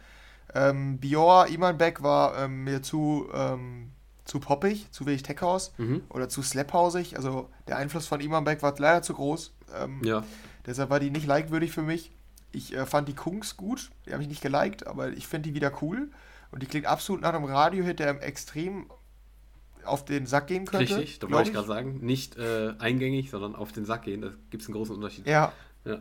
[0.54, 3.90] Ähm, Bior, Imanbek war ähm, mir zu, ähm,
[4.24, 6.02] zu poppig, zu wenig Tech House Mhm.
[6.08, 7.16] oder zu slaphausig.
[7.16, 9.52] Also der Einfluss von Imanbek war leider zu groß.
[9.80, 10.24] Ähm, Ja.
[10.66, 12.10] Deshalb war die nicht likewürdig für mich.
[12.54, 15.54] Ich äh, fand die Kungs gut, die habe ich nicht geliked, aber ich finde die
[15.54, 16.10] wieder cool.
[16.50, 18.86] Und die klingt absolut nach einem Radiohit, der extrem
[19.84, 20.96] auf den Sack gehen könnte.
[20.96, 21.98] Richtig, da wollte ich gerade sagen.
[22.00, 24.22] Nicht äh, eingängig, sondern auf den Sack gehen.
[24.22, 25.26] Da gibt es einen großen Unterschied.
[25.26, 25.52] Ja,
[25.84, 25.98] Ja.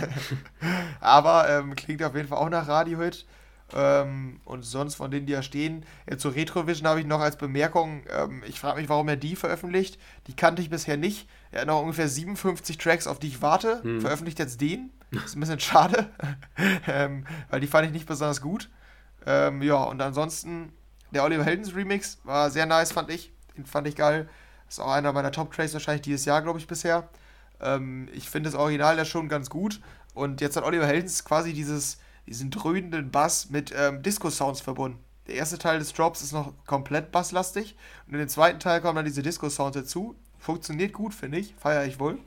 [1.00, 3.26] aber ähm, klingt auf jeden Fall auch nach Radiohit.
[3.72, 7.36] Ähm, und sonst von denen, die da stehen, ja, zur Retrovision habe ich noch als
[7.36, 9.98] Bemerkung, ähm, ich frage mich, warum er die veröffentlicht.
[10.26, 11.28] Die kannte ich bisher nicht.
[11.50, 13.82] Er hat noch ungefähr 57 Tracks, auf die ich warte.
[13.82, 14.00] Hm.
[14.00, 14.90] Veröffentlicht jetzt den.
[15.22, 16.10] Ist ein bisschen schade,
[16.86, 18.70] ähm, weil die fand ich nicht besonders gut.
[19.26, 20.72] Ähm, ja, und ansonsten,
[21.10, 23.32] der Oliver Heldens Remix war sehr nice, fand ich.
[23.56, 24.28] Den fand ich geil.
[24.68, 27.08] Ist auch einer meiner Top-Tracks wahrscheinlich dieses Jahr, glaube ich, bisher.
[27.60, 29.80] Ähm, ich finde das Original ja schon ganz gut.
[30.14, 34.98] Und jetzt hat Oliver Heldens quasi dieses, diesen dröhnenden Bass mit ähm, Disco-Sounds verbunden.
[35.26, 37.76] Der erste Teil des Drops ist noch komplett basslastig.
[38.06, 40.16] Und in dem zweiten Teil kommen dann diese Disco-Sounds dazu.
[40.38, 41.54] Funktioniert gut, finde ich.
[41.56, 42.18] Feiere ich wohl.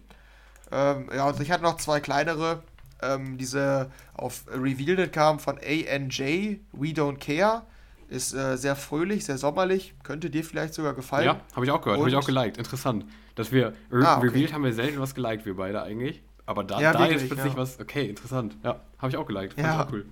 [0.71, 2.63] Ähm, ja, und ich hatte noch zwei kleinere.
[3.01, 7.63] Ähm, diese auf Revealed kamen von ANJ, We Don't Care.
[8.09, 9.93] Ist äh, sehr fröhlich, sehr sommerlich.
[10.03, 11.25] Könnte dir vielleicht sogar gefallen.
[11.25, 12.57] Ja, habe ich auch gehört, habe ich auch geliked.
[12.57, 13.05] Interessant.
[13.35, 14.27] Dass wir re Ah, okay.
[14.27, 16.23] revealed haben wir selten was geliked, wir beide eigentlich.
[16.45, 17.59] Aber da, Ja, da wirklich, jetzt plötzlich ja.
[17.59, 18.55] was, okay, interessant.
[18.63, 19.53] Ja, habe ich auch geliked.
[19.55, 19.73] Fand Ja.
[19.81, 20.05] ich auch cool.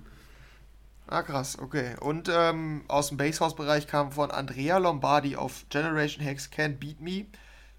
[1.08, 1.94] Ah, krass, okay.
[2.00, 7.26] Und ähm, aus dem Basshouse-Bereich kam von Andrea Lombardi auf Generation Hex Can't Beat Me.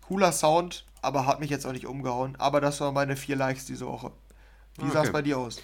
[0.08, 2.36] Cooler Sound, aber hat mich jetzt auch nicht umgehauen.
[2.39, 4.12] Aber das waren meine vier Likes diese Woche.
[4.78, 5.14] Wie Ah, sah es okay.
[5.14, 5.62] bei dir aus?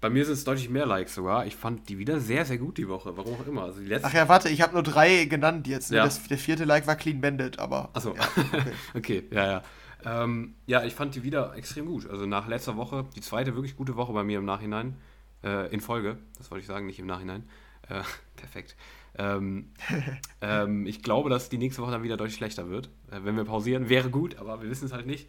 [0.00, 1.46] Bei mir sind es deutlich mehr Likes sogar.
[1.46, 3.16] Ich fand die wieder sehr, sehr gut die Woche.
[3.16, 3.62] Warum auch immer.
[3.64, 4.08] Also die letzte.
[4.08, 5.90] Ach ja, warte, ich habe nur drei genannt jetzt.
[5.90, 5.98] ne?
[5.98, 6.04] Ja.
[6.04, 7.90] Das, der vierte Like war Clean Bandit, aber.
[7.94, 8.14] Achso.
[8.14, 8.72] Ja, okay.
[8.94, 9.62] okay, ja, ja.
[10.04, 12.08] Ähm, ja, ich fand die wieder extrem gut.
[12.08, 14.96] Also nach letzter Woche, die zweite wirklich gute Woche bei mir im Nachhinein.
[15.42, 17.48] Äh, in Folge, das wollte ich sagen, nicht im Nachhinein.
[17.88, 18.02] Äh,
[18.36, 18.76] perfekt.
[19.18, 19.70] Ähm,
[20.42, 22.90] ähm, ich glaube, dass die nächste Woche dann wieder deutlich schlechter wird.
[23.10, 25.26] Äh, wenn wir pausieren, wäre gut, aber wir wissen es halt nicht.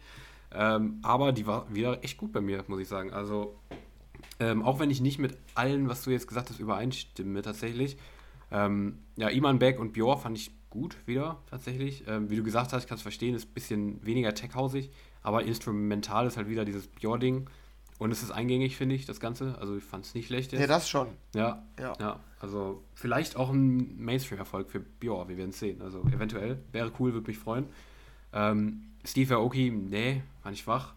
[0.52, 3.12] Ähm, aber die war wieder echt gut bei mir, muss ich sagen.
[3.12, 3.58] Also,
[4.40, 7.96] ähm, auch wenn ich nicht mit allen, was du jetzt gesagt hast, übereinstimme tatsächlich.
[8.50, 12.04] Ähm, ja, Iman Beck und Bjor fand ich gut wieder tatsächlich.
[12.06, 14.90] Ähm, wie du gesagt hast, ich kann es verstehen, ist ein bisschen weniger tech-hausig,
[15.22, 17.48] aber instrumental ist halt wieder dieses Bjor-Ding.
[17.98, 19.58] Und es ist eingängig, finde ich, das Ganze.
[19.58, 20.60] Also ich fand es nicht schlecht jetzt.
[20.60, 21.08] Ja, das schon.
[21.34, 21.94] Ja, Ja.
[21.98, 25.82] ja, also vielleicht auch ein Mainstream-Erfolg für Bjor, wir werden es sehen.
[25.82, 27.66] Also eventuell, wäre cool, würde mich freuen.
[28.32, 30.94] Ähm, Steve Aoki, nee, war nicht schwach.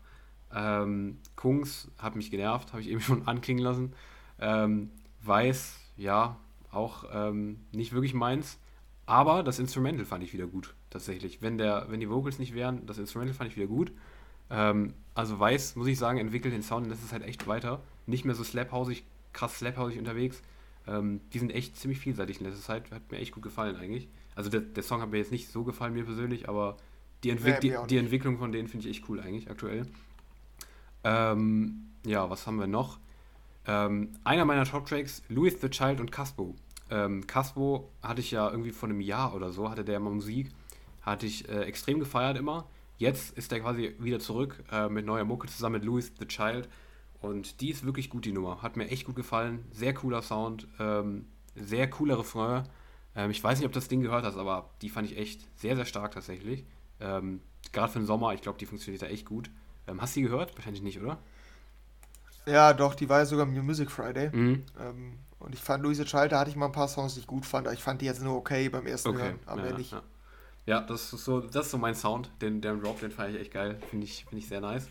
[0.54, 3.93] Ähm, Kungs hat mich genervt, habe ich eben schon anklingen lassen.
[4.39, 4.89] Ähm,
[5.24, 6.38] Weiß, ja,
[6.72, 8.58] auch ähm, nicht wirklich meins.
[9.06, 11.41] Aber das Instrumental fand ich wieder gut, tatsächlich.
[11.41, 13.91] Wenn, der, wenn die Vocals nicht wären, das Instrumental fand ich wieder gut.
[14.49, 17.82] Ähm, also Weiß, muss ich sagen, entwickelt den Sound und das ist halt echt weiter.
[18.05, 19.04] Nicht mehr so slaphausig,
[19.34, 20.42] krass slaphausig unterwegs.
[20.88, 22.92] Ähm, die sind echt ziemlich vielseitig in letzter Zeit.
[22.92, 24.08] Hat mir echt gut gefallen eigentlich.
[24.36, 26.78] Also der, der Song hat mir jetzt nicht so gefallen, mir persönlich, aber
[27.24, 27.98] die, Entwick Nee, die, die.
[27.98, 29.88] Entwicklung von denen finde ich echt cool eigentlich aktuell.
[31.04, 33.00] Ähm, ja, was haben wir noch?
[33.68, 36.56] Ähm, einer meiner Top-Tracks, Louis the Child und Caspo.
[36.89, 40.50] Ähm, Caspo hatte ich ja irgendwie vor einem Jahr oder so, hatte der immer Musik.
[41.02, 42.68] Hatte ich äh, extrem gefeiert immer.
[42.98, 46.70] Jetzt ist der quasi wieder zurück äh, mit neuer Mucke zusammen mit Louis the Child.
[47.22, 48.62] Und die ist wirklich gut, die Nummer.
[48.62, 49.64] Hat mir echt gut gefallen.
[49.72, 50.68] Sehr cooler Sound.
[50.80, 51.26] Ähm,
[51.56, 52.64] sehr cooler Refrain.
[53.16, 55.48] Ähm, ich weiß nicht, ob du das Ding gehört hast, aber die fand ich echt
[55.60, 56.64] sehr, sehr stark tatsächlich.
[57.01, 57.41] Ähm,
[57.71, 59.49] Gerade für den Sommer, ich glaube, die funktioniert da echt gut.
[59.87, 60.55] Ähm, hast du die gehört?
[60.55, 61.17] Wahrscheinlich nicht, oder?
[62.45, 64.29] Ja, doch, die war ja sogar New Music Friday.
[64.36, 64.63] Mhm.
[64.79, 67.28] Ähm, und ich fand Luise Child, da hatte ich mal ein paar Songs, die ich
[67.28, 69.19] gut fand, aber ich fand die jetzt nur okay beim ersten Okay.
[69.19, 69.91] Hören, aber ja, nicht.
[69.91, 70.03] ja.
[70.67, 72.29] Ja, das ist so, das ist so mein Sound.
[72.41, 73.79] Den, den Drop, den fand ich echt geil.
[73.89, 74.87] Finde ich, find ich sehr nice.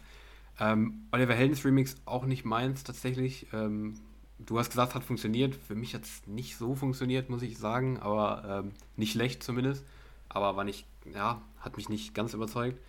[0.59, 3.47] Ähm, Oliver Heldens Remix auch nicht meins tatsächlich.
[3.53, 3.95] Ähm,
[4.39, 5.55] du hast gesagt, hat funktioniert.
[5.55, 9.85] Für mich hat es nicht so funktioniert, muss ich sagen, aber ähm, nicht schlecht zumindest.
[10.31, 12.81] Aber war nicht, ja, hat mich nicht ganz überzeugt.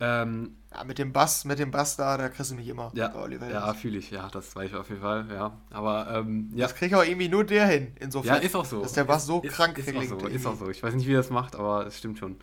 [0.00, 2.90] Ähm, ja, mit dem Bass, mit dem Bass da, da kriegst du mich immer.
[2.94, 3.12] Ja,
[3.48, 5.56] ja fühle ich, ja, das weiß ich auf jeden Fall, ja.
[5.70, 6.66] Aber, ähm, ja.
[6.66, 8.36] Das kriegt auch irgendwie nur der hin, insofern.
[8.36, 8.82] Ja, ist auch so.
[8.82, 10.70] Dass der Bass so ist, krank ist, ist auch so, ist auch so.
[10.70, 12.36] Ich weiß nicht, wie er das macht, aber es stimmt schon.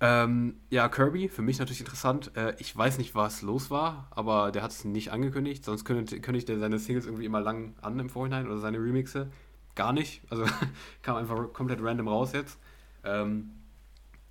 [0.00, 2.36] Ähm, ja, Kirby, für mich natürlich interessant.
[2.36, 5.64] Äh, ich weiß nicht, was los war, aber der hat es nicht angekündigt.
[5.64, 9.30] Sonst könnte, kündigt er seine Singles irgendwie immer lang an im Vorhinein oder seine Remixe.
[9.76, 10.22] Gar nicht.
[10.30, 10.44] Also
[11.02, 12.58] kam einfach komplett random raus jetzt.
[13.04, 13.50] Ähm,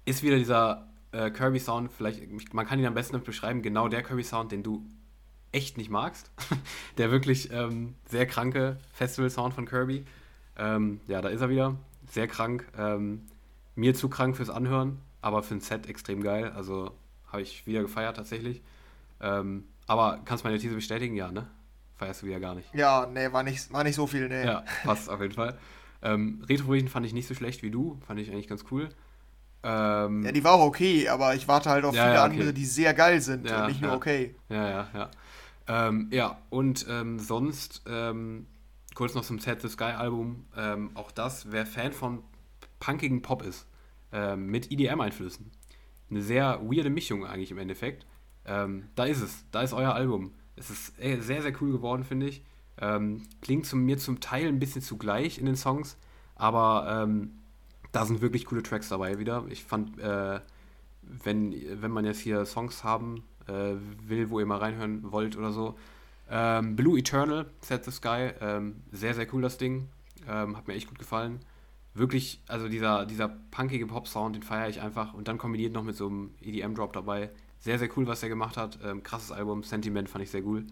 [0.05, 4.51] ist wieder dieser äh, Kirby-Sound, vielleicht, man kann ihn am besten beschreiben, genau der Kirby-Sound,
[4.51, 4.85] den du
[5.51, 6.31] echt nicht magst.
[6.97, 10.05] der wirklich ähm, sehr kranke Festival-Sound von Kirby.
[10.57, 11.75] Ähm, ja, da ist er wieder.
[12.07, 12.65] Sehr krank.
[12.77, 13.27] Ähm,
[13.75, 16.51] mir zu krank fürs Anhören, aber für ein Set extrem geil.
[16.55, 16.91] Also
[17.27, 18.61] habe ich wieder gefeiert tatsächlich.
[19.21, 21.15] Ähm, aber kannst du meine These bestätigen?
[21.15, 21.47] Ja, ne?
[21.95, 22.73] Feierst du wieder gar nicht.
[22.73, 24.45] Ja, nee, war nicht, war nicht so viel, ne.
[24.45, 25.57] Ja, passt auf jeden Fall.
[26.01, 27.99] Ähm, retro fand ich nicht so schlecht wie du.
[28.05, 28.89] Fand ich eigentlich ganz cool.
[29.63, 32.33] Ähm, ja, die war auch okay, aber ich warte halt auf ja, viele ja, okay.
[32.33, 34.35] andere, die sehr geil sind ja, und nicht nur okay.
[34.49, 35.11] Ja, ja, ja.
[35.67, 38.47] Ähm, ja, und ähm, sonst ähm,
[38.95, 40.45] kurz noch zum Set the Sky Album.
[40.57, 42.23] Ähm, auch das, wer Fan von
[42.79, 43.67] punkigen Pop ist,
[44.11, 45.51] ähm, mit EDM-Einflüssen.
[46.09, 48.05] Eine sehr weirde Mischung eigentlich im Endeffekt.
[48.43, 50.33] da ist es, da ist euer Album.
[50.55, 52.43] Es ist sehr, sehr cool geworden, finde ich.
[53.41, 55.97] Klingt zu mir zum Teil ein bisschen zugleich in den Songs,
[56.35, 57.07] aber
[57.91, 59.45] da sind wirklich coole Tracks dabei wieder.
[59.49, 60.39] Ich fand, äh,
[61.01, 63.73] wenn, wenn man jetzt hier Songs haben äh,
[64.07, 65.77] will, wo ihr mal reinhören wollt oder so,
[66.29, 69.89] ähm, Blue Eternal, Set the Sky, ähm, sehr, sehr cool das Ding.
[70.27, 71.39] Ähm, hat mir echt gut gefallen.
[71.93, 75.13] Wirklich, also dieser, dieser punkige Pop-Sound, den feiere ich einfach.
[75.13, 77.31] Und dann kombiniert noch mit so einem EDM-Drop dabei.
[77.59, 78.79] Sehr, sehr cool, was er gemacht hat.
[78.83, 80.65] Ähm, krasses Album, Sentiment fand ich sehr cool.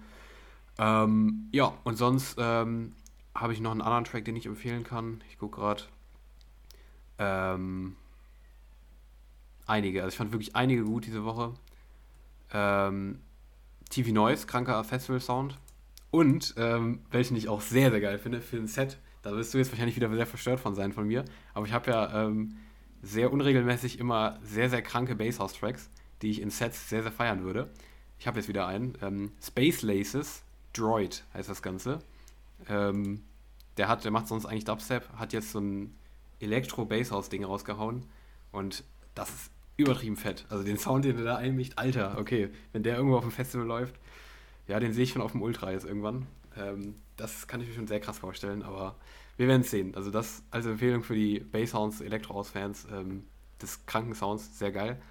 [0.80, 2.94] Ähm, ja, und sonst ähm,
[3.36, 5.22] habe ich noch einen anderen Track, den ich empfehlen kann.
[5.30, 5.84] Ich gucke gerade.
[7.18, 7.98] Ähm,
[9.68, 11.54] einige, also ich fand wirklich einige gut diese Woche.
[12.54, 13.20] Ähm,
[13.90, 15.58] TV Noise, kranker Festival-Sound.
[16.12, 19.58] Und, ähm, welchen ich auch sehr, sehr geil finde, für ein Set, da wirst du
[19.58, 22.56] jetzt wahrscheinlich wieder sehr verstört von sein von mir, aber ich habe ja ähm,
[23.04, 25.90] sehr unregelmäßig immer sehr, sehr kranke Basshouse-Tracks,
[26.22, 27.70] die ich in Sets sehr, sehr feiern würde.
[28.18, 28.98] Ich habe jetzt wieder einen.
[29.02, 30.44] Ähm, Space Laces,
[30.80, 32.00] Droid heißt das Ganze.
[32.68, 33.24] Ähm,
[33.78, 35.96] der, hat, der macht sonst eigentlich Dubstep, hat jetzt so ein
[36.40, 38.06] Elektro-Basshouse-Ding rausgehauen.
[38.52, 38.84] Und
[39.16, 40.46] das ist übertrieben fett.
[40.50, 43.66] Also den Sound, den er da einmischt, Alter, okay, wenn der irgendwo auf dem Festival
[43.66, 43.96] läuft,
[44.68, 46.28] ja, den sehe ich schon auf dem Ultra jetzt irgendwann.
[46.58, 48.96] Ähm, das kann ich mir schon sehr krass vorstellen, aber
[49.38, 49.96] wir werden es sehen.
[49.96, 53.24] Also das als Empfehlung für die Basshounds, Elektro-House-Fans ähm,
[53.62, 55.02] des kranken Sounds, sehr geil.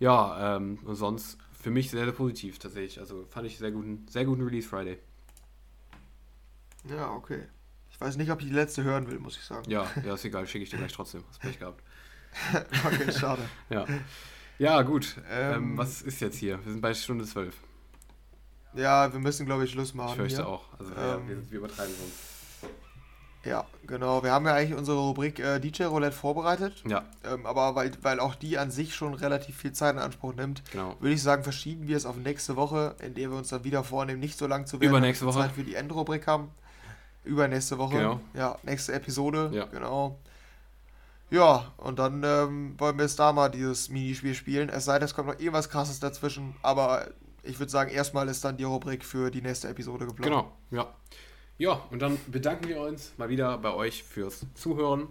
[0.00, 3.00] Ja, ähm, und sonst für mich sehr, sehr positiv tatsächlich.
[3.00, 4.98] Also fand ich sehr guten, sehr guten Release Friday.
[6.86, 7.44] Ja, okay.
[7.90, 9.68] Ich weiß nicht, ob ich die letzte hören will, muss ich sagen.
[9.70, 11.24] Ja, ja, ist egal, schicke ich dir gleich trotzdem.
[11.26, 11.82] Hast Pech gehabt.
[12.84, 13.42] okay, schade.
[13.70, 13.86] ja.
[14.58, 15.16] ja, gut.
[15.30, 16.62] Ähm, ähm, was ist jetzt hier?
[16.62, 17.56] Wir sind bei Stunde 12.
[18.74, 20.10] Ja, wir müssen, glaube ich, Schluss machen.
[20.10, 20.48] Ich fürchte hier.
[20.48, 20.66] auch.
[20.78, 22.33] Also wir, ähm, wir, wir übertreiben sonst.
[23.44, 24.22] Ja, genau.
[24.22, 26.82] Wir haben ja eigentlich unsere Rubrik äh, DJ Roulette vorbereitet.
[26.86, 27.04] Ja.
[27.24, 30.62] Ähm, aber weil, weil auch die an sich schon relativ viel Zeit in Anspruch nimmt,
[30.70, 30.96] genau.
[31.00, 34.20] würde ich sagen, verschieben wir es auf nächste Woche, indem wir uns dann wieder vornehmen,
[34.20, 35.40] nicht so lang zu werden, Übernächste Woche.
[35.40, 36.50] Zeit für die Endrubrik haben.
[37.24, 37.96] Übernächste Woche.
[37.96, 38.20] Genau.
[38.34, 39.50] Ja, nächste Episode.
[39.52, 39.66] Ja.
[39.66, 40.18] Genau.
[41.30, 44.68] Ja, und dann ähm, wollen wir jetzt da mal dieses Minispiel spielen.
[44.68, 46.54] Es sei denn, es kommt noch irgendwas krasses dazwischen.
[46.62, 47.08] Aber
[47.42, 50.24] ich würde sagen, erstmal ist dann die Rubrik für die nächste Episode geplant.
[50.24, 50.86] Genau, ja.
[51.58, 55.08] Ja, und dann bedanken wir uns mal wieder bei euch fürs Zuhören.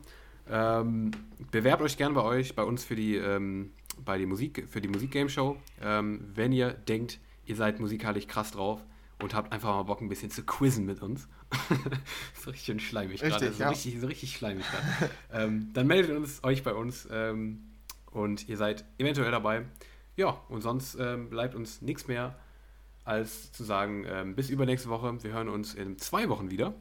[0.50, 1.12] Ähm,
[1.52, 3.72] bewerbt euch gerne bei euch, bei uns für die, ähm,
[4.04, 5.58] bei die Musik, für die Musikgame Show.
[5.82, 8.82] Ähm, wenn ihr denkt, ihr seid musikalisch krass drauf,
[9.24, 11.28] und habt einfach mal Bock, ein bisschen zu quizzen mit uns.
[12.44, 13.52] so richtig schön schleimig gerade.
[13.52, 13.70] So, ja.
[13.70, 15.12] richtig, so richtig schleimig gerade.
[15.32, 17.64] ähm, dann meldet uns, euch bei uns ähm,
[18.12, 19.66] und ihr seid eventuell dabei.
[20.16, 22.38] Ja, und sonst ähm, bleibt uns nichts mehr,
[23.06, 25.24] als zu sagen, ähm, bis übernächste Woche.
[25.24, 26.74] Wir hören uns in zwei Wochen wieder.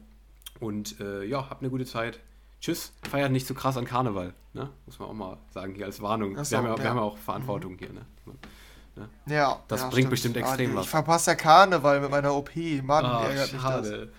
[0.59, 2.19] Und äh, ja, habt eine gute Zeit.
[2.61, 2.93] Tschüss.
[3.09, 4.33] Feiert nicht zu so krass an Karneval.
[4.53, 4.69] Ne?
[4.85, 6.41] Muss man auch mal sagen, hier als Warnung.
[6.43, 6.83] So, wir, haben ja, ja.
[6.83, 7.79] wir haben ja auch Verantwortung mhm.
[7.79, 7.89] hier.
[7.93, 8.05] Ne?
[8.95, 9.09] Ne?
[9.25, 9.59] Ja.
[9.67, 10.09] Das ja, bringt stimmt.
[10.11, 10.85] bestimmt extrem ja, was.
[10.85, 12.55] Ich verpasse der Karneval mit meiner OP.
[12.83, 14.11] Mann, oh, ärgert schade.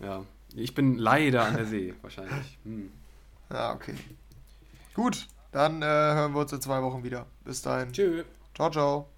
[0.00, 0.08] das.
[0.08, 0.22] Ja.
[0.54, 2.58] Ich bin leider an der See, wahrscheinlich.
[2.64, 2.90] Hm.
[3.50, 3.94] Ja, okay.
[4.94, 7.26] Gut, dann äh, hören wir uns in zwei Wochen wieder.
[7.44, 7.92] Bis dahin.
[7.92, 8.24] Tschüss.
[8.54, 9.15] Ciao, ciao.